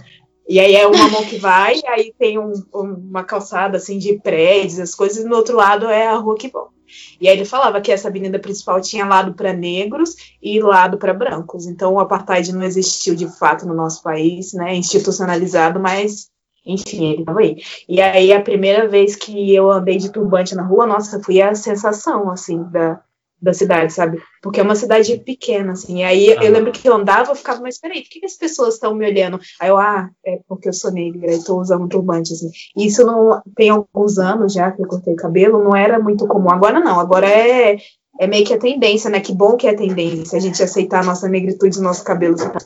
E 0.48 0.60
aí 0.60 0.76
é 0.76 0.86
uma 0.86 1.10
mão 1.10 1.24
que 1.26 1.38
vai, 1.38 1.82
aí 1.88 2.14
tem 2.18 2.38
um, 2.38 2.54
uma 2.72 3.24
calçada 3.24 3.78
assim 3.78 3.98
de 3.98 4.20
prédios, 4.20 4.80
as 4.80 4.94
coisas, 4.94 5.24
e 5.24 5.28
no 5.28 5.36
outro 5.36 5.56
lado 5.56 5.88
é 5.88 6.08
a 6.08 6.16
rua 6.16 6.38
que 6.38 6.50
volta. 6.50 6.76
E 7.20 7.28
aí 7.28 7.36
ele 7.36 7.46
falava 7.46 7.82
que 7.82 7.92
essa 7.92 8.10
avenida 8.10 8.38
principal 8.38 8.80
tinha 8.80 9.08
lado 9.08 9.34
para 9.34 9.52
negros 9.54 10.16
e 10.42 10.60
lado 10.62 10.98
para 11.00 11.16
brancos. 11.16 11.66
Então 11.66 11.94
o 11.94 12.00
apartheid 12.00 12.54
não 12.54 12.62
existiu 12.64 13.16
de 13.16 13.28
fato 13.40 13.66
no 13.66 13.74
nosso 13.74 14.04
país, 14.04 14.54
né, 14.54 14.76
institucionalizado, 14.76 15.80
mas 15.80 16.30
enfim, 16.66 17.12
ele 17.12 17.22
estava 17.22 17.40
aí. 17.40 17.58
E 17.88 18.02
aí 18.02 18.34
a 18.34 18.42
primeira 18.42 18.88
vez 18.88 19.16
que 19.16 19.54
eu 19.54 19.70
andei 19.70 19.98
de 19.98 20.12
turbante 20.12 20.56
na 20.56 20.64
rua, 20.64 20.86
nossa, 20.86 21.22
foi 21.22 21.42
a 21.42 21.54
sensação 21.54 22.32
assim 22.32 22.64
da 22.64 23.02
da 23.42 23.54
cidade, 23.54 23.94
sabe? 23.94 24.22
Porque 24.42 24.60
é 24.60 24.64
uma 24.64 24.76
cidade 24.76 25.18
pequena, 25.18 25.74
assim. 25.74 26.00
E 26.00 26.04
aí 26.04 26.32
ah. 26.32 26.44
eu 26.44 26.52
lembro 26.52 26.72
que 26.72 26.88
eu 26.88 26.96
andava, 26.96 27.32
eu 27.32 27.36
ficava, 27.36 27.62
mas 27.62 27.80
peraí, 27.80 28.02
por 28.02 28.10
que, 28.10 28.20
que 28.20 28.26
as 28.26 28.36
pessoas 28.36 28.76
estão 28.76 28.96
me 28.96 29.06
olhando? 29.06 29.40
Aí 29.60 29.70
eu, 29.70 29.78
ah, 29.78 30.10
é 30.26 30.40
porque 30.48 30.70
eu 30.70 30.74
sou 30.74 30.92
negra 30.92 31.34
e 31.34 31.44
tô 31.44 31.60
usando 31.60 31.88
turbante, 31.88 32.34
assim. 32.34 32.50
E 32.76 32.88
isso 32.88 33.06
não 33.06 33.42
tem 33.56 33.70
alguns 33.70 34.18
anos 34.18 34.54
já 34.54 34.72
que 34.72 34.82
eu 34.82 34.88
cortei 34.88 35.14
o 35.14 35.18
cabelo, 35.18 35.64
não 35.64 35.76
era 35.76 36.00
muito 36.00 36.28
comum. 36.28 36.50
Agora 36.50 36.80
não, 36.80 37.00
agora 37.00 37.28
é, 37.28 37.78
é 38.20 38.28
meio 38.28 38.46
que 38.46 38.54
a 38.54 38.60
tendência, 38.60 39.10
né? 39.10 39.20
Que 39.20 39.34
bom 39.34 39.58
que 39.58 39.68
é 39.68 39.72
a 39.72 39.78
tendência, 39.78 40.38
a 40.38 40.42
gente 40.42 40.62
aceitar 40.64 41.02
a 41.02 41.06
nossa 41.06 41.28
negritude, 41.28 41.78
os 41.78 41.84
nossos 41.84 42.04
cabelos 42.04 42.42
e 42.42 42.50
tal. 42.50 42.62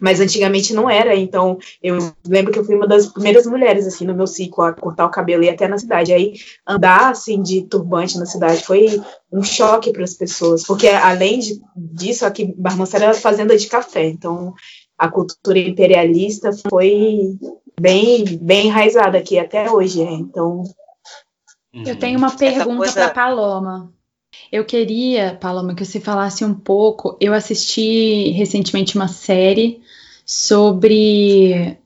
Mas 0.00 0.20
antigamente 0.20 0.74
não 0.74 0.90
era, 0.90 1.14
então 1.14 1.58
eu 1.82 2.12
lembro 2.26 2.52
que 2.52 2.58
eu 2.58 2.64
fui 2.64 2.74
uma 2.74 2.86
das 2.86 3.06
primeiras 3.06 3.46
mulheres, 3.46 3.86
assim, 3.86 4.04
no 4.04 4.14
meu 4.14 4.26
ciclo 4.26 4.64
a 4.64 4.72
cortar 4.72 5.06
o 5.06 5.10
cabelo 5.10 5.42
e 5.42 5.48
até 5.48 5.66
na 5.66 5.78
cidade. 5.78 6.12
Aí 6.12 6.34
andar, 6.66 7.10
assim, 7.10 7.40
de 7.40 7.62
turbante 7.62 8.18
na 8.18 8.26
cidade 8.26 8.64
foi 8.64 9.00
um 9.32 9.42
choque 9.42 9.92
para 9.92 10.04
as 10.04 10.14
pessoas, 10.14 10.64
porque 10.66 10.88
além 10.88 11.38
de, 11.38 11.60
disso, 11.76 12.26
aqui 12.26 12.54
Barmança 12.58 12.96
era 12.96 13.14
fazenda 13.14 13.56
de 13.56 13.66
café, 13.68 14.06
então 14.06 14.54
a 14.98 15.08
cultura 15.08 15.58
imperialista 15.58 16.50
foi 16.68 17.38
bem, 17.80 18.24
bem 18.40 18.66
enraizada 18.66 19.18
aqui 19.18 19.38
até 19.38 19.70
hoje, 19.70 20.02
é. 20.02 20.12
então... 20.12 20.62
Eu 21.72 21.98
tenho 21.98 22.18
uma 22.18 22.34
pergunta 22.34 22.76
coisa... 22.76 22.94
para 22.94 23.10
Paloma. 23.10 23.92
Eu 24.50 24.64
queria, 24.64 25.36
Paloma, 25.40 25.74
que 25.74 25.84
você 25.84 26.00
falasse 26.00 26.44
um 26.44 26.54
pouco. 26.54 27.16
Eu 27.20 27.32
assisti 27.32 28.30
recentemente 28.30 28.96
uma 28.96 29.08
série 29.08 29.80
sobre. 30.24 31.76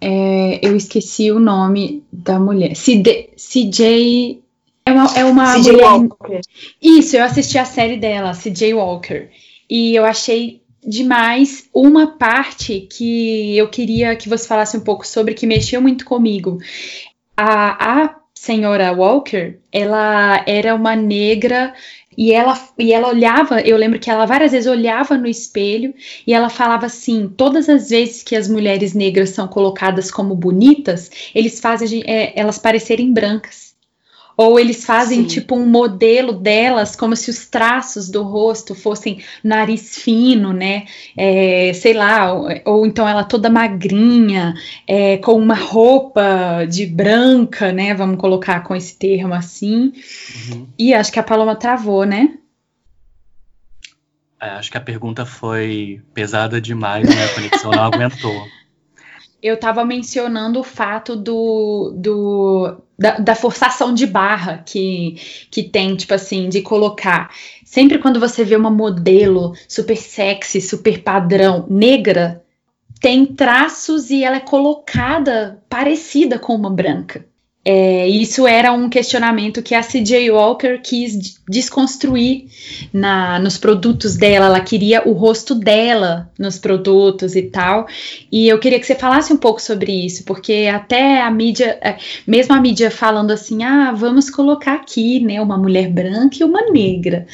É, 0.00 0.60
eu 0.62 0.76
esqueci 0.76 1.30
o 1.30 1.38
nome 1.38 2.04
da 2.12 2.38
mulher. 2.38 2.74
CJ. 2.74 4.42
É 4.86 4.92
uma, 4.92 5.18
é 5.18 5.24
uma 5.24 5.54
CJ 5.54 5.72
mulher. 5.72 5.86
Walker. 5.86 6.40
Isso, 6.80 7.16
eu 7.16 7.24
assisti 7.24 7.56
a 7.56 7.64
série 7.64 7.96
dela, 7.96 8.32
CJ 8.32 8.74
Walker. 8.74 9.28
E 9.68 9.94
eu 9.94 10.04
achei 10.04 10.62
demais 10.86 11.68
uma 11.72 12.18
parte 12.18 12.80
que 12.80 13.56
eu 13.56 13.68
queria 13.68 14.14
que 14.14 14.28
você 14.28 14.46
falasse 14.46 14.76
um 14.76 14.80
pouco 14.80 15.06
sobre, 15.06 15.32
que 15.32 15.46
mexeu 15.46 15.80
muito 15.80 16.04
comigo. 16.04 16.58
A, 17.36 18.02
a 18.02 18.16
senhora 18.44 18.92
Walker, 18.92 19.58
ela 19.72 20.44
era 20.46 20.74
uma 20.74 20.94
negra 20.94 21.72
e 22.16 22.30
ela, 22.30 22.54
e 22.78 22.92
ela 22.92 23.08
olhava, 23.08 23.60
eu 23.62 23.76
lembro 23.76 23.98
que 23.98 24.10
ela 24.10 24.26
várias 24.26 24.52
vezes 24.52 24.70
olhava 24.70 25.16
no 25.16 25.26
espelho 25.26 25.94
e 26.26 26.34
ela 26.34 26.50
falava 26.50 26.86
assim: 26.86 27.26
todas 27.26 27.68
as 27.70 27.88
vezes 27.88 28.22
que 28.22 28.36
as 28.36 28.46
mulheres 28.46 28.92
negras 28.92 29.30
são 29.30 29.48
colocadas 29.48 30.10
como 30.10 30.34
bonitas, 30.34 31.10
eles 31.34 31.58
fazem 31.58 32.02
é, 32.06 32.38
elas 32.38 32.58
parecerem 32.58 33.12
brancas. 33.12 33.63
Ou 34.36 34.58
eles 34.58 34.84
fazem 34.84 35.22
Sim. 35.22 35.26
tipo 35.26 35.54
um 35.54 35.66
modelo 35.66 36.32
delas, 36.32 36.96
como 36.96 37.14
se 37.14 37.30
os 37.30 37.46
traços 37.46 38.10
do 38.10 38.22
rosto 38.22 38.74
fossem 38.74 39.22
nariz 39.42 39.96
fino, 39.96 40.52
né? 40.52 40.86
É, 41.16 41.72
sei 41.74 41.92
lá, 41.92 42.32
ou, 42.32 42.48
ou, 42.64 42.86
então 42.86 43.08
ela 43.08 43.24
toda 43.24 43.48
magrinha, 43.48 44.54
é, 44.86 45.16
com 45.18 45.34
uma 45.34 45.54
roupa 45.54 46.64
de 46.68 46.86
branca, 46.86 47.72
né? 47.72 47.94
Vamos 47.94 48.18
colocar 48.18 48.60
com 48.62 48.74
esse 48.74 48.98
termo 48.98 49.34
assim. 49.34 49.92
Uhum. 50.50 50.66
E 50.78 50.92
acho 50.92 51.12
que 51.12 51.20
a 51.20 51.22
Paloma 51.22 51.54
travou, 51.54 52.04
né? 52.04 52.38
É, 54.40 54.50
acho 54.50 54.70
que 54.70 54.76
a 54.76 54.80
pergunta 54.80 55.24
foi 55.24 56.02
pesada 56.12 56.60
demais, 56.60 57.08
né? 57.08 57.24
A 57.24 57.34
conexão 57.34 57.70
não 57.70 57.84
aguentou 57.84 58.34
eu 59.44 59.56
estava 59.56 59.84
mencionando 59.84 60.58
o 60.58 60.64
fato 60.64 61.14
do, 61.14 61.92
do 61.94 62.80
da, 62.98 63.18
da, 63.18 63.34
forçação 63.34 63.92
de 63.92 64.06
barra 64.06 64.62
que, 64.64 65.16
que 65.50 65.62
tem, 65.62 65.96
tipo 65.96 66.14
assim, 66.14 66.48
de 66.48 66.62
colocar. 66.62 67.30
Sempre 67.64 67.98
quando 67.98 68.20
você 68.20 68.44
vê 68.44 68.56
uma 68.56 68.70
modelo 68.70 69.54
super 69.68 69.96
sexy, 69.96 70.60
super 70.60 71.02
padrão, 71.02 71.66
negra, 71.68 72.42
tem 73.00 73.26
traços 73.26 74.10
e 74.10 74.24
ela 74.24 74.36
é 74.36 74.40
colocada 74.40 75.62
parecida 75.68 76.38
com 76.38 76.54
uma 76.54 76.70
branca. 76.70 77.26
É, 77.66 78.06
isso 78.06 78.46
era 78.46 78.72
um 78.72 78.90
questionamento 78.90 79.62
que 79.62 79.74
a 79.74 79.82
C.J. 79.82 80.30
Walker 80.30 80.78
quis 80.82 81.40
desconstruir 81.48 82.46
na, 82.92 83.38
nos 83.38 83.56
produtos 83.56 84.16
dela. 84.16 84.46
Ela 84.46 84.60
queria 84.60 85.08
o 85.08 85.12
rosto 85.12 85.54
dela 85.54 86.30
nos 86.38 86.58
produtos 86.58 87.34
e 87.34 87.42
tal. 87.42 87.86
E 88.30 88.46
eu 88.48 88.58
queria 88.58 88.78
que 88.78 88.86
você 88.86 88.94
falasse 88.94 89.32
um 89.32 89.38
pouco 89.38 89.62
sobre 89.62 89.92
isso, 89.92 90.24
porque 90.24 90.68
até 90.70 91.22
a 91.22 91.30
mídia, 91.30 91.78
é, 91.80 91.96
mesmo 92.26 92.54
a 92.54 92.60
mídia 92.60 92.90
falando 92.90 93.30
assim, 93.30 93.64
ah, 93.64 93.92
vamos 93.92 94.28
colocar 94.28 94.74
aqui, 94.74 95.20
né, 95.20 95.40
uma 95.40 95.56
mulher 95.56 95.88
branca 95.88 96.36
e 96.40 96.44
uma 96.44 96.70
negra 96.70 97.26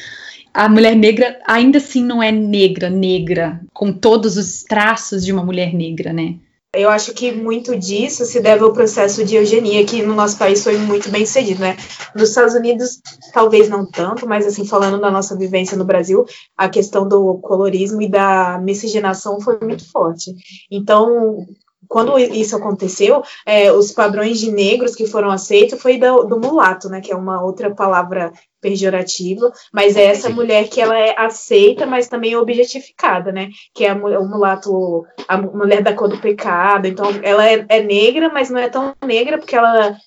a 0.53 0.67
mulher 0.67 0.95
negra 0.95 1.39
ainda 1.47 1.77
assim 1.77 2.03
não 2.03 2.21
é 2.21 2.29
negra, 2.29 2.89
negra, 2.89 3.61
com 3.73 3.93
todos 3.93 4.35
os 4.35 4.63
traços 4.63 5.23
de 5.23 5.31
uma 5.31 5.45
mulher 5.45 5.73
negra, 5.73 6.11
né? 6.11 6.35
Eu 6.73 6.89
acho 6.89 7.13
que 7.13 7.33
muito 7.33 7.77
disso 7.77 8.23
se 8.23 8.39
deve 8.39 8.63
ao 8.63 8.71
processo 8.71 9.25
de 9.25 9.35
eugenia, 9.35 9.85
que 9.85 10.01
no 10.01 10.15
nosso 10.15 10.37
país 10.37 10.63
foi 10.63 10.77
muito 10.77 11.11
bem 11.11 11.25
sucedido, 11.25 11.59
né? 11.59 11.75
Nos 12.15 12.29
Estados 12.29 12.55
Unidos, 12.55 13.01
talvez 13.33 13.67
não 13.67 13.85
tanto, 13.85 14.25
mas 14.25 14.47
assim, 14.47 14.65
falando 14.65 14.97
da 15.01 15.11
nossa 15.11 15.35
vivência 15.35 15.75
no 15.75 15.83
Brasil, 15.83 16.25
a 16.55 16.69
questão 16.69 17.05
do 17.05 17.39
colorismo 17.39 18.01
e 18.01 18.09
da 18.09 18.57
miscigenação 18.57 19.41
foi 19.41 19.59
muito 19.59 19.89
forte. 19.91 20.33
Então, 20.71 21.45
quando 21.91 22.17
isso 22.17 22.55
aconteceu, 22.55 23.21
é, 23.45 23.69
os 23.69 23.91
padrões 23.91 24.39
de 24.39 24.49
negros 24.49 24.95
que 24.95 25.05
foram 25.05 25.29
aceitos 25.29 25.81
foi 25.81 25.97
do, 25.97 26.23
do, 26.23 26.39
mulato, 26.39 26.87
né, 26.87 27.01
que 27.01 27.11
é 27.11 27.15
uma 27.15 27.43
outra 27.43 27.69
palavra 27.75 28.31
pejorativa, 28.61 29.51
mas 29.73 29.97
é 29.97 30.05
essa 30.05 30.29
mulher 30.29 30.69
que 30.69 30.79
ela 30.79 30.97
é 30.97 31.13
aceita, 31.17 31.85
mas 31.85 32.07
também 32.07 32.33
objetificada, 32.33 33.33
né, 33.33 33.49
que 33.73 33.85
é 33.85 33.91
o 33.91 34.25
mulato, 34.25 35.05
a 35.27 35.35
mulher 35.35 35.83
da 35.83 35.93
cor 35.93 36.07
do 36.07 36.21
pecado, 36.21 36.87
então 36.87 37.07
ela 37.21 37.45
é, 37.45 37.65
é 37.67 37.83
negra, 37.83 38.29
mas 38.29 38.49
não 38.49 38.61
é 38.61 38.69
tão 38.69 38.95
negra 39.05 39.37
porque 39.37 39.57
ela 39.57 39.97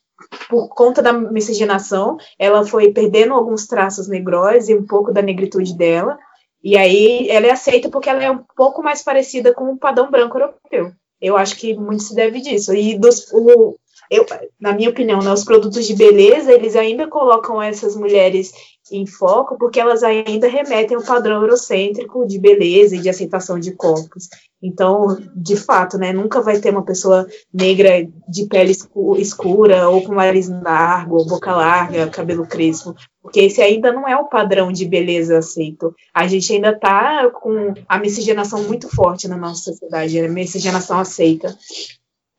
por 0.48 0.68
conta 0.70 1.02
da 1.02 1.12
miscigenação, 1.12 2.16
ela 2.38 2.64
foi 2.64 2.92
perdendo 2.92 3.34
alguns 3.34 3.66
traços 3.66 4.08
negros 4.08 4.70
e 4.70 4.74
um 4.74 4.86
pouco 4.86 5.12
da 5.12 5.20
negritude 5.20 5.76
dela, 5.76 6.16
e 6.62 6.78
aí 6.78 7.28
ela 7.28 7.46
é 7.46 7.50
aceita 7.50 7.90
porque 7.90 8.08
ela 8.08 8.24
é 8.24 8.30
um 8.30 8.42
pouco 8.56 8.82
mais 8.82 9.02
parecida 9.02 9.52
com 9.52 9.70
o 9.70 9.78
padrão 9.78 10.10
branco 10.10 10.38
europeu. 10.38 10.94
Eu 11.20 11.36
acho 11.36 11.56
que 11.56 11.74
muito 11.74 12.02
se 12.02 12.14
deve 12.14 12.40
disso. 12.40 12.74
E 12.74 12.98
dos, 12.98 13.32
o, 13.32 13.76
eu, 14.10 14.26
na 14.60 14.72
minha 14.72 14.90
opinião, 14.90 15.20
né, 15.20 15.32
os 15.32 15.44
produtos 15.44 15.86
de 15.86 15.94
beleza, 15.94 16.52
eles 16.52 16.76
ainda 16.76 17.08
colocam 17.08 17.60
essas 17.60 17.96
mulheres 17.96 18.52
em 18.90 19.06
foco 19.06 19.56
porque 19.58 19.80
elas 19.80 20.02
ainda 20.02 20.48
remetem 20.48 20.96
ao 20.96 21.02
padrão 21.02 21.40
eurocêntrico 21.40 22.26
de 22.26 22.38
beleza 22.38 22.96
e 22.96 23.00
de 23.00 23.08
aceitação 23.08 23.58
de 23.58 23.72
corpos. 23.72 24.28
Então, 24.62 25.18
de 25.36 25.56
fato, 25.56 25.98
né, 25.98 26.12
nunca 26.12 26.40
vai 26.40 26.58
ter 26.58 26.70
uma 26.70 26.84
pessoa 26.84 27.26
negra 27.52 28.06
de 28.28 28.46
pele 28.46 28.74
escura 29.18 29.88
ou 29.88 30.02
com 30.02 30.14
nariz 30.14 30.48
largo, 30.48 31.16
ou 31.16 31.26
boca 31.26 31.54
larga, 31.54 32.08
cabelo 32.08 32.46
crespo, 32.46 32.94
porque 33.20 33.40
esse 33.40 33.60
ainda 33.60 33.92
não 33.92 34.08
é 34.08 34.16
o 34.16 34.28
padrão 34.28 34.72
de 34.72 34.86
beleza 34.86 35.38
aceito. 35.38 35.94
A 36.14 36.26
gente 36.26 36.52
ainda 36.52 36.70
está 36.70 37.30
com 37.30 37.74
a 37.86 37.98
miscigenação 37.98 38.62
muito 38.64 38.88
forte 38.88 39.28
na 39.28 39.36
nossa 39.36 39.72
sociedade, 39.72 40.18
a 40.18 40.28
miscigenação 40.28 40.98
aceita. 40.98 41.54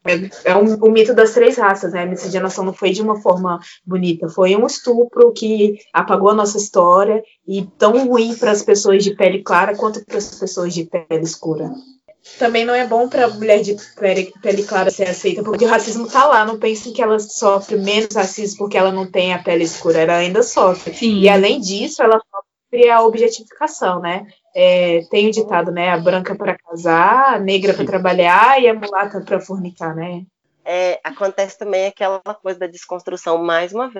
É, 0.06 0.51
é 0.51 0.56
um, 0.56 0.76
o 0.76 0.91
mito 0.91 1.14
das 1.14 1.34
três 1.34 1.58
raças, 1.58 1.93
né? 1.93 2.03
A 2.03 2.06
miscigenação 2.06 2.64
não 2.64 2.74
foi 2.74 2.91
de 2.91 3.01
uma 3.01 3.22
forma 3.22 3.60
bonita, 3.86 4.30
foi 4.30 4.56
um 4.56 4.66
estupro 4.66 5.32
que 5.34 5.80
apagou 5.91 6.30
a 6.30 6.36
nossa 6.36 6.58
história 6.58 7.24
e 7.47 7.66
tão 7.78 8.08
ruim 8.08 8.36
para 8.36 8.51
as 8.51 8.62
pessoas 8.62 9.03
de 9.03 9.16
pele 9.16 9.41
clara 9.41 9.76
quanto 9.76 10.06
para 10.06 10.18
as 10.18 10.36
pessoas 10.36 10.74
de 10.74 10.86
pele 10.86 11.24
escura 11.24 11.72
também 12.39 12.66
não 12.66 12.74
é 12.74 12.86
bom 12.86 13.08
para 13.08 13.28
mulher 13.28 13.62
de 13.62 13.76
pele, 13.97 14.34
pele, 14.41 14.64
clara 14.64 14.89
ser 14.89 15.08
aceita, 15.08 15.43
porque 15.43 15.64
o 15.64 15.68
racismo 15.68 16.08
tá 16.10 16.26
lá. 16.26 16.43
Não 16.43 16.58
pensem 16.58 16.91
que 16.91 17.01
ela 17.01 17.20
sofre 17.20 17.78
menos 17.78 18.16
racismo 18.16 18.58
porque 18.58 18.78
ela 18.78 18.91
não 18.91 19.10
tem 19.10 19.34
a 19.34 19.41
pele 19.41 19.64
escura, 19.64 19.99
ela 19.99 20.18
ainda 20.18 20.41
sofre. 20.41 20.93
Sim. 20.93 21.20
E 21.20 21.30
além 21.30 21.62
disso, 21.62 22.01
ela 22.01 22.20
sofre 22.20 22.89
a 22.89 23.03
objetificação, 23.03 24.01
né? 24.01 24.26
É, 24.58 25.01
tem 25.12 25.28
o 25.28 25.32
ditado, 25.32 25.70
né? 25.70 25.89
A 25.89 25.97
branca 25.97 26.34
para 26.34 26.58
casar, 26.58 27.36
a 27.36 27.39
negra 27.39 27.74
para 27.74 27.86
trabalhar 27.86 28.62
e 28.62 28.70
a 28.70 28.74
mulata 28.74 29.20
para 29.20 29.41
fornicar, 29.41 29.93
né? 29.93 30.26
É, 30.64 30.97
acontece 31.03 31.58
também 31.58 31.88
aquela 31.88 32.22
coisa 32.41 32.60
da 32.60 32.66
desconstrução 32.66 33.38
mais 33.38 33.74
uma 33.74 33.91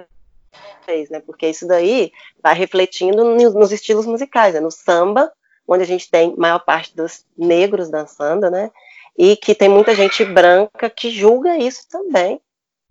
vez, 0.88 1.10
né? 1.10 1.20
Porque 1.20 1.49
isso 1.49 1.68
daí 1.68 2.10
vai 2.41 2.56
refletindo 2.56 3.36
nos 3.36 3.72
estilos 3.74 4.06
musicais, 4.06 4.53
né? 4.53 4.62
No 4.62 4.72
samba, 4.72 5.30
onde 5.68 5.84
a 5.84 5.88
gente 5.88 6.10
tem 6.10 6.34
maior 6.38 6.60
parte 6.60 6.95
dos 6.95 7.26
negros 7.38 7.89
dançando, 7.89 8.49
né? 8.49 8.72
E 9.18 9.36
que 9.36 9.53
tem 9.53 9.68
muita 9.68 9.93
gente 9.93 10.24
branca 10.24 10.89
que 10.89 11.10
julga 11.10 11.58
isso 11.58 11.86
também, 11.89 12.39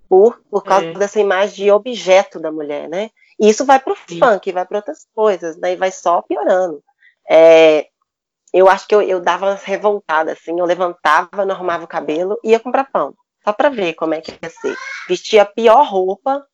por, 0.07 0.39
por 0.51 0.62
causa 0.62 0.87
é. 0.87 0.93
dessa 0.93 1.19
imagem 1.19 1.65
de 1.65 1.71
objeto 1.71 2.39
da 2.39 2.53
mulher, 2.53 2.91
né? 2.91 3.11
E 3.41 3.49
isso 3.49 3.65
vai 3.65 3.81
para 3.81 3.95
o 3.95 3.97
funk, 3.97 4.53
vai 4.53 4.67
para 4.67 4.79
outras 4.79 5.07
coisas, 5.15 5.57
né? 5.57 5.73
E 5.73 5.77
vai 5.77 5.91
só 5.91 6.21
piorando. 6.21 6.83
É, 7.29 7.87
eu 8.53 8.68
acho 8.68 8.87
que 8.87 8.95
eu, 8.95 9.03
eu 9.03 9.20
dava 9.20 9.47
umas 9.47 9.64
revoltadas, 9.64 10.39
assim, 10.39 10.59
eu 10.59 10.64
levantava, 10.64 11.45
normava 11.45 11.85
o 11.85 11.89
cabelo 11.89 12.39
e 12.45 12.51
ia 12.51 12.61
comprar 12.61 12.85
pão, 12.85 13.14
só 13.43 13.53
para 13.53 13.68
ver 13.68 13.95
como 13.95 14.14
é 14.14 14.20
que 14.20 14.31
ia 14.31 14.51
ser. 14.51 14.77
Vestia 15.09 15.43
a 15.43 15.47
pior 15.47 15.83
roupa, 15.85 16.47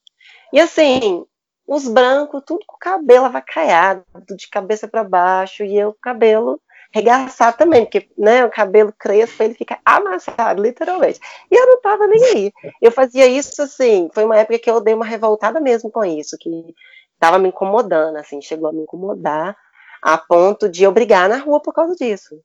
e 0.52 0.58
assim, 0.58 1.24
os 1.66 1.86
brancos, 1.86 2.42
tudo 2.46 2.64
com 2.66 2.76
o 2.76 2.78
cabelo 2.78 3.26
avacaiado, 3.26 4.04
de 4.36 4.48
cabeça 4.48 4.88
para 4.88 5.04
baixo, 5.04 5.62
e 5.62 5.76
eu 5.76 5.92
com 5.92 5.98
o 5.98 6.00
cabelo 6.00 6.60
regaçado 6.92 7.56
também, 7.56 7.84
porque 7.84 8.08
né, 8.18 8.44
o 8.44 8.50
cabelo 8.50 8.92
crespo, 8.98 9.42
ele 9.42 9.54
fica 9.54 9.78
amassado, 9.84 10.62
literalmente. 10.62 11.20
E 11.50 11.54
eu 11.54 11.66
não 11.66 11.80
tava 11.80 12.06
nem 12.06 12.24
aí. 12.24 12.52
Eu 12.82 12.90
fazia 12.90 13.26
isso 13.26 13.62
assim, 13.62 14.08
foi 14.12 14.24
uma 14.24 14.36
época 14.38 14.58
que 14.58 14.70
eu 14.70 14.80
dei 14.80 14.94
uma 14.94 15.04
revoltada 15.04 15.60
mesmo 15.60 15.90
com 15.90 16.04
isso, 16.04 16.36
que 16.40 16.50
tava 17.18 17.38
me 17.38 17.50
incomodando, 17.50 18.16
assim, 18.16 18.40
chegou 18.40 18.70
a 18.70 18.72
me 18.72 18.82
incomodar 18.82 19.56
a 20.02 20.18
ponto 20.18 20.68
de 20.68 20.84
eu 20.84 20.92
brigar 20.92 21.28
na 21.28 21.38
rua 21.38 21.60
por 21.60 21.72
causa 21.72 21.94
disso. 21.94 22.40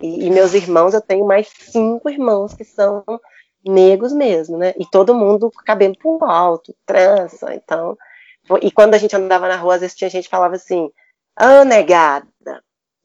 E, 0.00 0.26
e 0.26 0.30
meus 0.30 0.54
irmãos, 0.54 0.94
eu 0.94 1.00
tenho 1.00 1.26
mais 1.26 1.48
cinco 1.48 2.10
irmãos 2.10 2.54
que 2.54 2.64
são 2.64 3.04
negros 3.64 4.12
mesmo, 4.12 4.56
né? 4.56 4.74
E 4.78 4.86
todo 4.86 5.14
mundo 5.14 5.50
cabelo 5.64 5.96
pro 5.98 6.24
alto, 6.24 6.74
trança, 6.86 7.54
então 7.54 7.96
e 8.62 8.70
quando 8.70 8.94
a 8.94 8.98
gente 8.98 9.14
andava 9.14 9.46
na 9.46 9.56
rua, 9.56 9.74
às 9.74 9.80
vezes 9.82 9.96
tinha 9.96 10.08
gente 10.08 10.24
que 10.24 10.30
falava 10.30 10.54
assim, 10.54 10.90
ah, 11.36 11.64
negada. 11.64 12.26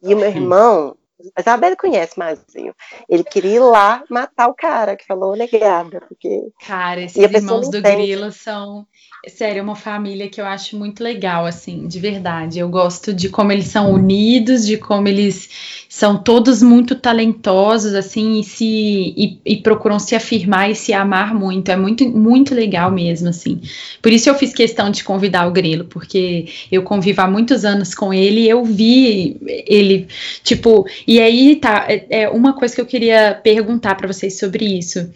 E 0.01 0.13
o 0.13 0.17
meu 0.17 0.27
irmão, 0.27 0.95
a 1.35 1.41
Isabela 1.41 1.75
conhece 1.75 2.17
Mazinho, 2.17 2.73
ele 3.09 3.23
queria 3.23 3.55
ir 3.55 3.59
lá 3.59 4.03
matar 4.09 4.47
o 4.47 4.53
cara 4.53 4.95
que 4.95 5.05
falou 5.05 5.35
negada, 5.35 6.01
porque... 6.01 6.51
Cara, 6.65 7.01
esses 7.01 7.17
irmãos 7.17 7.69
do 7.69 7.81
Grilo 7.81 8.31
são 8.31 8.85
sério, 9.29 9.59
é 9.59 9.63
uma 9.63 9.75
família 9.75 10.29
que 10.29 10.41
eu 10.41 10.45
acho 10.45 10.77
muito 10.77 11.03
legal, 11.03 11.45
assim, 11.45 11.87
de 11.87 11.99
verdade. 11.99 12.59
Eu 12.59 12.67
gosto 12.69 13.13
de 13.13 13.29
como 13.29 13.51
eles 13.51 13.67
são 13.67 13.91
unidos, 13.91 14.65
de 14.65 14.77
como 14.77 15.07
eles 15.07 15.82
são 15.95 16.17
todos 16.17 16.63
muito 16.63 16.95
talentosos, 16.95 17.93
assim, 17.93 18.39
e 18.39 18.43
se 18.43 18.65
e, 18.65 19.39
e, 19.45 19.57
procuram 19.57 19.99
se 19.99 20.15
afirmar 20.15 20.71
e 20.71 20.75
se 20.75 20.91
amar 20.91 21.35
muito. 21.35 21.69
É 21.69 21.75
muito, 21.75 22.09
muito 22.09 22.55
legal 22.55 22.89
mesmo, 22.89 23.29
assim. 23.29 23.61
Por 24.01 24.11
isso 24.11 24.27
eu 24.27 24.33
fiz 24.33 24.51
questão 24.55 24.89
de 24.89 25.03
convidar 25.03 25.45
o 25.45 25.51
Grilo, 25.51 25.85
porque 25.85 26.47
eu 26.71 26.81
convivo 26.81 27.21
há 27.21 27.27
muitos 27.27 27.63
anos 27.63 27.93
com 27.93 28.11
ele 28.11 28.41
e 28.41 28.49
eu 28.49 28.65
vi 28.65 29.37
ele, 29.67 30.07
tipo, 30.43 30.83
e 31.07 31.19
aí 31.19 31.57
tá, 31.57 31.85
é, 31.87 32.23
é 32.23 32.29
uma 32.29 32.53
coisa 32.53 32.73
que 32.73 32.81
eu 32.81 32.87
queria 32.87 33.39
perguntar 33.43 33.93
para 33.93 34.11
vocês 34.11 34.39
sobre 34.39 34.65
isso. 34.65 35.11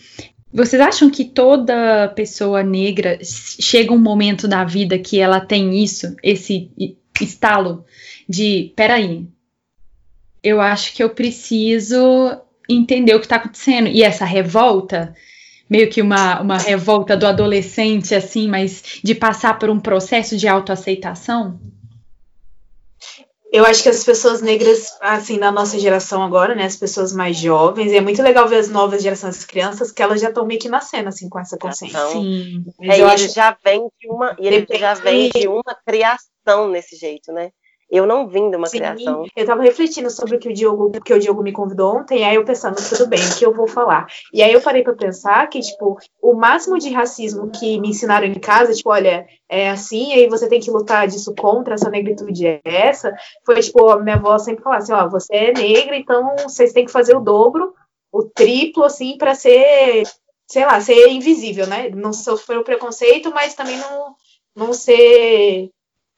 Vocês 0.53 0.79
acham 0.79 1.09
que 1.09 1.25
toda 1.25 2.09
pessoa 2.09 2.61
negra 2.61 3.17
chega 3.23 3.91
um 3.91 3.99
momento 3.99 4.47
da 4.47 4.63
vida 4.63 4.99
que 4.99 5.19
ela 5.19 5.39
tem 5.39 5.83
isso, 5.83 6.15
esse 6.21 6.69
estalo 7.19 7.83
de, 8.29 8.71
peraí, 8.75 9.25
eu 10.43 10.61
acho 10.61 10.93
que 10.93 11.03
eu 11.03 11.09
preciso 11.09 12.39
entender 12.69 13.15
o 13.15 13.19
que 13.19 13.25
está 13.25 13.37
acontecendo. 13.37 13.87
E 13.87 14.03
essa 14.03 14.25
revolta, 14.25 15.15
meio 15.69 15.89
que 15.89 16.01
uma, 16.01 16.41
uma 16.41 16.57
revolta 16.57 17.15
do 17.15 17.25
adolescente, 17.25 18.13
assim, 18.13 18.47
mas 18.47 18.99
de 19.03 19.15
passar 19.15 19.57
por 19.57 19.69
um 19.69 19.79
processo 19.79 20.37
de 20.37 20.47
autoaceitação? 20.47 21.59
eu 23.51 23.65
acho 23.65 23.81
que 23.81 23.89
as 23.89 24.03
pessoas 24.03 24.41
negras, 24.41 24.97
assim, 24.99 25.39
da 25.39 25.51
nossa 25.51 25.79
geração 25.79 26.21
agora, 26.21 26.53
né, 26.53 26.65
as 26.65 26.75
pessoas 26.75 27.13
mais 27.13 27.37
jovens, 27.37 27.91
e 27.91 27.95
é 27.95 28.01
muito 28.01 28.21
legal 28.21 28.47
ver 28.47 28.57
as 28.57 28.69
novas 28.69 29.01
gerações, 29.01 29.37
as 29.37 29.45
crianças, 29.45 29.91
que 29.91 30.01
elas 30.01 30.19
já 30.19 30.29
estão 30.29 30.45
meio 30.45 30.59
que 30.59 30.67
nascendo, 30.67 31.09
assim, 31.09 31.29
com 31.29 31.39
essa 31.39 31.57
consciência. 31.57 31.97
Então, 31.97 32.11
Sim. 32.11 32.65
É, 32.81 33.01
eu 33.01 33.07
acho... 33.07 33.29
já 33.29 33.57
vem 33.63 33.87
de 33.99 34.09
uma, 34.09 34.35
e 34.37 34.47
ele 34.47 34.67
já 34.77 34.93
vem 34.95 35.29
de 35.29 35.47
uma 35.47 35.75
criação 35.85 36.69
nesse 36.69 36.95
jeito, 36.97 37.31
né? 37.31 37.51
Eu 37.89 38.05
não 38.05 38.27
vim 38.27 38.49
de 38.49 38.57
uma 38.57 38.67
Sim, 38.67 38.77
criação. 38.77 39.23
Eu 39.35 39.41
estava 39.41 39.61
refletindo 39.61 40.09
sobre 40.09 40.35
o 40.35 40.39
que 40.39 40.49
o 40.49 40.53
Diogo, 40.53 40.91
que 41.01 41.13
o 41.13 41.19
Diogo 41.19 41.41
me 41.41 41.53
convidou 41.53 41.95
ontem, 41.95 42.25
aí 42.25 42.35
eu 42.35 42.43
pensando, 42.43 42.75
tudo 42.75 43.07
bem, 43.07 43.19
o 43.19 43.37
que 43.37 43.45
eu 43.45 43.53
vou 43.53 43.67
falar? 43.67 44.07
E 44.33 44.43
aí 44.43 44.51
eu 44.51 44.61
parei 44.61 44.83
para 44.83 44.93
pensar 44.93 45.47
que, 45.47 45.61
tipo, 45.61 45.97
o 46.21 46.33
máximo 46.33 46.77
de 46.77 46.89
racismo 46.91 47.49
que 47.49 47.79
me 47.79 47.89
ensinaram 47.89 48.27
em 48.27 48.39
casa, 48.39 48.73
tipo, 48.73 48.89
olha, 48.89 49.25
é 49.47 49.69
assim, 49.69 50.11
aí 50.13 50.27
você 50.27 50.49
tem 50.49 50.59
que 50.59 50.69
lutar 50.69 51.07
disso 51.07 51.33
contra, 51.33 51.75
essa 51.75 51.89
negritude 51.89 52.45
é 52.45 52.61
essa, 52.63 53.13
foi, 53.45 53.61
tipo, 53.61 53.89
a 53.89 53.99
minha 53.99 54.17
avó 54.17 54.37
sempre 54.37 54.63
falava 54.63 54.83
assim, 54.83 54.93
ó, 54.93 55.07
você 55.07 55.33
é 55.33 55.53
negra, 55.53 55.95
então 55.95 56.35
vocês 56.43 56.73
têm 56.73 56.85
que 56.85 56.91
fazer 56.91 57.15
o 57.15 57.21
dobro, 57.21 57.73
o 58.11 58.23
triplo, 58.23 58.83
assim, 58.83 59.17
para 59.17 59.33
ser 59.33 60.03
sei 60.49 60.65
lá, 60.65 60.79
ser 60.79 61.09
invisível, 61.09 61.67
né? 61.67 61.89
Não 61.89 62.13
sofrer 62.13 62.57
o 62.57 62.63
preconceito, 62.63 63.31
mas 63.31 63.53
também 63.53 63.77
não, 63.77 64.15
não 64.55 64.73
ser 64.73 65.69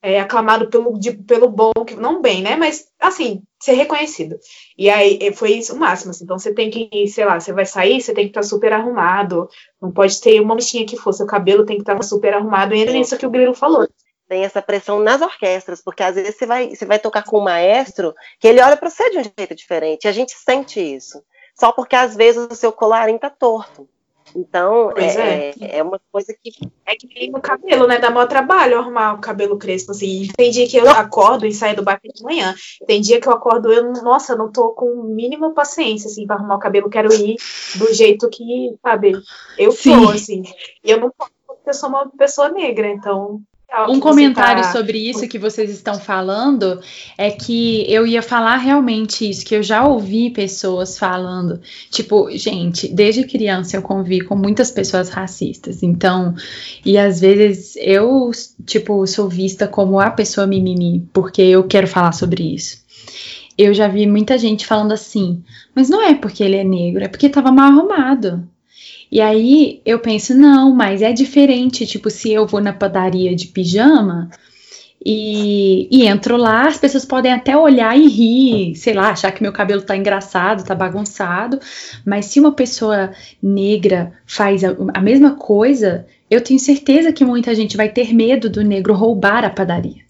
é, 0.02 0.20
aclamado 0.20 0.70
pelo, 0.70 0.97
de, 0.97 1.12
pelo 1.12 1.50
bom, 1.50 1.72
que, 1.86 1.95
não 1.95 2.22
bem, 2.22 2.41
né? 2.41 2.56
Mas, 2.56 2.88
assim, 3.00 3.43
ser 3.60 3.74
reconhecido. 3.74 4.39
E 4.78 4.89
aí 4.89 5.34
foi 5.34 5.54
isso 5.54 5.76
o 5.76 5.80
máximo. 5.80 6.12
Assim. 6.12 6.24
Então 6.24 6.39
você 6.39 6.54
tem 6.54 6.70
que, 6.70 7.08
sei 7.08 7.26
lá, 7.26 7.39
você 7.39 7.52
vai 7.52 7.66
sair, 7.66 8.02
você 8.02 8.14
tem 8.14 8.26
que 8.26 8.32
estar 8.32 8.43
super 8.43 8.72
arrumado. 8.72 9.50
Não 9.82 9.91
pode 9.91 10.20
ter 10.22 10.39
uma 10.39 10.56
manchinha 10.56 10.86
que 10.86 10.97
for, 10.97 11.14
seu 11.14 11.26
cabelo 11.26 11.66
tem 11.66 11.78
que 11.78 11.84
estar 11.84 12.02
super 12.04 12.34
arrumado. 12.34 12.74
E 12.74 12.80
entra 12.80 12.93
nisso 12.93 13.18
que 13.18 13.26
o 13.26 13.30
Grilo 13.30 13.54
falou. 13.54 13.88
Tem 14.28 14.45
essa 14.45 14.62
pressão 14.62 15.00
nas 15.00 15.22
orquestras, 15.22 15.82
porque 15.82 16.04
às 16.04 16.16
vezes 16.16 16.36
você 16.36 16.45
vai, 16.45 16.70
você 16.70 16.86
vai 16.86 17.00
tocar 17.00 17.24
com 17.24 17.39
um 17.39 17.43
maestro 17.43 18.14
que 18.39 18.47
ele 18.47 18.62
olha 18.62 18.78
para 18.78 18.89
você 18.89 19.10
de 19.10 19.18
um 19.18 19.24
jeito 19.24 19.56
diferente. 19.56 20.06
E 20.06 20.08
a 20.08 20.12
gente 20.12 20.34
sente 20.34 20.80
isso. 20.80 21.22
Só 21.60 21.72
porque 21.72 21.95
às 21.95 22.16
vezes 22.16 22.47
o 22.50 22.56
seu 22.56 22.72
colarinho 22.72 23.20
tá 23.20 23.30
torto. 23.30 23.89
Então, 24.36 24.92
é, 24.96 25.06
é. 25.06 25.54
é, 25.60 25.78
é. 25.78 25.84
uma 25.84 26.00
coisa 26.12 26.34
que. 26.34 26.52
É 26.86 26.96
que 26.96 27.08
nem 27.08 27.30
o 27.34 27.42
cabelo, 27.42 27.88
né? 27.88 28.00
Dá 28.00 28.10
maior 28.10 28.28
trabalho 28.28 28.78
arrumar 28.78 29.14
o 29.14 29.22
cabelo 29.22 29.58
crespo, 29.58 29.92
assim. 29.92 30.28
Tem 30.36 30.52
dia 30.52 30.68
que 30.68 30.78
eu 30.78 30.90
acordo 30.90 31.46
e 31.46 31.54
saio 31.54 31.76
do 31.76 31.84
bar 31.84 32.00
de 32.04 32.24
manhã. 32.24 32.56
Tem 32.86 33.02
dia 33.02 33.20
que 33.20 33.28
eu 33.28 33.34
acordo 33.34 33.72
eu, 33.72 33.92
nossa, 34.04 34.36
não 34.36 34.52
tô 34.52 34.70
com 34.70 35.04
mínima 35.04 35.54
paciência, 35.54 36.08
assim, 36.08 36.26
pra 36.26 36.36
arrumar 36.36 36.56
o 36.56 36.60
cabelo. 36.60 36.90
Quero 36.90 37.14
ir 37.14 37.36
do 37.76 37.94
jeito 37.94 38.30
que, 38.30 38.76
sabe, 38.82 39.14
eu 39.58 39.72
sou, 39.72 40.10
assim. 40.10 40.44
E 40.84 40.92
eu 40.92 41.00
não 41.00 41.12
posso, 41.12 41.32
porque 41.48 41.70
eu 41.70 41.74
sou 41.74 41.90
uma 41.90 42.10
pessoa 42.10 42.50
negra, 42.50 42.88
então 42.88 43.42
um 43.88 43.99
comentário 43.99 44.63
tá... 44.63 44.72
sobre 44.72 44.97
isso 44.97 45.28
que 45.28 45.38
vocês 45.38 45.70
estão 45.70 45.99
falando 45.99 46.80
é 47.17 47.30
que 47.30 47.86
eu 47.91 48.05
ia 48.05 48.22
falar 48.22 48.57
realmente 48.57 49.30
isso, 49.30 49.45
que 49.45 49.55
eu 49.55 49.61
já 49.61 49.86
ouvi 49.86 50.32
pessoas 50.32 50.97
falando. 50.97 51.61
Tipo, 51.91 52.30
gente, 52.32 52.88
desde 52.88 53.26
criança 53.26 53.78
eu 53.78 53.82
convivi 53.82 54.22
com 54.22 54.36
muitas 54.36 54.72
pessoas 54.72 55.09
racistas. 55.09 55.84
Então, 55.84 56.34
e 56.84 56.97
às 56.97 57.20
vezes 57.20 57.76
eu, 57.78 58.32
tipo, 58.65 59.05
sou 59.05 59.30
vista 59.30 59.67
como 59.67 59.99
a 59.99 60.09
pessoa 60.09 60.47
mimimi, 60.47 61.07
porque 61.13 61.41
eu 61.41 61.63
quero 61.65 61.88
falar 61.88 62.11
sobre 62.11 62.55
isso. 62.55 62.84
Eu 63.55 63.74
já 63.74 63.88
vi 63.88 64.07
muita 64.07 64.38
gente 64.38 64.65
falando 64.65 64.93
assim, 64.93 65.43
mas 65.76 65.89
não 65.89 66.01
é 66.01 66.15
porque 66.15 66.43
ele 66.43 66.55
é 66.55 66.63
negro, 66.63 67.03
é 67.03 67.07
porque 67.07 67.28
estava 67.28 67.51
mal 67.51 67.72
arrumado. 67.72 68.47
E 69.12 69.20
aí 69.22 69.82
eu 69.86 69.99
penso, 69.99 70.36
não, 70.36 70.74
mas 70.74 71.01
é 71.01 71.12
diferente. 71.12 71.86
Tipo, 71.86 72.10
se 72.10 72.32
eu 72.32 72.45
vou 72.45 72.62
na 72.62 72.74
padaria 72.74 73.36
de 73.36 73.47
pijama 73.47 74.30
e, 75.03 75.88
e, 75.89 76.05
entro 76.05 76.36
lá, 76.36 76.68
as 76.68 76.78
pessoas 76.78 77.05
podem 77.05 77.32
até 77.32 77.55
olhar 77.57 77.97
e 77.97 78.07
rir, 78.07 78.76
sei 78.76 78.93
lá, 78.93 79.10
achar 79.10 79.32
que 79.32 79.41
meu 79.41 79.53
cabelo 79.53 79.82
tá 79.82 79.95
engraçado, 79.95 80.66
tá 80.66 80.76
bagunçado. 80.76 81.60
Mas 82.05 82.26
se 82.26 82.39
uma 82.39 82.51
pessoa 82.51 83.12
negra 83.41 84.12
faz 84.26 84.64
a, 84.64 84.76
a 84.93 85.01
mesma 85.01 85.36
coisa, 85.36 86.05
eu 86.30 86.41
tenho 86.41 86.60
certeza 86.60 87.14
que 87.14 87.26
muita 87.26 87.55
gente 87.55 87.78
vai 87.78 87.89
ter 87.89 88.14
medo 88.14 88.49
do 88.49 88.64
negro 88.64 88.93
roubar 88.93 89.45
a 89.45 89.49
padaria. 89.49 90.09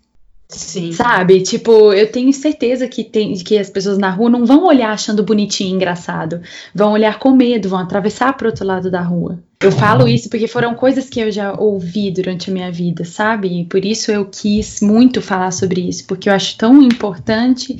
Sim. 0.49 0.91
Sabe? 0.91 1.41
Tipo, 1.43 1.93
eu 1.93 2.11
tenho 2.11 2.33
certeza 2.33 2.87
que, 2.87 3.03
tem, 3.03 3.35
que 3.35 3.55
as 3.55 3.69
pessoas 3.69 3.99
na 3.99 4.09
rua 4.09 4.31
não 4.31 4.47
vão 4.47 4.65
olhar 4.65 4.91
achando 4.91 5.21
bonitinho 5.21 5.69
e 5.69 5.75
engraçado. 5.75 6.41
Vão 6.73 6.91
olhar 6.91 7.19
com 7.19 7.31
medo, 7.31 7.69
vão 7.69 7.77
atravessar 7.77 8.33
para 8.35 8.47
outro 8.47 8.65
lado 8.65 8.89
da 8.89 9.01
rua. 9.01 9.39
Eu 9.61 9.71
falo 9.71 10.07
isso 10.07 10.27
porque 10.27 10.47
foram 10.47 10.73
coisas 10.73 11.07
que 11.07 11.19
eu 11.19 11.31
já 11.31 11.53
ouvi 11.53 12.09
durante 12.09 12.49
a 12.49 12.53
minha 12.53 12.71
vida, 12.71 13.05
sabe? 13.05 13.59
E 13.59 13.65
por 13.65 13.85
isso 13.85 14.11
eu 14.11 14.25
quis 14.25 14.81
muito 14.81 15.21
falar 15.21 15.51
sobre 15.51 15.81
isso, 15.81 16.07
porque 16.07 16.29
eu 16.29 16.33
acho 16.33 16.57
tão 16.57 16.81
importante 16.81 17.77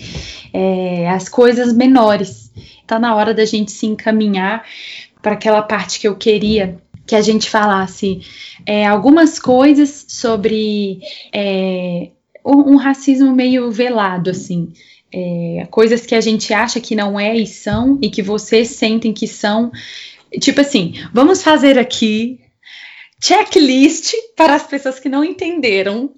é, 0.54 1.10
as 1.10 1.28
coisas 1.28 1.74
menores. 1.74 2.52
Tá 2.86 3.00
na 3.00 3.16
hora 3.16 3.34
da 3.34 3.46
gente 3.46 3.72
se 3.72 3.88
encaminhar 3.88 4.64
para 5.22 5.34
aquela 5.34 5.62
parte 5.62 6.00
que 6.00 6.08
eu 6.08 6.16
queria 6.16 6.78
que 7.08 7.16
a 7.16 7.22
gente 7.22 7.50
falasse 7.50 8.22
é, 8.64 8.86
algumas 8.86 9.40
coisas 9.40 10.06
sobre. 10.08 11.00
É, 11.34 12.10
um 12.46 12.76
racismo 12.76 13.34
meio 13.34 13.72
velado, 13.72 14.30
assim. 14.30 14.72
É, 15.12 15.68
coisas 15.72 16.06
que 16.06 16.14
a 16.14 16.22
gente 16.22 16.54
acha 16.54 16.80
que 16.80 16.96
não 16.96 17.20
é 17.20 17.36
e 17.36 17.48
são, 17.48 17.98
e 18.02 18.10
que 18.10 18.22
vocês 18.22 18.70
sentem 18.70 19.14
que 19.14 19.28
são. 19.28 19.72
Tipo 20.40 20.62
assim, 20.62 20.94
vamos 21.14 21.42
fazer 21.42 21.80
aqui 21.80 22.40
checklist 23.22 24.14
para 24.36 24.56
as 24.56 24.64
pessoas 24.64 25.00
que 25.00 25.10
não 25.10 25.24
entenderam. 25.24 26.12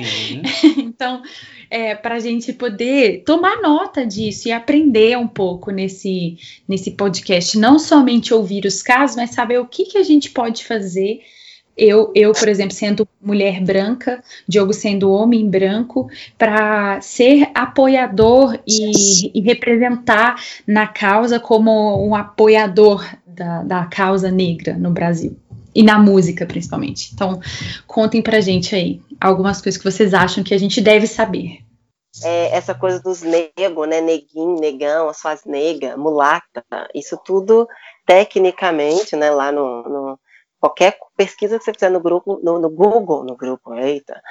então, 0.78 1.22
é, 1.70 1.94
para 1.94 2.16
a 2.16 2.18
gente 2.18 2.52
poder 2.52 3.22
tomar 3.24 3.62
nota 3.62 4.04
disso 4.04 4.48
e 4.48 4.52
aprender 4.52 5.16
um 5.16 5.28
pouco 5.28 5.70
nesse, 5.70 6.36
nesse 6.68 6.90
podcast. 6.90 7.56
Não 7.58 7.78
somente 7.78 8.34
ouvir 8.34 8.66
os 8.66 8.82
casos, 8.82 9.16
mas 9.16 9.30
saber 9.30 9.58
o 9.58 9.66
que, 9.66 9.84
que 9.84 9.98
a 9.98 10.02
gente 10.02 10.30
pode 10.30 10.64
fazer 10.64 11.20
eu, 11.76 12.12
eu, 12.14 12.32
por 12.32 12.48
exemplo, 12.48 12.74
sendo 12.74 13.08
mulher 13.20 13.60
branca, 13.60 14.22
Diogo 14.46 14.72
sendo 14.72 15.10
homem 15.10 15.48
branco, 15.48 16.08
para 16.36 17.00
ser 17.00 17.50
apoiador 17.54 18.58
e, 18.66 19.38
e, 19.38 19.40
representar 19.40 20.36
na 20.66 20.86
causa 20.86 21.40
como 21.40 22.06
um 22.06 22.14
apoiador 22.14 23.04
da, 23.26 23.62
da 23.62 23.84
causa 23.86 24.30
negra 24.30 24.74
no 24.74 24.90
Brasil. 24.90 25.36
E 25.74 25.82
na 25.82 25.98
música, 25.98 26.44
principalmente. 26.44 27.10
Então, 27.14 27.40
contem 27.86 28.20
pra 28.20 28.42
gente 28.42 28.74
aí 28.74 29.00
algumas 29.18 29.62
coisas 29.62 29.80
que 29.80 29.90
vocês 29.90 30.12
acham 30.12 30.44
que 30.44 30.52
a 30.52 30.58
gente 30.58 30.82
deve 30.82 31.06
saber. 31.06 31.60
É, 32.22 32.54
essa 32.54 32.74
coisa 32.74 33.00
dos 33.00 33.22
negros, 33.22 33.88
né? 33.88 34.02
Neguinho, 34.02 34.60
negão, 34.60 35.08
as 35.08 35.16
suas 35.16 35.46
nega, 35.46 35.96
mulata, 35.96 36.62
isso 36.94 37.18
tudo 37.24 37.66
tecnicamente, 38.06 39.16
né, 39.16 39.30
lá 39.30 39.52
no, 39.52 39.82
no 39.84 40.18
Qualquer 40.62 40.96
pesquisa 41.16 41.58
que 41.58 41.64
você 41.64 41.72
fizer 41.72 41.90
no 41.90 41.98
grupo, 41.98 42.38
no, 42.40 42.56
no 42.56 42.70
Google, 42.70 43.24
no 43.24 43.34
grupo, 43.34 43.74
eita, 43.74 44.22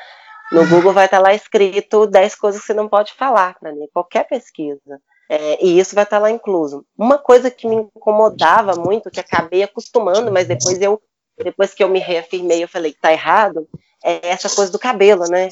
no 0.49 0.65
Google 0.65 0.93
vai 0.93 1.03
estar 1.03 1.19
lá 1.19 1.33
escrito 1.33 2.07
10 2.07 2.35
coisas 2.35 2.61
que 2.61 2.67
você 2.67 2.73
não 2.73 2.87
pode 2.87 3.11
falar, 3.11 3.57
né? 3.61 3.73
qualquer 3.93 4.25
pesquisa. 4.29 5.01
É, 5.29 5.61
e 5.61 5.77
isso 5.77 5.93
vai 5.93 6.05
estar 6.05 6.19
lá 6.19 6.31
incluso. 6.31 6.85
Uma 6.97 7.17
coisa 7.17 7.51
que 7.51 7.67
me 7.67 7.75
incomodava 7.75 8.75
muito, 8.75 9.11
que 9.11 9.19
acabei 9.19 9.61
acostumando, 9.61 10.31
mas 10.31 10.47
depois 10.47 10.81
eu, 10.81 11.01
depois 11.37 11.73
que 11.73 11.83
eu 11.83 11.89
me 11.89 11.99
reafirmei, 11.99 12.63
eu 12.63 12.67
falei 12.69 12.93
que 12.93 13.01
tá 13.01 13.11
errado, 13.11 13.67
é 14.01 14.29
essa 14.29 14.49
coisa 14.49 14.71
do 14.71 14.79
cabelo, 14.79 15.25
né? 15.29 15.49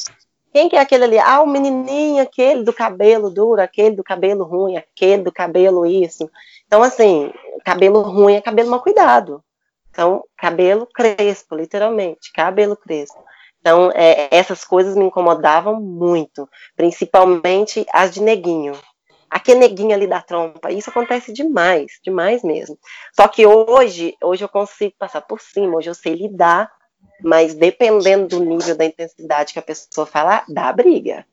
Quem 0.53 0.69
que 0.69 0.77
é 0.77 0.79
aquele 0.79 1.03
ali? 1.03 1.19
Ah, 1.19 1.41
o 1.41 1.45
menininho, 1.47 2.23
aquele 2.23 2.63
do 2.63 2.71
cabelo 2.71 3.29
duro, 3.29 3.61
aquele 3.61 3.97
do 3.97 4.03
cabelo 4.03 4.45
ruim, 4.45 4.77
aquele 4.77 5.23
do 5.23 5.31
cabelo 5.31 5.85
isso. 5.85 6.31
Então, 6.67 6.81
assim, 6.81 7.33
cabelo 7.65 8.01
ruim 8.01 8.35
é 8.35 8.41
cabelo 8.41 8.69
mal 8.69 8.81
cuidado. 8.81 9.43
Então, 9.89 10.23
cabelo 10.37 10.87
crespo, 10.87 11.55
literalmente, 11.55 12.31
cabelo 12.33 12.75
crespo. 12.75 13.23
Então, 13.59 13.91
é, 13.93 14.29
essas 14.31 14.63
coisas 14.63 14.95
me 14.95 15.05
incomodavam 15.05 15.79
muito, 15.81 16.47
principalmente 16.75 17.85
as 17.91 18.13
de 18.13 18.21
neguinho. 18.21 18.73
Aquele 19.29 19.59
neguinho 19.59 19.93
ali 19.93 20.07
da 20.07 20.21
trompa, 20.21 20.71
isso 20.71 20.89
acontece 20.89 21.31
demais, 21.31 21.99
demais 22.03 22.41
mesmo. 22.41 22.77
Só 23.13 23.27
que 23.27 23.45
hoje, 23.45 24.15
hoje 24.23 24.43
eu 24.43 24.49
consigo 24.49 24.95
passar 24.97 25.21
por 25.21 25.39
cima, 25.39 25.77
hoje 25.77 25.89
eu 25.89 25.93
sei 25.93 26.13
lidar, 26.15 26.71
mas 27.21 27.53
dependendo 27.53 28.27
do 28.27 28.43
nível 28.43 28.75
da 28.75 28.85
intensidade 28.85 29.53
que 29.53 29.59
a 29.59 29.63
pessoa 29.63 30.07
falar, 30.07 30.45
dá 30.47 30.71
briga. 30.73 31.25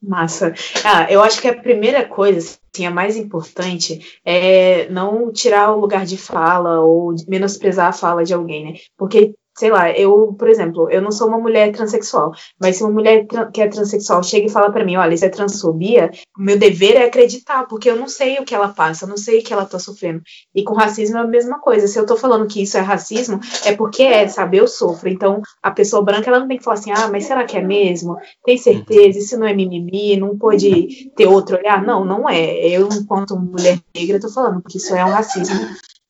Massa. 0.00 0.54
Ah, 0.84 1.10
eu 1.10 1.20
acho 1.22 1.40
que 1.40 1.48
a 1.48 1.60
primeira 1.60 2.06
coisa, 2.06 2.56
assim, 2.72 2.86
a 2.86 2.90
mais 2.90 3.16
importante 3.16 4.20
é 4.24 4.88
não 4.90 5.32
tirar 5.32 5.72
o 5.72 5.80
lugar 5.80 6.06
de 6.06 6.16
fala 6.16 6.80
ou 6.80 7.14
menosprezar 7.26 7.88
a 7.88 7.92
fala 7.92 8.22
de 8.24 8.32
alguém, 8.32 8.64
né? 8.72 8.78
Porque 8.96 9.34
sei 9.58 9.70
lá, 9.70 9.90
eu, 9.90 10.34
por 10.38 10.48
exemplo, 10.48 10.88
eu 10.88 11.02
não 11.02 11.10
sou 11.10 11.26
uma 11.26 11.38
mulher 11.38 11.72
transexual, 11.72 12.32
mas 12.60 12.76
se 12.76 12.84
uma 12.84 12.92
mulher 12.92 13.26
que 13.52 13.60
é 13.60 13.66
transexual 13.66 14.22
chega 14.22 14.46
e 14.46 14.50
fala 14.50 14.70
para 14.70 14.84
mim, 14.84 14.94
olha, 14.96 15.14
isso 15.14 15.24
é 15.24 15.28
transfobia, 15.28 16.12
o 16.38 16.42
meu 16.42 16.56
dever 16.56 16.94
é 16.94 17.06
acreditar, 17.06 17.66
porque 17.66 17.90
eu 17.90 17.96
não 17.96 18.06
sei 18.06 18.38
o 18.38 18.44
que 18.44 18.54
ela 18.54 18.68
passa, 18.68 19.04
eu 19.04 19.08
não 19.08 19.16
sei 19.16 19.40
o 19.40 19.42
que 19.42 19.52
ela 19.52 19.66
tá 19.66 19.78
sofrendo. 19.80 20.22
E 20.54 20.62
com 20.62 20.74
racismo 20.74 21.18
é 21.18 21.22
a 21.22 21.26
mesma 21.26 21.58
coisa. 21.58 21.88
Se 21.88 21.98
eu 21.98 22.06
tô 22.06 22.16
falando 22.16 22.46
que 22.46 22.62
isso 22.62 22.76
é 22.76 22.80
racismo, 22.80 23.40
é 23.64 23.74
porque 23.74 24.04
é, 24.04 24.28
sabe? 24.28 24.58
Eu 24.58 24.68
sofro. 24.68 25.08
Então, 25.08 25.42
a 25.60 25.72
pessoa 25.72 26.04
branca, 26.04 26.30
ela 26.30 26.38
não 26.38 26.46
tem 26.46 26.58
que 26.58 26.64
falar 26.64 26.78
assim, 26.78 26.92
ah, 26.92 27.08
mas 27.10 27.24
será 27.24 27.44
que 27.44 27.56
é 27.56 27.62
mesmo? 27.62 28.16
Tem 28.44 28.56
certeza? 28.56 29.18
Isso 29.18 29.36
não 29.36 29.46
é 29.46 29.52
mimimi? 29.52 30.16
Não 30.16 30.38
pode 30.38 31.10
ter 31.16 31.26
outro 31.26 31.56
olhar? 31.56 31.84
Não, 31.84 32.04
não 32.04 32.28
é. 32.28 32.68
Eu, 32.68 32.88
enquanto 32.92 33.36
mulher 33.36 33.80
negra, 33.92 34.20
tô 34.20 34.28
falando, 34.28 34.62
porque 34.62 34.78
isso 34.78 34.94
é 34.94 35.04
um 35.04 35.10
racismo 35.10 35.58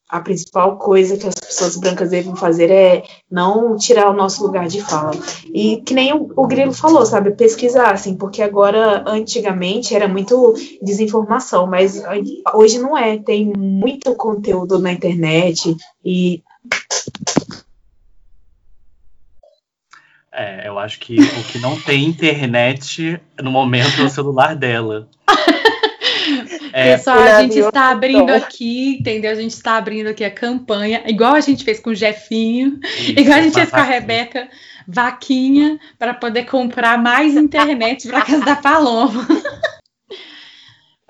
a 0.08 0.20
principal 0.20 0.78
coisa 0.78 1.18
que 1.18 1.26
as 1.26 1.34
pessoas 1.34 1.76
brancas 1.76 2.10
devem 2.10 2.34
fazer 2.34 2.70
é 2.70 3.04
não 3.30 3.76
tirar 3.76 4.08
o 4.08 4.14
nosso 4.14 4.42
lugar 4.42 4.66
de 4.66 4.80
fala. 4.80 5.12
E 5.52 5.82
que 5.82 5.92
nem 5.92 6.14
o, 6.14 6.32
o 6.34 6.46
Grilo 6.46 6.72
falou, 6.72 7.04
sabe, 7.04 7.32
pesquisar, 7.32 7.92
assim, 7.92 8.16
porque 8.16 8.42
agora, 8.42 9.04
antigamente, 9.06 9.94
era 9.94 10.08
muito 10.08 10.54
desinformação, 10.80 11.66
mas 11.66 12.02
hoje 12.54 12.78
não 12.78 12.96
é, 12.96 13.18
tem 13.18 13.52
muito 13.54 14.14
conteúdo 14.14 14.78
na 14.78 14.92
internet 14.92 15.76
e. 16.02 16.42
É, 20.32 20.68
eu 20.68 20.78
acho 20.78 21.00
que 21.00 21.20
o 21.20 21.44
que 21.44 21.58
não 21.58 21.78
tem 21.80 22.04
internet 22.04 23.20
no 23.42 23.50
momento 23.50 24.00
é 24.00 24.04
o 24.04 24.10
celular 24.10 24.54
dela. 24.54 25.08
É, 26.78 26.96
Pessoal, 26.96 27.18
a 27.18 27.42
gente 27.42 27.58
está 27.58 27.90
abrindo 27.90 28.30
aqui, 28.30 28.98
entendeu? 29.00 29.32
A 29.32 29.34
gente 29.34 29.50
está 29.50 29.76
abrindo 29.76 30.06
aqui 30.06 30.24
a 30.24 30.30
campanha, 30.30 31.02
igual 31.06 31.34
a 31.34 31.40
gente 31.40 31.64
fez 31.64 31.80
com 31.80 31.90
o 31.90 31.94
Jefinho, 31.94 32.78
isso, 32.84 33.18
igual 33.18 33.38
a 33.38 33.42
gente 33.42 33.54
fez 33.54 33.68
com 33.68 33.78
a 33.78 33.82
Rebeca, 33.82 34.48
vaquinha, 34.86 35.80
para 35.98 36.14
poder 36.14 36.44
comprar 36.44 36.96
mais 36.96 37.34
internet 37.34 38.06
para 38.06 38.24
casa 38.24 38.44
da 38.44 38.54
Paloma. 38.54 39.26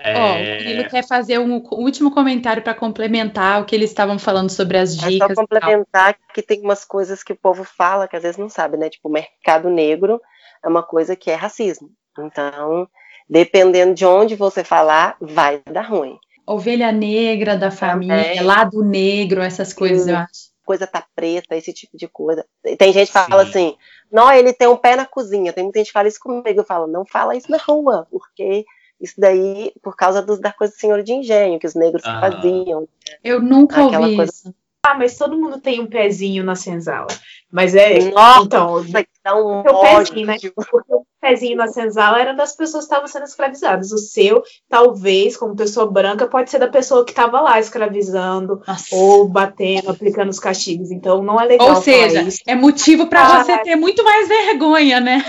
É... 0.01 0.17
Ó, 0.17 0.37
ele 0.37 0.85
quer 0.85 1.05
fazer 1.05 1.39
um, 1.39 1.57
um 1.57 1.83
último 1.83 2.09
comentário 2.09 2.63
para 2.63 2.73
complementar 2.73 3.61
o 3.61 3.65
que 3.65 3.75
eles 3.75 3.89
estavam 3.89 4.17
falando 4.17 4.49
sobre 4.49 4.77
as 4.77 4.95
dicas. 4.95 5.31
É 5.31 5.35
só 5.35 5.41
complementar 5.41 6.15
que 6.33 6.41
tem 6.41 6.61
umas 6.61 6.85
coisas 6.85 7.21
que 7.21 7.33
o 7.33 7.35
povo 7.35 7.65
fala 7.65 8.07
que 8.07 8.15
às 8.15 8.23
vezes 8.23 8.37
não 8.37 8.47
sabe, 8.47 8.77
né? 8.77 8.89
Tipo, 8.89 9.09
o 9.09 9.11
mercado 9.11 9.69
negro 9.69 10.21
é 10.63 10.67
uma 10.69 10.81
coisa 10.81 11.17
que 11.17 11.29
é 11.29 11.35
racismo. 11.35 11.91
Então, 12.17 12.87
dependendo 13.29 13.93
de 13.93 14.05
onde 14.05 14.35
você 14.35 14.63
falar, 14.63 15.15
vai 15.21 15.61
dar 15.71 15.87
ruim. 15.89 16.17
Ovelha 16.45 16.91
negra 16.91 17.55
da 17.55 17.69
família, 17.69 18.41
lado 18.41 18.83
negro, 18.83 19.41
essas 19.41 19.71
coisas, 19.71 20.05
Sim. 20.05 20.11
eu 20.11 20.17
acho. 20.17 20.49
Coisa 20.65 20.85
tá 20.85 21.03
preta, 21.15 21.55
esse 21.55 21.73
tipo 21.73 21.97
de 21.97 22.07
coisa. 22.07 22.45
Tem 22.77 22.93
gente 22.93 23.07
que 23.07 23.13
fala 23.13 23.43
Sim. 23.43 23.49
assim, 23.49 23.75
não, 24.11 24.31
ele 24.31 24.53
tem 24.53 24.67
um 24.67 24.77
pé 24.77 24.95
na 24.95 25.05
cozinha. 25.05 25.51
Tem 25.51 25.63
muita 25.63 25.79
gente 25.79 25.87
que 25.87 25.93
fala 25.93 26.07
isso 26.07 26.19
comigo. 26.19 26.59
Eu 26.59 26.63
falo, 26.63 26.85
não 26.85 27.05
fala 27.05 27.35
isso 27.35 27.49
na 27.49 27.57
rua, 27.57 28.07
porque 28.11 28.65
isso 29.01 29.15
daí 29.17 29.71
por 29.81 29.95
causa 29.95 30.21
do, 30.21 30.39
da 30.39 30.51
coisa 30.51 30.73
do 30.73 30.79
senhor 30.79 31.01
de 31.01 31.13
engenho, 31.13 31.59
que 31.59 31.65
os 31.65 31.73
negros 31.73 32.03
ah. 32.05 32.19
faziam. 32.19 32.87
Eu 33.23 33.41
nunca 33.41 33.83
ouvi 33.83 34.15
coisa... 34.15 34.31
isso. 34.31 34.55
Ah, 34.85 34.95
mas 34.95 35.17
todo 35.17 35.37
mundo 35.37 35.59
tem 35.59 35.81
um 35.81 35.87
pezinho 35.87 36.43
na 36.43 36.55
senzala. 36.55 37.07
Mas 37.51 37.75
é. 37.75 38.11
Nossa, 38.11 38.45
então, 38.45 38.85
dá 39.23 39.35
um 39.35 39.59
o 39.59 39.81
pezinho, 39.81 40.25
né? 40.25 40.37
Porque 40.55 40.93
o 40.93 41.05
pezinho 41.19 41.57
na 41.57 41.67
senzala 41.67 42.19
era 42.19 42.33
das 42.33 42.55
pessoas 42.55 42.85
que 42.85 42.91
estavam 42.91 43.07
sendo 43.07 43.25
escravizadas. 43.25 43.91
O 43.91 43.97
seu, 43.97 44.41
talvez, 44.69 45.35
como 45.35 45.55
pessoa 45.55 45.89
branca, 45.89 46.27
pode 46.27 46.49
ser 46.49 46.59
da 46.59 46.67
pessoa 46.67 47.03
que 47.03 47.11
estava 47.11 47.41
lá 47.41 47.59
escravizando 47.59 48.61
Nossa. 48.65 48.95
ou 48.95 49.27
batendo, 49.27 49.89
aplicando 49.89 50.29
os 50.29 50.39
castigos. 50.39 50.91
Então 50.91 51.21
não 51.21 51.39
é 51.41 51.45
legal. 51.45 51.69
Ou 51.69 51.81
seja, 51.81 52.25
é 52.47 52.55
motivo 52.55 53.07
para 53.07 53.25
ah, 53.25 53.43
você 53.43 53.57
ter 53.59 53.75
muito 53.75 54.03
mais 54.03 54.27
vergonha, 54.27 54.99
né? 55.01 55.23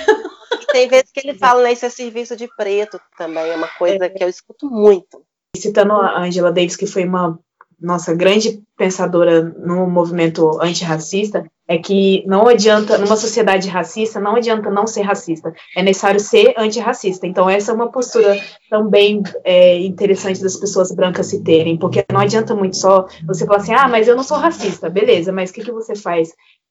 Tem 0.70 0.88
vezes 0.88 1.10
que 1.12 1.26
ele 1.26 1.36
fala, 1.36 1.62
né? 1.62 1.72
Isso 1.72 1.86
é 1.86 1.90
serviço 1.90 2.36
de 2.36 2.48
preto 2.56 3.00
também. 3.18 3.50
É 3.50 3.56
uma 3.56 3.68
coisa 3.68 4.04
é. 4.04 4.08
que 4.08 4.22
eu 4.22 4.28
escuto 4.28 4.70
muito. 4.70 5.24
Citando 5.56 5.94
a 5.94 6.20
Angela 6.20 6.52
Davis, 6.52 6.76
que 6.76 6.86
foi 6.86 7.04
uma 7.04 7.38
nossa 7.80 8.14
grande 8.14 8.62
pensadora 8.76 9.42
no 9.42 9.88
movimento 9.88 10.60
antirracista, 10.60 11.44
é 11.68 11.78
que 11.78 12.24
não 12.26 12.48
adianta, 12.48 12.98
numa 12.98 13.16
sociedade 13.16 13.68
racista, 13.68 14.18
não 14.18 14.34
adianta 14.34 14.68
não 14.70 14.88
ser 14.88 15.02
racista, 15.02 15.54
é 15.76 15.82
necessário 15.82 16.18
ser 16.18 16.52
antirracista. 16.58 17.28
Então, 17.28 17.48
essa 17.48 17.70
é 17.70 17.74
uma 17.74 17.92
postura 17.92 18.36
também 18.68 19.22
é, 19.44 19.78
interessante 19.78 20.42
das 20.42 20.56
pessoas 20.56 20.90
brancas 20.90 21.26
se 21.26 21.44
terem, 21.44 21.78
porque 21.78 22.04
não 22.12 22.20
adianta 22.20 22.56
muito 22.56 22.76
só 22.76 23.06
você 23.24 23.46
falar 23.46 23.58
assim, 23.58 23.72
ah, 23.72 23.86
mas 23.86 24.08
eu 24.08 24.16
não 24.16 24.24
sou 24.24 24.36
racista, 24.36 24.90
beleza, 24.90 25.30
mas 25.30 25.50
o 25.50 25.52
que, 25.52 25.62
que 25.62 25.70
você 25.70 25.94
faz 25.94 26.30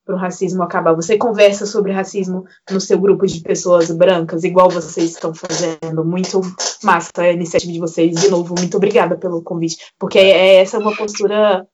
para 0.09 0.15
o 0.15 0.19
racismo 0.19 0.63
acabar. 0.63 0.93
Você 0.95 1.17
conversa 1.17 1.67
sobre 1.67 1.91
racismo 1.91 2.43
no 2.71 2.81
seu 2.81 2.97
grupo 2.97 3.27
de 3.27 3.41
pessoas 3.41 3.91
brancas, 3.91 4.43
igual 4.43 4.67
vocês 4.67 5.11
estão 5.11 5.35
fazendo. 5.35 6.03
Muito 6.03 6.41
massa 6.83 7.11
a 7.17 7.31
iniciativa 7.31 7.71
de 7.71 7.79
vocês. 7.79 8.19
De 8.19 8.27
novo, 8.27 8.55
muito 8.57 8.75
obrigada 8.77 9.15
pelo 9.15 9.43
convite, 9.43 9.77
porque 9.99 10.17
é, 10.17 10.55
essa 10.55 10.79
uma 10.79 10.95
postura 10.95 11.67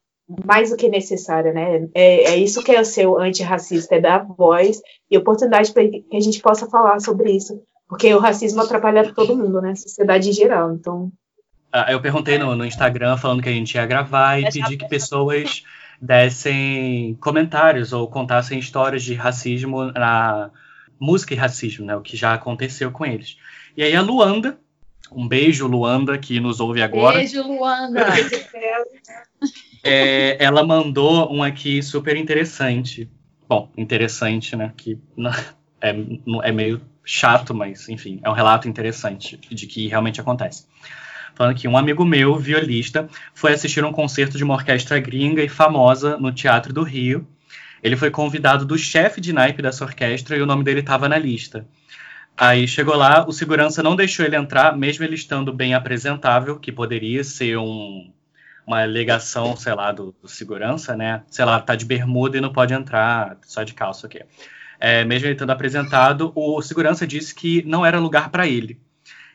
mais 0.43 0.71
do 0.71 0.75
que 0.75 0.89
necessária, 0.89 1.53
né? 1.53 1.87
É, 1.93 2.33
é 2.33 2.35
isso 2.35 2.61
que 2.61 2.73
é 2.73 2.81
o 2.81 2.85
seu 2.85 3.17
antirracista, 3.17 3.95
é 3.95 4.01
dar 4.01 4.25
voz 4.25 4.81
e 5.09 5.17
oportunidade 5.17 5.71
para 5.71 5.87
que 5.87 6.03
a 6.11 6.19
gente 6.19 6.41
possa 6.41 6.67
falar 6.67 6.99
sobre 6.99 7.31
isso, 7.31 7.61
porque 7.87 8.13
o 8.13 8.19
racismo 8.19 8.61
atrapalha 8.61 9.13
todo 9.13 9.37
mundo, 9.37 9.61
né? 9.61 9.75
Sociedade 9.75 10.29
em 10.29 10.33
geral. 10.33 10.73
Então. 10.73 11.09
Ah, 11.71 11.89
eu 11.89 12.01
perguntei 12.01 12.37
no, 12.37 12.53
no 12.53 12.65
Instagram 12.65 13.15
falando 13.15 13.41
que 13.41 13.49
a 13.49 13.53
gente 13.53 13.75
ia 13.75 13.85
gravar 13.85 14.41
e 14.41 14.51
pedi 14.51 14.75
que 14.75 14.89
pessoas 14.89 15.63
dessem 16.05 17.15
comentários 17.15 17.91
ou 17.91 18.07
contassem 18.07 18.59
histórias 18.59 19.03
de 19.03 19.15
racismo 19.15 19.91
na 19.91 20.51
música 20.99 21.33
e 21.33 21.37
racismo, 21.37 21.85
né? 21.85 21.95
O 21.95 22.01
que 22.01 22.15
já 22.15 22.33
aconteceu 22.33 22.91
com 22.91 23.05
eles. 23.05 23.37
E 23.75 23.83
aí 23.83 23.95
a 23.95 24.01
Luanda, 24.01 24.57
um 25.11 25.27
beijo, 25.27 25.65
Luanda, 25.67 26.17
que 26.17 26.39
nos 26.39 26.59
ouve 26.59 26.81
agora. 26.83 27.17
Beijo, 27.17 27.41
Luanda! 27.41 28.05
é, 29.83 30.43
ela 30.43 30.63
mandou 30.63 31.33
um 31.33 31.41
aqui 31.41 31.81
super 31.81 32.15
interessante. 32.15 33.09
Bom, 33.49 33.71
interessante, 33.75 34.55
né? 34.55 34.73
Que 34.77 34.99
é, 35.81 35.95
é 36.43 36.51
meio 36.51 36.81
chato, 37.03 37.53
mas 37.53 37.89
enfim, 37.89 38.19
é 38.23 38.29
um 38.29 38.33
relato 38.33 38.67
interessante 38.67 39.37
de 39.37 39.65
que 39.65 39.87
realmente 39.87 40.21
acontece 40.21 40.67
falando 41.35 41.55
que 41.55 41.67
um 41.67 41.77
amigo 41.77 42.03
meu, 42.05 42.37
violista, 42.37 43.07
foi 43.33 43.53
assistir 43.53 43.83
um 43.83 43.91
concerto 43.91 44.37
de 44.37 44.43
uma 44.43 44.55
orquestra 44.55 44.99
gringa 44.99 45.43
e 45.43 45.49
famosa 45.49 46.17
no 46.17 46.31
Teatro 46.31 46.73
do 46.73 46.81
Rio. 46.81 47.27
Ele 47.83 47.95
foi 47.95 48.09
convidado 48.09 48.65
do 48.65 48.77
chefe 48.77 49.21
de 49.21 49.31
naipe 49.31 49.61
dessa 49.61 49.83
orquestra 49.83 50.35
e 50.35 50.41
o 50.41 50.45
nome 50.45 50.63
dele 50.63 50.79
estava 50.79 51.07
na 51.07 51.17
lista. 51.17 51.67
Aí 52.37 52.67
chegou 52.67 52.95
lá, 52.95 53.25
o 53.27 53.31
segurança 53.31 53.83
não 53.83 53.95
deixou 53.95 54.25
ele 54.25 54.35
entrar, 54.35 54.75
mesmo 54.75 55.03
ele 55.03 55.15
estando 55.15 55.53
bem 55.53 55.73
apresentável, 55.73 56.59
que 56.59 56.71
poderia 56.71 57.23
ser 57.23 57.57
um, 57.57 58.11
uma 58.65 58.81
alegação, 58.81 59.55
sei 59.55 59.73
lá, 59.73 59.91
do, 59.91 60.13
do, 60.21 60.27
segurança, 60.27 60.95
né? 60.97 61.23
Sei 61.29 61.45
lá, 61.45 61.59
tá 61.61 61.75
de 61.75 61.85
bermuda 61.85 62.37
e 62.37 62.41
não 62.41 62.51
pode 62.51 62.73
entrar, 62.73 63.37
só 63.45 63.63
de 63.63 63.73
calça, 63.73 64.07
ok. 64.07 64.23
É, 64.79 65.05
mesmo 65.05 65.27
ele 65.27 65.33
estando 65.33 65.51
apresentado, 65.51 66.33
o 66.35 66.61
segurança 66.61 67.07
disse 67.07 67.33
que 67.33 67.63
não 67.63 67.85
era 67.85 67.99
lugar 67.99 68.29
para 68.29 68.47
ele. 68.47 68.79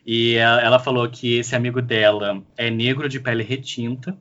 E 0.07 0.35
ela 0.35 0.79
falou 0.79 1.09
que 1.09 1.39
esse 1.39 1.55
amigo 1.55 1.81
dela 1.83 2.43
é 2.57 2.71
negro 2.71 3.09
de 3.09 3.21
pele 3.21 3.43
retinta 3.43 4.17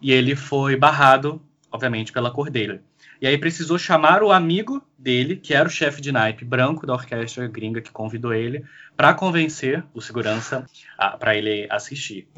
e 0.00 0.12
ele 0.12 0.34
foi 0.34 0.76
barrado, 0.76 1.42
obviamente, 1.70 2.12
pela 2.12 2.30
cor 2.30 2.50
dele. 2.50 2.80
E 3.20 3.26
aí 3.26 3.36
precisou 3.36 3.78
chamar 3.78 4.22
o 4.22 4.32
amigo 4.32 4.82
dele, 4.98 5.36
que 5.36 5.52
era 5.52 5.68
o 5.68 5.70
chefe 5.70 6.00
de 6.00 6.10
naipe 6.10 6.42
branco 6.42 6.86
da 6.86 6.94
orquestra 6.94 7.46
gringa 7.46 7.82
que 7.82 7.90
convidou 7.90 8.32
ele, 8.32 8.64
para 8.96 9.12
convencer 9.12 9.84
o 9.92 10.00
segurança 10.00 10.64
para 11.18 11.36
ele 11.36 11.66
assistir. 11.70 12.28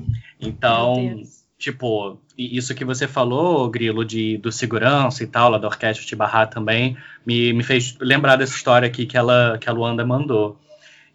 Então, 0.40 1.22
tipo, 1.56 2.20
isso 2.36 2.74
que 2.74 2.84
você 2.84 3.06
falou, 3.06 3.70
Grilo, 3.70 4.04
de, 4.04 4.38
do 4.38 4.50
segurança 4.50 5.22
e 5.22 5.26
tal, 5.28 5.50
lá 5.50 5.58
da 5.58 5.68
orquestra 5.68 6.04
te 6.04 6.16
barrar 6.16 6.48
também, 6.48 6.96
me, 7.24 7.52
me 7.52 7.62
fez 7.62 7.96
lembrar 8.00 8.34
dessa 8.34 8.56
história 8.56 8.88
aqui 8.88 9.06
que, 9.06 9.16
ela, 9.16 9.58
que 9.58 9.70
a 9.70 9.72
Luanda 9.72 10.04
mandou. 10.04 10.58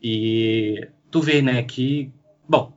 E 0.01 0.87
tu 1.11 1.21
vê, 1.21 1.41
né, 1.41 1.63
que, 1.63 2.11
bom, 2.47 2.73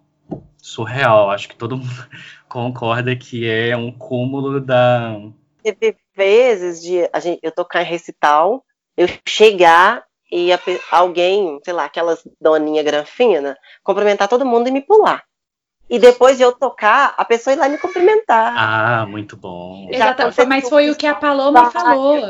surreal, 0.59 1.31
acho 1.31 1.49
que 1.49 1.57
todo 1.57 1.77
mundo 1.77 1.89
concorda 2.49 3.15
que 3.17 3.49
é 3.49 3.77
um 3.77 3.93
cúmulo 3.93 4.61
da... 4.61 5.17
Teve 5.63 5.97
vezes 6.15 6.83
de 6.83 7.09
a 7.13 7.21
gente, 7.21 7.41
eu 7.43 7.53
tocar 7.53 7.83
em 7.83 7.87
recital, 7.87 8.65
eu 8.97 9.09
chegar 9.27 10.05
e 10.31 10.53
a, 10.53 10.61
alguém, 10.91 11.61
sei 11.65 11.75
lá, 11.75 11.85
aquelas 11.85 12.27
doninha 12.41 12.83
granfina, 12.83 13.57
cumprimentar 13.83 14.29
todo 14.29 14.47
mundo 14.47 14.69
e 14.69 14.71
me 14.71 14.81
pular. 14.81 15.23
E 15.89 15.99
depois 15.99 16.37
de 16.37 16.45
eu 16.45 16.53
tocar, 16.53 17.15
a 17.17 17.25
pessoa 17.25 17.53
ir 17.53 17.59
lá 17.59 17.69
me 17.69 17.77
cumprimentar. 17.77 18.55
Ah, 18.57 19.07
muito 19.07 19.37
bom. 19.37 19.89
Exatamente, 19.91 20.47
mas 20.47 20.69
foi 20.69 20.89
o 20.89 20.97
que 20.97 21.07
a 21.07 21.17
Paloma 21.17 21.71
falou. 21.71 22.23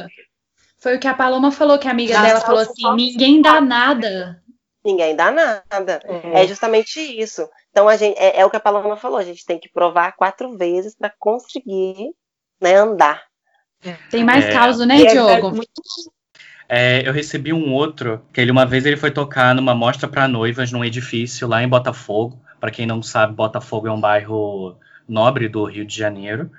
Foi 0.78 0.96
o 0.96 0.98
que 0.98 1.06
a 1.06 1.12
Paloma 1.12 1.52
falou, 1.52 1.78
que 1.78 1.86
a 1.86 1.90
amiga 1.90 2.18
dela 2.22 2.40
falou 2.40 2.62
assim: 2.62 2.94
ninguém 2.96 3.42
dá 3.42 3.60
nada 3.60 4.42
ninguém 4.84 5.14
dá 5.14 5.30
nada. 5.30 6.00
É, 6.04 6.44
é 6.44 6.46
justamente 6.46 7.00
isso. 7.00 7.48
Então 7.70 7.88
a 7.88 7.96
gente 7.96 8.18
é, 8.18 8.40
é, 8.40 8.44
o 8.44 8.50
que 8.50 8.56
a 8.56 8.60
Paloma 8.60 8.96
falou, 8.96 9.18
a 9.18 9.24
gente 9.24 9.44
tem 9.44 9.58
que 9.58 9.70
provar 9.70 10.12
quatro 10.16 10.56
vezes 10.56 10.94
para 10.96 11.12
conseguir 11.18 12.10
né, 12.60 12.74
andar. 12.74 13.22
Tem 14.10 14.24
mais 14.24 14.44
é, 14.44 14.52
causa, 14.52 14.84
né, 14.84 15.02
é 15.02 15.06
Diogo? 15.06 15.60
É, 16.68 17.06
eu 17.06 17.12
recebi 17.12 17.52
um 17.52 17.72
outro, 17.72 18.22
que 18.32 18.40
ele 18.40 18.50
uma 18.50 18.66
vez 18.66 18.86
ele 18.86 18.96
foi 18.96 19.10
tocar 19.10 19.54
numa 19.54 19.74
mostra 19.74 20.06
para 20.06 20.28
noivas 20.28 20.70
num 20.70 20.84
edifício 20.84 21.48
lá 21.48 21.62
em 21.62 21.68
Botafogo. 21.68 22.40
Para 22.60 22.70
quem 22.70 22.86
não 22.86 23.02
sabe, 23.02 23.34
Botafogo 23.34 23.88
é 23.88 23.90
um 23.90 24.00
bairro 24.00 24.76
nobre 25.08 25.48
do 25.48 25.64
Rio 25.64 25.84
de 25.84 25.96
Janeiro. 25.96 26.50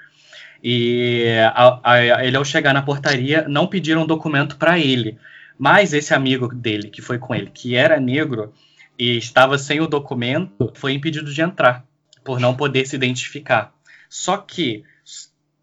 E 0.64 1.28
a, 1.56 1.80
a, 1.84 2.26
ele 2.26 2.38
ao 2.38 2.46
chegar 2.46 2.74
na 2.74 2.82
portaria 2.82 3.46
não 3.48 3.68
pediram 3.68 4.06
documento 4.06 4.58
para 4.58 4.78
ele, 4.78 5.18
mas 5.62 5.94
esse 5.94 6.12
amigo 6.12 6.48
dele, 6.48 6.90
que 6.90 7.04
foi 7.04 7.20
com 7.20 7.36
ele, 7.36 7.52
que 7.54 7.76
era 7.76 8.00
negro 8.00 8.52
e 8.98 9.16
estava 9.16 9.60
sem 9.60 9.80
o 9.80 9.86
documento, 9.86 10.72
foi 10.74 10.92
impedido 10.92 11.32
de 11.32 11.40
entrar, 11.40 11.86
por 12.24 12.40
não 12.40 12.56
poder 12.56 12.88
se 12.88 12.96
identificar. 12.96 13.72
Só 14.10 14.38
que, 14.38 14.84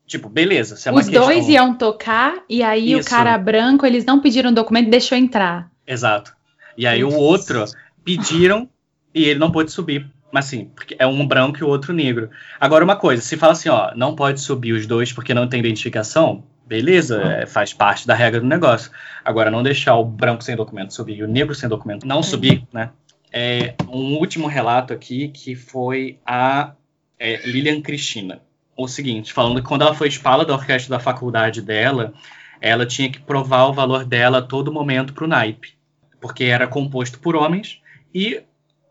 tipo, 0.06 0.28
beleza. 0.28 0.76
Se 0.76 0.88
é 0.88 0.92
Os 0.92 1.06
questão... 1.08 1.24
dois 1.24 1.48
iam 1.48 1.74
tocar, 1.74 2.44
e 2.48 2.62
aí 2.62 2.92
Isso. 2.92 3.08
o 3.08 3.10
cara 3.10 3.36
branco, 3.36 3.84
eles 3.84 4.04
não 4.04 4.20
pediram 4.20 4.54
documento 4.54 4.86
e 4.86 4.90
deixou 4.90 5.18
entrar. 5.18 5.68
Exato. 5.84 6.32
E 6.76 6.86
aí 6.86 7.02
o 7.02 7.12
outro 7.12 7.64
pediram 8.04 8.70
e 9.12 9.24
ele 9.24 9.40
não 9.40 9.50
pôde 9.50 9.72
subir. 9.72 10.08
Mas 10.30 10.46
assim, 10.46 10.66
porque 10.76 10.94
é 10.96 11.08
um 11.08 11.26
branco 11.26 11.58
e 11.58 11.64
o 11.64 11.68
outro 11.68 11.92
negro. 11.92 12.30
Agora, 12.60 12.84
uma 12.84 12.94
coisa, 12.94 13.20
se 13.20 13.36
fala 13.36 13.50
assim, 13.52 13.68
ó, 13.68 13.92
não 13.96 14.14
pode 14.14 14.40
subir 14.40 14.74
os 14.74 14.86
dois 14.86 15.12
porque 15.12 15.34
não 15.34 15.48
tem 15.48 15.58
identificação, 15.58 16.44
beleza, 16.68 17.22
é, 17.22 17.46
faz 17.46 17.72
parte 17.72 18.06
da 18.06 18.14
regra 18.14 18.40
do 18.40 18.46
negócio. 18.46 18.90
Agora, 19.24 19.50
não 19.50 19.62
deixar 19.62 19.96
o 19.96 20.04
branco 20.04 20.44
sem 20.44 20.54
documento 20.54 20.92
subir 20.92 21.16
e 21.16 21.22
o 21.22 21.28
negro 21.28 21.54
sem 21.54 21.68
documento 21.68 22.06
não 22.06 22.22
subir, 22.22 22.62
né? 22.72 22.90
É 23.32 23.74
um 23.88 24.14
último 24.16 24.46
relato 24.46 24.92
aqui 24.92 25.28
que 25.28 25.54
foi 25.54 26.18
a 26.24 26.72
é, 27.18 27.46
Lilian 27.46 27.80
Cristina. 27.80 28.42
O 28.76 28.86
seguinte, 28.86 29.32
falando 29.32 29.60
que 29.60 29.66
quando 29.66 29.82
ela 29.82 29.94
foi 29.94 30.08
espala 30.08 30.44
da 30.44 30.54
orquestra 30.54 30.96
da 30.96 31.02
faculdade 31.02 31.60
dela, 31.60 32.12
ela 32.60 32.86
tinha 32.86 33.10
que 33.10 33.20
provar 33.20 33.66
o 33.66 33.72
valor 33.72 34.04
dela 34.04 34.38
a 34.38 34.42
todo 34.42 34.72
momento 34.72 35.12
para 35.12 35.24
o 35.24 35.28
naipe, 35.28 35.74
porque 36.20 36.44
era 36.44 36.66
composto 36.66 37.18
por 37.18 37.34
homens 37.34 37.80
e, 38.14 38.42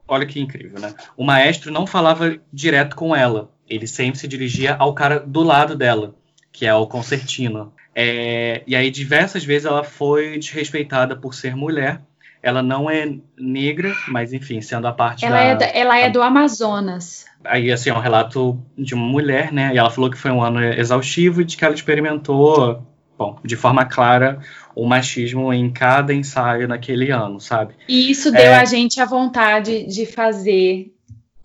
olha 0.07 0.25
que 0.25 0.39
incrível, 0.39 0.79
né? 0.79 0.93
O 1.15 1.23
maestro 1.23 1.71
não 1.71 1.87
falava 1.87 2.37
direto 2.51 2.95
com 2.95 3.15
ela, 3.15 3.49
ele 3.67 3.87
sempre 3.87 4.19
se 4.19 4.27
dirigia 4.27 4.75
ao 4.75 4.93
cara 4.93 5.19
do 5.19 5.41
lado 5.41 5.75
dela, 5.75 6.15
que 6.57 6.65
é 6.65 6.73
o 6.73 6.87
concertino. 6.87 7.71
É, 7.93 8.63
e 8.65 8.75
aí, 8.75 8.89
diversas 8.89 9.45
vezes, 9.45 9.67
ela 9.67 9.83
foi 9.83 10.39
desrespeitada 10.39 11.15
por 11.15 11.35
ser 11.35 11.55
mulher. 11.55 12.01
Ela 12.41 12.63
não 12.63 12.89
é 12.89 13.13
negra, 13.37 13.93
mas 14.07 14.33
enfim, 14.33 14.59
sendo 14.59 14.87
a 14.87 14.91
parte 14.91 15.23
ela 15.23 15.35
da. 15.35 15.43
É 15.43 15.55
da, 15.55 15.65
ela 15.67 15.97
é 15.99 16.09
do 16.09 16.19
Amazonas. 16.19 17.27
Aí, 17.45 17.71
assim, 17.71 17.91
é 17.91 17.93
um 17.93 17.99
relato 17.99 18.59
de 18.75 18.95
uma 18.95 19.05
mulher, 19.05 19.53
né? 19.53 19.71
E 19.71 19.77
ela 19.77 19.91
falou 19.91 20.09
que 20.09 20.17
foi 20.17 20.31
um 20.31 20.41
ano 20.41 20.63
exaustivo 20.63 21.41
e 21.41 21.45
de 21.45 21.55
que 21.55 21.63
ela 21.63 21.75
experimentou 21.75 22.83
bom, 23.15 23.39
de 23.43 23.55
forma 23.55 23.85
clara, 23.85 24.39
o 24.75 24.85
machismo 24.85 25.53
em 25.53 25.69
cada 25.71 26.11
ensaio 26.11 26.67
naquele 26.67 27.11
ano, 27.11 27.39
sabe? 27.39 27.75
E 27.87 28.09
isso 28.09 28.31
deu 28.31 28.41
é... 28.41 28.55
a 28.55 28.65
gente 28.65 28.99
a 28.99 29.05
vontade 29.05 29.85
de 29.85 30.07
fazer 30.07 30.91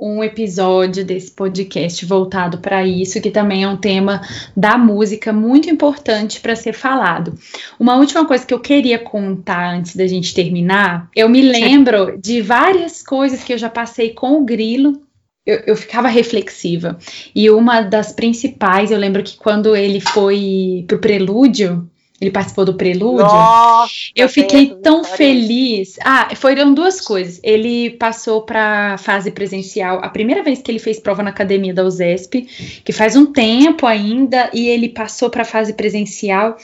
um 0.03 0.25
episódio 0.25 1.05
desse 1.05 1.31
podcast 1.31 2.05
voltado 2.05 2.59
para 2.59 2.85
isso, 2.85 3.21
que 3.21 3.31
também 3.31 3.63
é 3.63 3.69
um 3.69 3.77
tema 3.77 4.21
da 4.57 4.77
música 4.77 5.33
muito 5.33 5.71
importante 5.71 6.41
para 6.41 6.57
ser 6.57 6.73
falado. 6.73 7.39
Uma 7.79 7.97
última 7.97 8.27
coisa 8.27 8.45
que 8.45 8.53
eu 8.53 8.59
queria 8.59 8.99
contar 8.99 9.75
antes 9.75 9.95
da 9.95 10.07
gente 10.07 10.35
terminar, 10.35 11.09
eu 11.15 11.29
me 11.29 11.41
lembro 11.41 12.19
de 12.21 12.41
várias 12.41 13.01
coisas 13.01 13.45
que 13.45 13.53
eu 13.53 13.59
já 13.59 13.71
passei 13.71 14.11
com 14.11 14.41
o 14.41 14.45
Grilo 14.45 15.01
eu, 15.45 15.61
eu, 15.67 15.77
ficava 15.77 16.07
reflexiva. 16.07 16.97
E 17.35 17.51
uma 17.51 17.81
das 17.81 18.13
principais, 18.13 18.93
eu 18.93 18.99
lembro 18.99 19.25
que 19.25 19.37
quando 19.37 19.75
ele 19.75 20.01
foi 20.01 20.85
pro 20.87 21.01
prelúdio, 21.01 21.91
ele 22.23 22.31
participou 22.31 22.65
do 22.65 22.75
prelúdio. 22.75 23.27
Nossa, 23.27 23.93
eu 24.15 24.29
fiquei 24.29 24.77
tão 24.81 25.03
feliz. 25.03 25.97
Ah, 26.05 26.29
foram 26.37 26.73
duas 26.73 27.01
coisas. 27.01 27.41
Ele 27.43 27.91
passou 27.91 28.43
para 28.43 28.97
fase 28.97 29.33
presencial, 29.33 29.99
a 30.05 30.09
primeira 30.09 30.41
vez 30.41 30.63
que 30.63 30.71
ele 30.71 30.79
fez 30.79 31.01
prova 31.01 31.21
na 31.21 31.31
academia 31.31 31.75
da 31.75 31.85
USESP, 31.85 32.47
que 32.85 32.93
faz 32.93 33.17
um 33.17 33.27
tempo 33.27 33.89
ainda, 33.89 34.49
e 34.55 34.69
ele 34.69 34.89
passou 34.89 35.31
para 35.31 35.45
fase 35.45 35.73
presencial. 35.73 36.57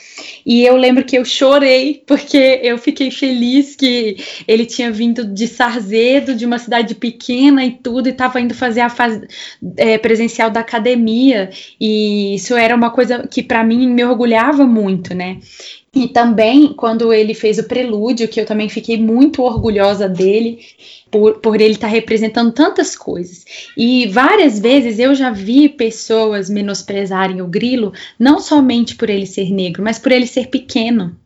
E 0.45 0.63
eu 0.63 0.77
lembro 0.77 1.03
que 1.03 1.17
eu 1.17 1.25
chorei 1.25 2.03
porque 2.07 2.61
eu 2.63 2.77
fiquei 2.77 3.11
feliz 3.11 3.75
que 3.75 4.15
ele 4.47 4.65
tinha 4.65 4.89
vindo 4.89 5.25
de 5.25 5.45
Sarzedo, 5.45 6.35
de 6.35 6.45
uma 6.45 6.57
cidade 6.57 6.95
pequena 6.95 7.65
e 7.65 7.71
tudo, 7.71 8.07
e 8.07 8.11
estava 8.11 8.39
indo 8.39 8.53
fazer 8.53 8.79
a 8.79 8.89
fase 8.89 9.27
é, 9.75 9.97
presencial 9.97 10.49
da 10.49 10.61
academia. 10.61 11.49
E 11.81 12.35
isso 12.35 12.55
era 12.55 12.73
uma 12.73 12.91
coisa 12.91 13.27
que 13.27 13.43
para 13.43 13.61
mim 13.61 13.89
me 13.89 14.05
orgulhava 14.05 14.65
muito, 14.65 15.13
né? 15.13 15.39
E 15.93 16.07
também, 16.07 16.73
quando 16.73 17.11
ele 17.11 17.33
fez 17.33 17.57
o 17.57 17.63
prelúdio, 17.63 18.27
que 18.27 18.39
eu 18.39 18.45
também 18.45 18.69
fiquei 18.69 18.97
muito 18.97 19.41
orgulhosa 19.41 20.07
dele, 20.07 20.59
por, 21.09 21.39
por 21.39 21.59
ele 21.59 21.73
estar 21.73 21.87
tá 21.87 21.93
representando 21.93 22.51
tantas 22.51 22.95
coisas. 22.95 23.43
E 23.75 24.07
várias 24.07 24.59
vezes 24.59 24.99
eu 24.99 25.15
já 25.15 25.31
vi 25.31 25.67
pessoas 25.67 26.49
menosprezarem 26.49 27.41
o 27.41 27.47
grilo, 27.47 27.91
não 28.19 28.39
somente 28.39 28.95
por 28.95 29.09
ele 29.09 29.25
ser 29.25 29.51
negro, 29.51 29.83
mas 29.83 29.97
por 29.97 30.11
ele 30.11 30.27
ser 30.27 30.47
pequeno. 30.47 31.17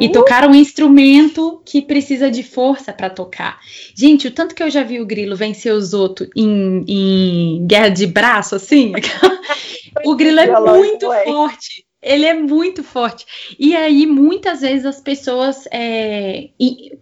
E 0.00 0.06
uh! 0.06 0.12
tocar 0.12 0.48
um 0.48 0.54
instrumento 0.54 1.60
que 1.64 1.82
precisa 1.82 2.30
de 2.30 2.44
força 2.44 2.92
para 2.92 3.10
tocar. 3.10 3.58
Gente, 3.96 4.28
o 4.28 4.30
tanto 4.30 4.54
que 4.54 4.62
eu 4.62 4.70
já 4.70 4.84
vi 4.84 5.00
o 5.00 5.06
grilo 5.06 5.34
vencer 5.34 5.74
os 5.74 5.92
outros 5.92 6.30
em, 6.36 6.84
em 6.86 7.66
guerra 7.66 7.88
de 7.88 8.06
braço, 8.06 8.54
assim. 8.54 8.92
o 10.04 10.14
grilo 10.14 10.38
é 10.38 10.60
muito 10.60 11.10
forte 11.24 11.84
ele 12.02 12.26
é 12.26 12.34
muito 12.34 12.82
forte. 12.82 13.24
E 13.58 13.76
aí, 13.76 14.06
muitas 14.06 14.60
vezes, 14.60 14.84
as 14.84 15.00
pessoas 15.00 15.68
é, 15.70 16.48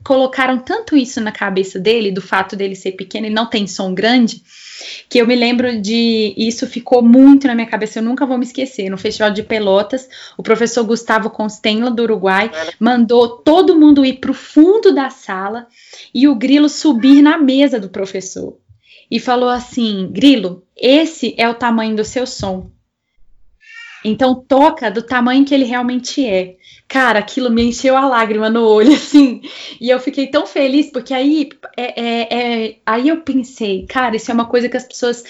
colocaram 0.04 0.58
tanto 0.58 0.94
isso 0.94 1.20
na 1.20 1.32
cabeça 1.32 1.78
dele, 1.78 2.12
do 2.12 2.20
fato 2.20 2.54
dele 2.54 2.74
ser 2.76 2.92
pequeno 2.92 3.26
e 3.26 3.30
não 3.30 3.46
tem 3.46 3.66
som 3.66 3.94
grande, 3.94 4.42
que 5.08 5.18
eu 5.18 5.26
me 5.26 5.34
lembro 5.34 5.80
de. 5.80 6.34
Isso 6.36 6.66
ficou 6.66 7.02
muito 7.02 7.46
na 7.46 7.54
minha 7.54 7.66
cabeça, 7.66 7.98
eu 7.98 8.02
nunca 8.02 8.26
vou 8.26 8.36
me 8.36 8.44
esquecer. 8.44 8.90
No 8.90 8.98
Festival 8.98 9.30
de 9.30 9.42
Pelotas, 9.42 10.06
o 10.36 10.42
professor 10.42 10.84
Gustavo 10.84 11.30
Constenla, 11.30 11.90
do 11.90 12.02
Uruguai, 12.02 12.50
mandou 12.78 13.38
todo 13.38 13.78
mundo 13.78 14.04
ir 14.04 14.20
para 14.20 14.30
o 14.30 14.34
fundo 14.34 14.94
da 14.94 15.08
sala 15.08 15.66
e 16.14 16.28
o 16.28 16.34
grilo 16.34 16.68
subir 16.68 17.22
na 17.22 17.38
mesa 17.38 17.80
do 17.80 17.88
professor. 17.88 18.58
E 19.10 19.18
falou 19.18 19.48
assim: 19.48 20.10
Grilo, 20.12 20.62
esse 20.76 21.34
é 21.38 21.48
o 21.48 21.54
tamanho 21.54 21.96
do 21.96 22.04
seu 22.04 22.26
som 22.26 22.70
então 24.04 24.34
toca 24.34 24.90
do 24.90 25.02
tamanho 25.02 25.44
que 25.44 25.54
ele 25.54 25.64
realmente 25.64 26.26
é. 26.26 26.56
Cara, 26.88 27.20
aquilo 27.20 27.50
me 27.50 27.62
encheu 27.62 27.96
a 27.96 28.06
lágrima 28.06 28.50
no 28.50 28.66
olho, 28.66 28.92
assim. 28.94 29.42
E 29.80 29.90
eu 29.90 30.00
fiquei 30.00 30.26
tão 30.26 30.46
feliz, 30.46 30.90
porque 30.90 31.14
aí, 31.14 31.48
é, 31.76 32.00
é, 32.00 32.66
é, 32.66 32.76
aí 32.84 33.08
eu 33.08 33.20
pensei, 33.20 33.86
cara, 33.86 34.16
isso 34.16 34.30
é 34.30 34.34
uma 34.34 34.46
coisa 34.46 34.68
que 34.68 34.76
as 34.76 34.84
pessoas 34.84 35.22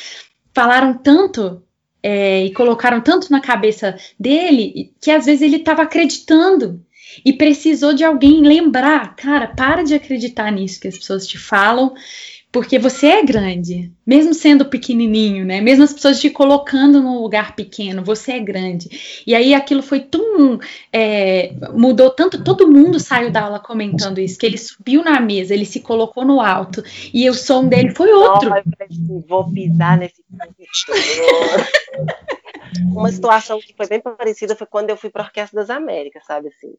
falaram 0.55 0.95
tanto 0.95 1.63
é, 2.03 2.45
e 2.45 2.53
colocaram 2.53 3.01
tanto 3.01 3.31
na 3.31 3.41
cabeça 3.41 3.97
dele 4.19 4.93
que 5.01 5.11
às 5.11 5.27
vezes 5.27 5.43
ele 5.43 5.57
estava 5.57 5.83
acreditando 5.83 6.81
e 7.25 7.33
precisou 7.33 7.93
de 7.93 8.05
alguém 8.05 8.41
lembrar, 8.43 9.15
cara, 9.17 9.49
para 9.49 9.83
de 9.83 9.95
acreditar 9.95 10.51
nisso 10.51 10.81
que 10.81 10.89
as 10.89 10.97
pessoas 10.97 11.27
te 11.27 11.39
falam 11.39 11.93
porque 12.53 12.81
você 12.81 13.07
é 13.07 13.25
grande, 13.25 13.93
mesmo 14.05 14.35
sendo 14.35 14.65
pequenininho, 14.65 15.45
né? 15.45 15.61
Mesmo 15.61 15.85
as 15.85 15.93
pessoas 15.93 16.21
te 16.21 16.29
colocando 16.31 17.01
num 17.01 17.21
lugar 17.21 17.55
pequeno, 17.55 18.03
você 18.03 18.33
é 18.33 18.41
grande. 18.41 19.23
E 19.25 19.35
aí 19.35 19.55
aquilo 19.55 19.83
foi 19.83 20.01
tão. 20.01 20.59
É, 20.93 21.53
mudou 21.73 22.11
tanto, 22.11 22.43
todo 22.43 22.67
mundo 22.67 22.99
saiu 22.99 23.31
da 23.31 23.43
aula 23.43 23.61
comentando 23.61 24.19
isso, 24.19 24.37
que 24.37 24.47
ele 24.47 24.59
subiu 24.59 25.05
na 25.05 25.21
mesa, 25.21 25.55
ele 25.55 25.65
se 25.65 25.79
colocou 25.81 26.25
no 26.25 26.41
alto, 26.41 26.83
e 27.15 27.31
o 27.31 27.35
som 27.35 27.69
dele 27.69 27.95
foi 27.95 28.13
outro. 28.13 28.51
Não, 28.51 29.21
vou 29.29 29.49
pisar 29.53 29.97
nesse. 29.97 30.25
Uma 32.85 33.11
situação 33.11 33.61
que 33.61 33.75
foi 33.77 33.87
bem 33.87 34.01
parecida 34.01 34.57
foi 34.57 34.67
quando 34.67 34.91
eu 34.91 34.97
fui 34.97 35.11
para 35.11 35.23
a 35.23 35.27
Orquestra 35.27 35.61
das 35.61 35.71
Américas, 35.71 36.25
sabe 36.25 36.49
assim? 36.49 36.75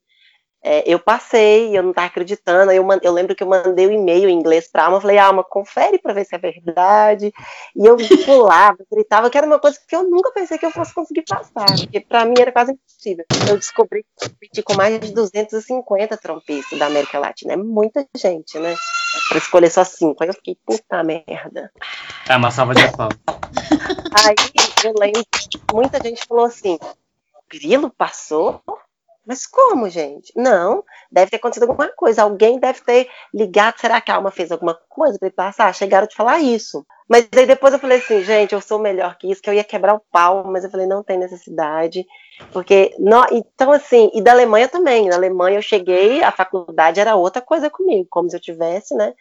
É, 0.64 0.84
eu 0.86 1.00
passei, 1.00 1.76
eu 1.76 1.82
não 1.82 1.90
estava 1.90 2.06
acreditando, 2.08 2.72
eu, 2.72 2.86
eu, 3.02 3.12
lembro 3.12 3.36
que 3.36 3.42
eu 3.42 3.48
mandei 3.48 3.88
um 3.88 3.92
e-mail 3.92 4.30
em 4.30 4.38
inglês 4.38 4.68
para 4.68 4.84
a 4.84 4.86
Alma, 4.86 5.02
falei, 5.02 5.18
Alma, 5.18 5.44
confere 5.44 5.98
para 5.98 6.14
ver 6.14 6.24
se 6.24 6.36
é 6.36 6.38
verdade, 6.38 7.34
e 7.76 7.86
eu 7.86 7.98
pulava, 8.26 8.78
gritava, 8.92 9.30
que 9.30 9.38
era 9.40 9.48
uma 9.48 9.58
coisa 9.58 9.80
que 9.88 9.96
eu 9.96 10.04
nunca 10.04 10.32
pensei 10.32 10.60
que 10.60 10.66
eu 10.66 10.70
fosse 10.70 10.94
conseguir 10.94 11.24
passar, 11.28 11.66
porque 11.66 12.00
para 12.00 12.26
mim 12.26 12.36
era 12.40 12.52
quase 12.52 12.74
impossível. 12.74 13.26
Eu 13.50 13.58
descobri 13.58 14.04
que 14.04 14.30
competi 14.30 14.62
com 14.62 14.76
mais 14.76 15.00
de 15.00 15.12
250 15.14 16.16
trompistas 16.18 16.78
da 16.78 16.86
América 16.86 17.18
Latina, 17.18 17.54
é 17.54 17.58
muita 17.58 18.06
gente, 18.16 18.60
né, 18.60 18.76
para 19.30 19.40
escolher 19.40 19.72
só 19.72 19.84
cinco, 19.84 20.24
aí 20.24 20.30
eu 20.30 20.34
fiquei, 20.36 20.56
puta 20.64 21.04
merda. 21.04 21.72
É 22.30 22.36
uma 22.36 22.52
salva 22.52 22.76
de 22.76 22.88
palmas. 22.96 23.18
Aí 24.28 24.36
eu 24.86 24.94
lembro, 24.96 25.24
muita 25.74 26.00
gente 26.04 26.24
falou 26.28 26.46
assim, 26.46 26.78
Grilo 27.50 27.90
passou? 27.90 28.62
Mas 29.26 29.46
como, 29.46 29.88
gente? 29.88 30.34
Não, 30.36 30.84
deve 31.12 31.32
ter 31.32 31.38
acontecido 31.38 31.64
alguma 31.70 31.88
coisa. 31.90 32.24
Alguém 32.24 32.60
deve 32.60 32.82
ter 32.82 33.08
ligado. 33.34 33.80
Será 33.80 34.02
que 34.02 34.12
a 34.12 34.16
alma 34.16 34.32
fez 34.32 34.52
alguma 34.52 34.74
coisa 34.90 35.18
para 35.20 35.28
ele 35.28 35.36
passar? 35.36 35.74
Chegaram 35.76 36.08
de 36.08 36.16
falar 36.16 36.40
isso. 36.40 36.86
Mas 37.08 37.28
aí 37.36 37.46
depois 37.46 37.74
eu 37.74 37.80
falei 37.80 38.00
assim, 38.00 38.24
gente, 38.24 38.54
eu 38.54 38.62
sou 38.62 38.80
melhor 38.80 39.18
que 39.18 39.30
isso, 39.30 39.42
que 39.42 39.50
eu 39.50 39.54
ia 39.54 39.64
quebrar 39.64 39.94
o 39.94 40.02
pau, 40.12 40.46
mas 40.46 40.64
eu 40.64 40.72
falei, 40.72 40.88
não 40.88 41.04
tem 41.04 41.18
necessidade. 41.18 42.06
Porque, 42.52 42.96
não, 42.98 43.26
então 43.32 43.72
assim, 43.72 44.10
e 44.14 44.22
da 44.22 44.32
Alemanha 44.32 44.68
também. 44.68 45.10
Na 45.10 45.18
Alemanha 45.18 45.58
eu 45.58 45.62
cheguei, 45.62 46.24
a 46.24 46.32
faculdade 46.32 47.00
era 47.00 47.16
outra 47.16 47.42
coisa 47.42 47.70
comigo, 47.70 48.08
como 48.10 48.30
se 48.30 48.36
eu 48.36 48.42
tivesse, 48.42 48.96
né? 48.96 49.14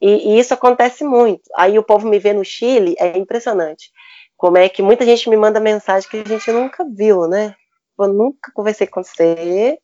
E, 0.00 0.34
e 0.34 0.38
isso 0.38 0.52
acontece 0.52 1.04
muito. 1.04 1.42
Aí 1.56 1.78
o 1.78 1.82
povo 1.82 2.06
me 2.06 2.18
vê 2.18 2.32
no 2.32 2.44
Chile, 2.44 2.94
é 2.98 3.16
impressionante. 3.16 3.90
Como 4.36 4.58
é 4.58 4.68
que 4.68 4.82
muita 4.82 5.04
gente 5.04 5.30
me 5.30 5.36
manda 5.36 5.58
mensagem 5.58 6.10
que 6.10 6.18
a 6.18 6.24
gente 6.24 6.50
nunca 6.52 6.84
viu, 6.84 7.26
né? 7.28 7.54
Eu 8.04 8.12
nunca 8.12 8.52
conversei 8.54 8.86
com 8.86 9.02
você, 9.02 9.78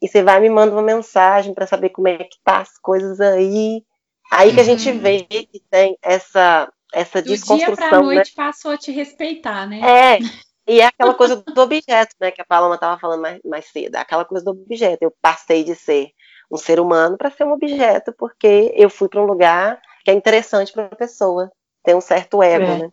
e 0.00 0.08
você 0.08 0.22
vai 0.22 0.40
me 0.40 0.50
manda 0.50 0.72
uma 0.72 0.82
mensagem 0.82 1.54
para 1.54 1.66
saber 1.66 1.90
como 1.90 2.08
é 2.08 2.18
que 2.18 2.36
tá 2.44 2.58
as 2.58 2.76
coisas 2.78 3.20
aí. 3.20 3.84
Aí 4.30 4.52
que 4.52 4.60
a 4.60 4.64
gente 4.64 4.90
uhum. 4.90 4.98
vê 4.98 5.22
que 5.22 5.62
tem 5.70 5.96
essa 6.02 6.72
essa 6.92 7.22
do 7.22 7.28
desconstrução, 7.28 7.74
dia 7.74 7.88
pra 7.88 7.98
né? 7.98 8.04
noite 8.04 8.34
né? 8.36 8.44
passou 8.44 8.72
a 8.72 8.76
te 8.76 8.92
respeitar, 8.92 9.66
né? 9.66 9.80
É. 9.80 10.18
E 10.66 10.80
é 10.80 10.86
aquela 10.86 11.14
coisa 11.14 11.36
do 11.36 11.60
objeto, 11.60 12.14
né, 12.20 12.30
que 12.30 12.40
a 12.40 12.44
Paloma 12.44 12.76
estava 12.76 12.98
falando 13.00 13.20
mais, 13.20 13.40
mais 13.44 13.66
cedo, 13.66 13.96
aquela 13.96 14.24
coisa 14.24 14.44
do 14.44 14.52
objeto. 14.52 15.02
Eu 15.02 15.12
passei 15.20 15.64
de 15.64 15.74
ser 15.74 16.10
um 16.50 16.56
ser 16.56 16.78
humano 16.78 17.16
para 17.16 17.30
ser 17.30 17.44
um 17.44 17.52
objeto, 17.52 18.12
porque 18.16 18.72
eu 18.76 18.88
fui 18.88 19.08
para 19.08 19.20
um 19.20 19.26
lugar 19.26 19.80
que 20.04 20.10
é 20.10 20.14
interessante 20.14 20.72
para 20.72 20.84
a 20.84 20.96
pessoa, 20.96 21.50
tem 21.82 21.94
um 21.94 22.00
certo 22.00 22.42
ego, 22.42 22.64
é. 22.64 22.78
né? 22.78 22.92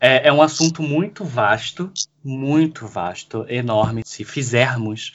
É, 0.00 0.28
é, 0.28 0.32
um 0.32 0.40
assunto 0.40 0.82
muito 0.82 1.24
vasto, 1.24 1.90
muito 2.22 2.86
vasto, 2.86 3.44
enorme. 3.48 4.02
Se 4.04 4.24
fizermos 4.24 5.12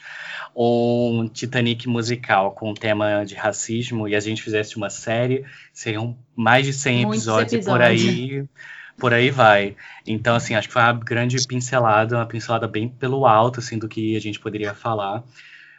um 0.54 1.28
Titanic 1.32 1.88
musical 1.88 2.52
com 2.52 2.74
tema 2.74 3.24
de 3.24 3.34
racismo 3.34 4.06
e 4.06 4.14
a 4.14 4.20
gente 4.20 4.42
fizesse 4.42 4.76
uma 4.76 4.90
série, 4.90 5.44
seriam 5.72 6.16
mais 6.36 6.66
de 6.66 6.72
100 6.72 7.02
episódios, 7.02 7.52
episódios, 7.52 7.64
por 7.64 7.82
aí 7.82 8.48
por 8.98 9.12
aí 9.12 9.30
vai. 9.30 9.76
Então, 10.06 10.34
assim, 10.34 10.54
acho 10.54 10.68
que 10.68 10.72
foi 10.72 10.82
uma 10.82 10.92
grande 10.92 11.36
pincelada, 11.46 12.16
uma 12.16 12.26
pincelada 12.26 12.68
bem 12.68 12.88
pelo 12.88 13.26
alto, 13.26 13.60
assim, 13.60 13.78
do 13.78 13.88
que 13.88 14.16
a 14.16 14.20
gente 14.20 14.38
poderia 14.38 14.74
falar. 14.74 15.24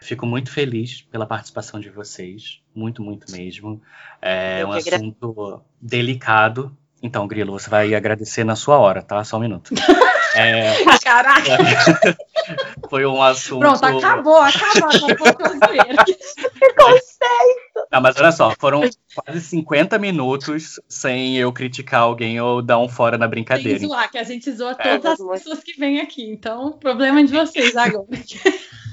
Fico 0.01 0.25
muito 0.25 0.51
feliz 0.51 1.01
pela 1.01 1.25
participação 1.25 1.79
de 1.79 1.89
vocês, 1.89 2.61
muito, 2.75 3.01
muito 3.01 3.31
mesmo. 3.31 3.81
É 4.21 4.65
um 4.65 4.71
assunto 4.71 5.61
delicado. 5.81 6.75
Então, 7.01 7.27
Grilo, 7.27 7.51
você 7.51 7.69
vai 7.69 7.93
agradecer 7.93 8.43
na 8.43 8.55
sua 8.55 8.77
hora, 8.77 9.01
tá? 9.01 9.23
Só 9.23 9.37
um 9.37 9.41
minuto. 9.41 9.73
É... 10.35 10.83
Caraca! 11.01 11.57
Foi 12.89 13.05
um 13.05 13.21
assunto. 13.23 13.59
Pronto, 13.59 13.85
acabou, 13.85 14.37
acabou, 14.37 14.89
acabou 14.89 15.33
Conceito! 16.75 17.87
Não, 17.89 18.01
mas 18.01 18.17
olha 18.17 18.31
só, 18.33 18.51
foram 18.59 18.81
quase 19.15 19.39
50 19.39 19.97
minutos 19.97 20.77
sem 20.89 21.37
eu 21.37 21.53
criticar 21.53 22.01
alguém 22.01 22.39
ou 22.41 22.61
dar 22.61 22.79
um 22.79 22.89
fora 22.89 23.17
na 23.17 23.29
brincadeira. 23.29 23.79
Sem 23.79 23.87
zoar, 23.87 24.11
que 24.11 24.17
a 24.17 24.23
gente 24.23 24.51
zoa 24.51 24.75
é. 24.77 24.97
todas 24.97 25.19
é. 25.19 25.23
as 25.23 25.29
pessoas 25.29 25.63
que 25.63 25.79
vêm 25.79 26.01
aqui. 26.01 26.29
Então, 26.29 26.73
problema 26.73 27.21
é 27.21 27.23
de 27.23 27.31
vocês 27.31 27.75
agora. 27.77 28.05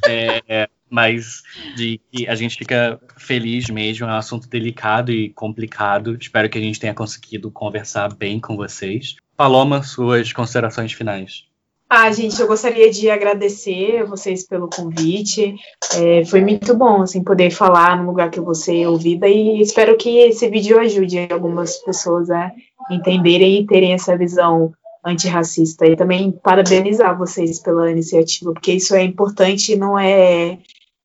É, 0.07 0.69
mas 0.91 1.43
de 1.75 1.99
que 2.11 2.29
a 2.29 2.35
gente 2.35 2.57
fica 2.57 3.01
feliz 3.17 3.71
mesmo, 3.71 4.07
é 4.07 4.11
um 4.11 4.17
assunto 4.17 4.49
delicado 4.49 5.11
e 5.11 5.31
complicado. 5.31 6.19
Espero 6.21 6.51
que 6.51 6.59
a 6.59 6.61
gente 6.61 6.79
tenha 6.79 6.93
conseguido 6.93 7.51
conversar 7.51 8.15
bem 8.15 8.39
com 8.39 8.57
vocês. 8.57 9.17
Paloma, 9.35 9.83
suas 9.83 10.33
considerações 10.33 10.93
finais. 10.93 11.45
Ah, 11.89 12.11
gente, 12.11 12.41
eu 12.41 12.47
gostaria 12.47 12.91
de 12.91 13.11
agradecer 13.11 14.05
vocês 14.05 14.47
pelo 14.47 14.69
convite. 14.69 15.55
É, 15.95 16.25
foi 16.25 16.41
muito 16.41 16.75
bom, 16.75 17.03
assim, 17.03 17.23
poder 17.23 17.51
falar 17.51 17.99
no 17.99 18.07
lugar 18.07 18.31
que 18.31 18.41
você 18.41 18.87
ouvida 18.87 19.29
e 19.29 19.61
espero 19.61 19.97
que 19.99 20.19
esse 20.19 20.49
vídeo 20.49 20.79
ajude 20.79 21.29
algumas 21.31 21.77
pessoas 21.79 22.31
a 22.31 22.51
entenderem 22.91 23.61
e 23.61 23.67
terem 23.67 23.93
essa 23.93 24.17
visão 24.17 24.73
antirracista. 25.05 25.87
E 25.87 25.97
também 25.97 26.33
parabenizar 26.33 27.17
vocês 27.17 27.61
pela 27.61 27.91
iniciativa, 27.91 28.53
porque 28.53 28.73
isso 28.73 28.95
é 28.95 29.03
importante 29.03 29.73
e 29.73 29.77
não 29.77 29.99
é 29.99 30.59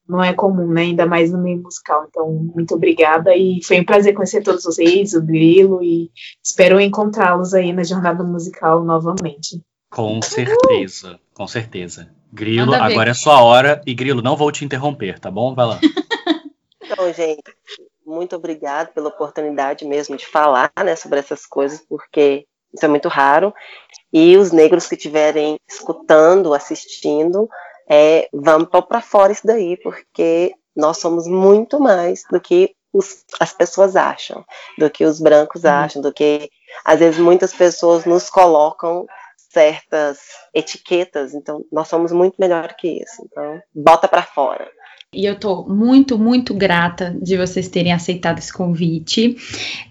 não 0.08 0.24
é 0.24 0.34
comum, 0.34 0.72
né? 0.72 0.84
Ainda 0.84 1.06
mais 1.06 1.32
no 1.32 1.38
meio 1.38 1.62
musical. 1.62 2.06
Então, 2.10 2.32
muito 2.32 2.76
obrigada 2.76 3.36
e 3.36 3.60
foi 3.64 3.82
um 3.82 3.86
prazer 3.86 4.14
conhecer 4.14 4.42
todos 4.42 4.64
vocês, 4.64 5.14
o 5.14 5.22
Grilo, 5.22 5.84
e 5.84 6.10
espero 6.42 6.80
encontrá-los 6.80 7.54
aí 7.54 7.74
na 7.74 7.84
jornada 7.84 8.24
musical 8.24 8.84
novamente. 8.86 9.62
Com 9.90 10.22
certeza, 10.22 11.20
com 11.34 11.48
certeza. 11.48 12.10
Grilo, 12.32 12.74
agora 12.74 13.12
é 13.12 13.14
sua 13.14 13.42
hora. 13.42 13.82
E 13.86 13.94
Grilo, 13.94 14.22
não 14.22 14.38
vou 14.38 14.52
te 14.52 14.64
interromper, 14.64 15.20
tá 15.20 15.30
bom? 15.30 15.54
Vai 15.54 15.66
lá. 15.66 15.80
Então, 16.90 17.12
gente, 17.12 17.44
muito 18.06 18.34
obrigado 18.38 18.94
pela 18.94 19.10
oportunidade 19.10 19.84
mesmo 19.84 20.16
de 20.16 20.26
falar 20.26 20.72
né, 20.82 20.96
sobre 20.96 21.20
essas 21.20 21.46
coisas, 21.46 21.82
porque 21.82 22.48
isso 22.78 22.86
é 22.86 22.90
muito 22.90 23.10
raro. 23.10 23.54
E 24.12 24.38
os 24.38 24.52
negros 24.52 24.88
que 24.88 24.96
estiverem 24.96 25.60
escutando, 25.68 26.54
assistindo, 26.54 27.50
é, 27.90 28.30
vamos 28.34 28.70
para 28.70 29.02
fora 29.02 29.32
isso 29.32 29.46
daí, 29.46 29.78
porque 29.78 30.54
nós 30.76 30.98
somos 30.98 31.28
muito 31.28 31.80
mais 31.80 32.24
do 32.30 32.40
que 32.40 32.76
os, 32.94 33.26
as 33.40 33.54
pessoas 33.54 33.96
acham, 33.96 34.46
do 34.78 34.90
que 34.90 35.06
os 35.06 35.20
brancos 35.20 35.64
uhum. 35.64 35.72
acham, 35.72 36.02
do 36.02 36.14
que 36.14 36.50
às 36.86 37.00
vezes 37.00 37.20
muitas 37.20 37.54
pessoas 37.54 38.06
nos 38.06 38.30
colocam 38.30 39.06
certas 39.52 40.20
etiquetas, 40.54 41.34
então 41.34 41.66
nós 41.72 41.88
somos 41.88 42.12
muito 42.12 42.36
melhor 42.38 42.76
que 42.76 43.02
isso. 43.02 43.24
Então, 43.26 43.62
bota 43.74 44.08
para 44.08 44.24
fora. 44.24 44.70
E 45.14 45.26
eu 45.26 45.40
tô 45.40 45.64
muito, 45.68 46.20
muito 46.20 46.54
grata 46.54 47.18
de 47.22 47.38
vocês 47.38 47.70
terem 47.70 47.94
aceitado 47.94 48.40
esse 48.40 48.52
convite. 48.52 49.38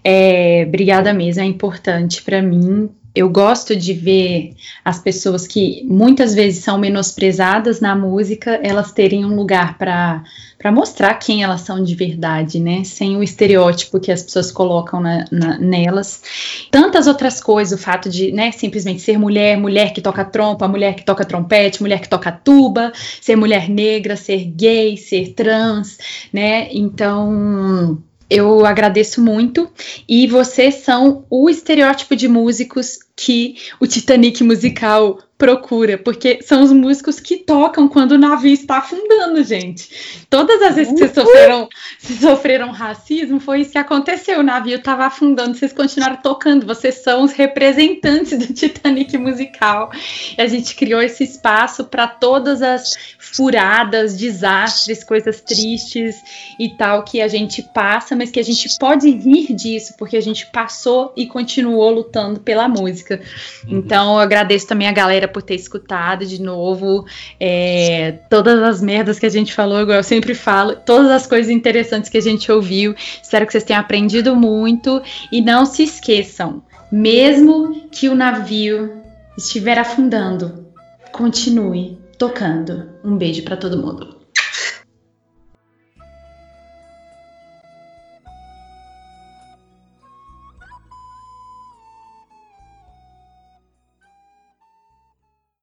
É, 0.03 0.63
obrigada 0.67 1.13
mesmo, 1.13 1.41
é 1.41 1.45
importante 1.45 2.21
para 2.21 2.41
mim 2.41 2.89
eu 3.17 3.27
gosto 3.29 3.75
de 3.75 3.93
ver 3.93 4.53
as 4.85 4.99
pessoas 4.99 5.47
que 5.47 5.83
muitas 5.85 6.35
vezes 6.35 6.63
são 6.63 6.77
menosprezadas 6.77 7.81
na 7.81 7.95
música, 7.95 8.59
elas 8.61 8.91
terem 8.91 9.25
um 9.25 9.35
lugar 9.35 9.75
para 9.77 10.23
mostrar 10.71 11.15
quem 11.15 11.41
elas 11.41 11.61
são 11.61 11.83
de 11.83 11.95
verdade, 11.95 12.59
né? 12.59 12.83
Sem 12.83 13.17
o 13.17 13.23
estereótipo 13.23 13.99
que 13.99 14.11
as 14.11 14.21
pessoas 14.21 14.51
colocam 14.51 14.99
na, 14.99 15.25
na, 15.31 15.57
nelas. 15.57 16.21
Tantas 16.69 17.07
outras 17.07 17.41
coisas, 17.41 17.79
o 17.79 17.81
fato 17.81 18.07
de, 18.07 18.31
né, 18.31 18.51
simplesmente 18.51 19.01
ser 19.01 19.17
mulher, 19.17 19.57
mulher 19.57 19.93
que 19.93 20.01
toca 20.01 20.23
trompa, 20.23 20.67
mulher 20.67 20.93
que 20.93 21.03
toca 21.03 21.25
trompete, 21.25 21.81
mulher 21.81 21.99
que 21.99 22.09
toca 22.09 22.31
tuba, 22.31 22.91
ser 23.19 23.35
mulher 23.35 23.67
negra, 23.67 24.15
ser 24.15 24.45
gay, 24.45 24.95
ser 24.95 25.33
trans, 25.33 25.97
né? 26.31 26.67
Então, 26.71 27.97
eu 28.29 28.65
agradeço 28.65 29.21
muito. 29.21 29.69
E 30.07 30.27
vocês 30.27 30.75
são 30.75 31.25
o 31.29 31.49
estereótipo 31.49 32.15
de 32.15 32.27
músicos 32.27 32.99
que 33.15 33.55
o 33.79 33.87
Titanic 33.87 34.43
musical 34.43 35.19
procura, 35.37 35.97
porque 35.97 36.39
são 36.41 36.63
os 36.63 36.71
músicos 36.71 37.19
que 37.19 37.37
tocam 37.37 37.87
quando 37.87 38.13
o 38.13 38.17
navio 38.17 38.53
está 38.53 38.77
afundando, 38.79 39.43
gente. 39.43 40.25
Todas 40.29 40.61
as 40.63 40.75
vezes 40.75 40.93
que 40.93 40.99
vocês 40.99 41.13
sofreram, 41.13 41.69
vocês 41.99 42.19
sofreram 42.19 42.71
racismo, 42.71 43.39
foi 43.39 43.61
isso 43.61 43.71
que 43.71 43.77
aconteceu. 43.77 44.39
O 44.39 44.43
navio 44.43 44.77
estava 44.77 45.05
afundando, 45.05 45.55
vocês 45.55 45.71
continuaram 45.71 46.17
tocando. 46.17 46.65
Vocês 46.65 46.95
são 46.95 47.23
os 47.23 47.33
representantes 47.33 48.37
do 48.37 48.51
Titanic 48.51 49.15
musical. 49.17 49.91
E 50.37 50.41
a 50.41 50.47
gente 50.47 50.75
criou 50.75 51.01
esse 51.01 51.23
espaço 51.23 51.85
para 51.85 52.07
todas 52.07 52.63
as 52.63 52.95
furadas, 53.19 54.17
desastres, 54.17 55.03
coisas 55.03 55.41
tristes 55.41 56.15
e 56.59 56.69
tal 56.69 57.03
que 57.03 57.21
a 57.21 57.27
gente 57.27 57.61
passa, 57.61 58.15
mas 58.15 58.31
que 58.31 58.39
a 58.39 58.43
gente 58.43 58.67
pode 58.79 59.09
rir 59.09 59.53
disso, 59.53 59.93
porque 59.97 60.17
a 60.17 60.21
gente 60.21 60.47
passou 60.47 61.13
e 61.15 61.27
continuou 61.27 61.91
lutando 61.91 62.39
pela 62.39 62.67
música. 62.67 63.21
Uhum. 63.67 63.77
Então, 63.77 64.13
eu 64.15 64.19
agradeço 64.19 64.67
também 64.67 64.87
a 64.87 64.91
galera 64.91 65.26
por 65.27 65.41
ter 65.41 65.55
escutado 65.55 66.25
de 66.25 66.41
novo 66.41 67.05
é, 67.39 68.13
todas 68.29 68.61
as 68.61 68.81
merdas 68.81 69.19
que 69.19 69.25
a 69.25 69.29
gente 69.29 69.53
falou, 69.53 69.81
igual 69.81 69.97
eu 69.97 70.03
sempre 70.03 70.33
falo, 70.33 70.75
todas 70.75 71.11
as 71.11 71.27
coisas 71.27 71.51
interessantes 71.51 72.09
que 72.09 72.17
a 72.17 72.21
gente 72.21 72.51
ouviu. 72.51 72.95
Espero 73.21 73.45
que 73.45 73.51
vocês 73.51 73.63
tenham 73.63 73.81
aprendido 73.81 74.35
muito 74.35 75.01
e 75.31 75.41
não 75.41 75.65
se 75.65 75.83
esqueçam, 75.83 76.63
mesmo 76.91 77.87
que 77.91 78.09
o 78.09 78.15
navio 78.15 79.01
estiver 79.37 79.77
afundando, 79.77 80.65
continue 81.11 81.97
tocando. 82.17 82.89
Um 83.03 83.15
beijo 83.15 83.43
para 83.43 83.55
todo 83.55 83.77
mundo. 83.77 84.16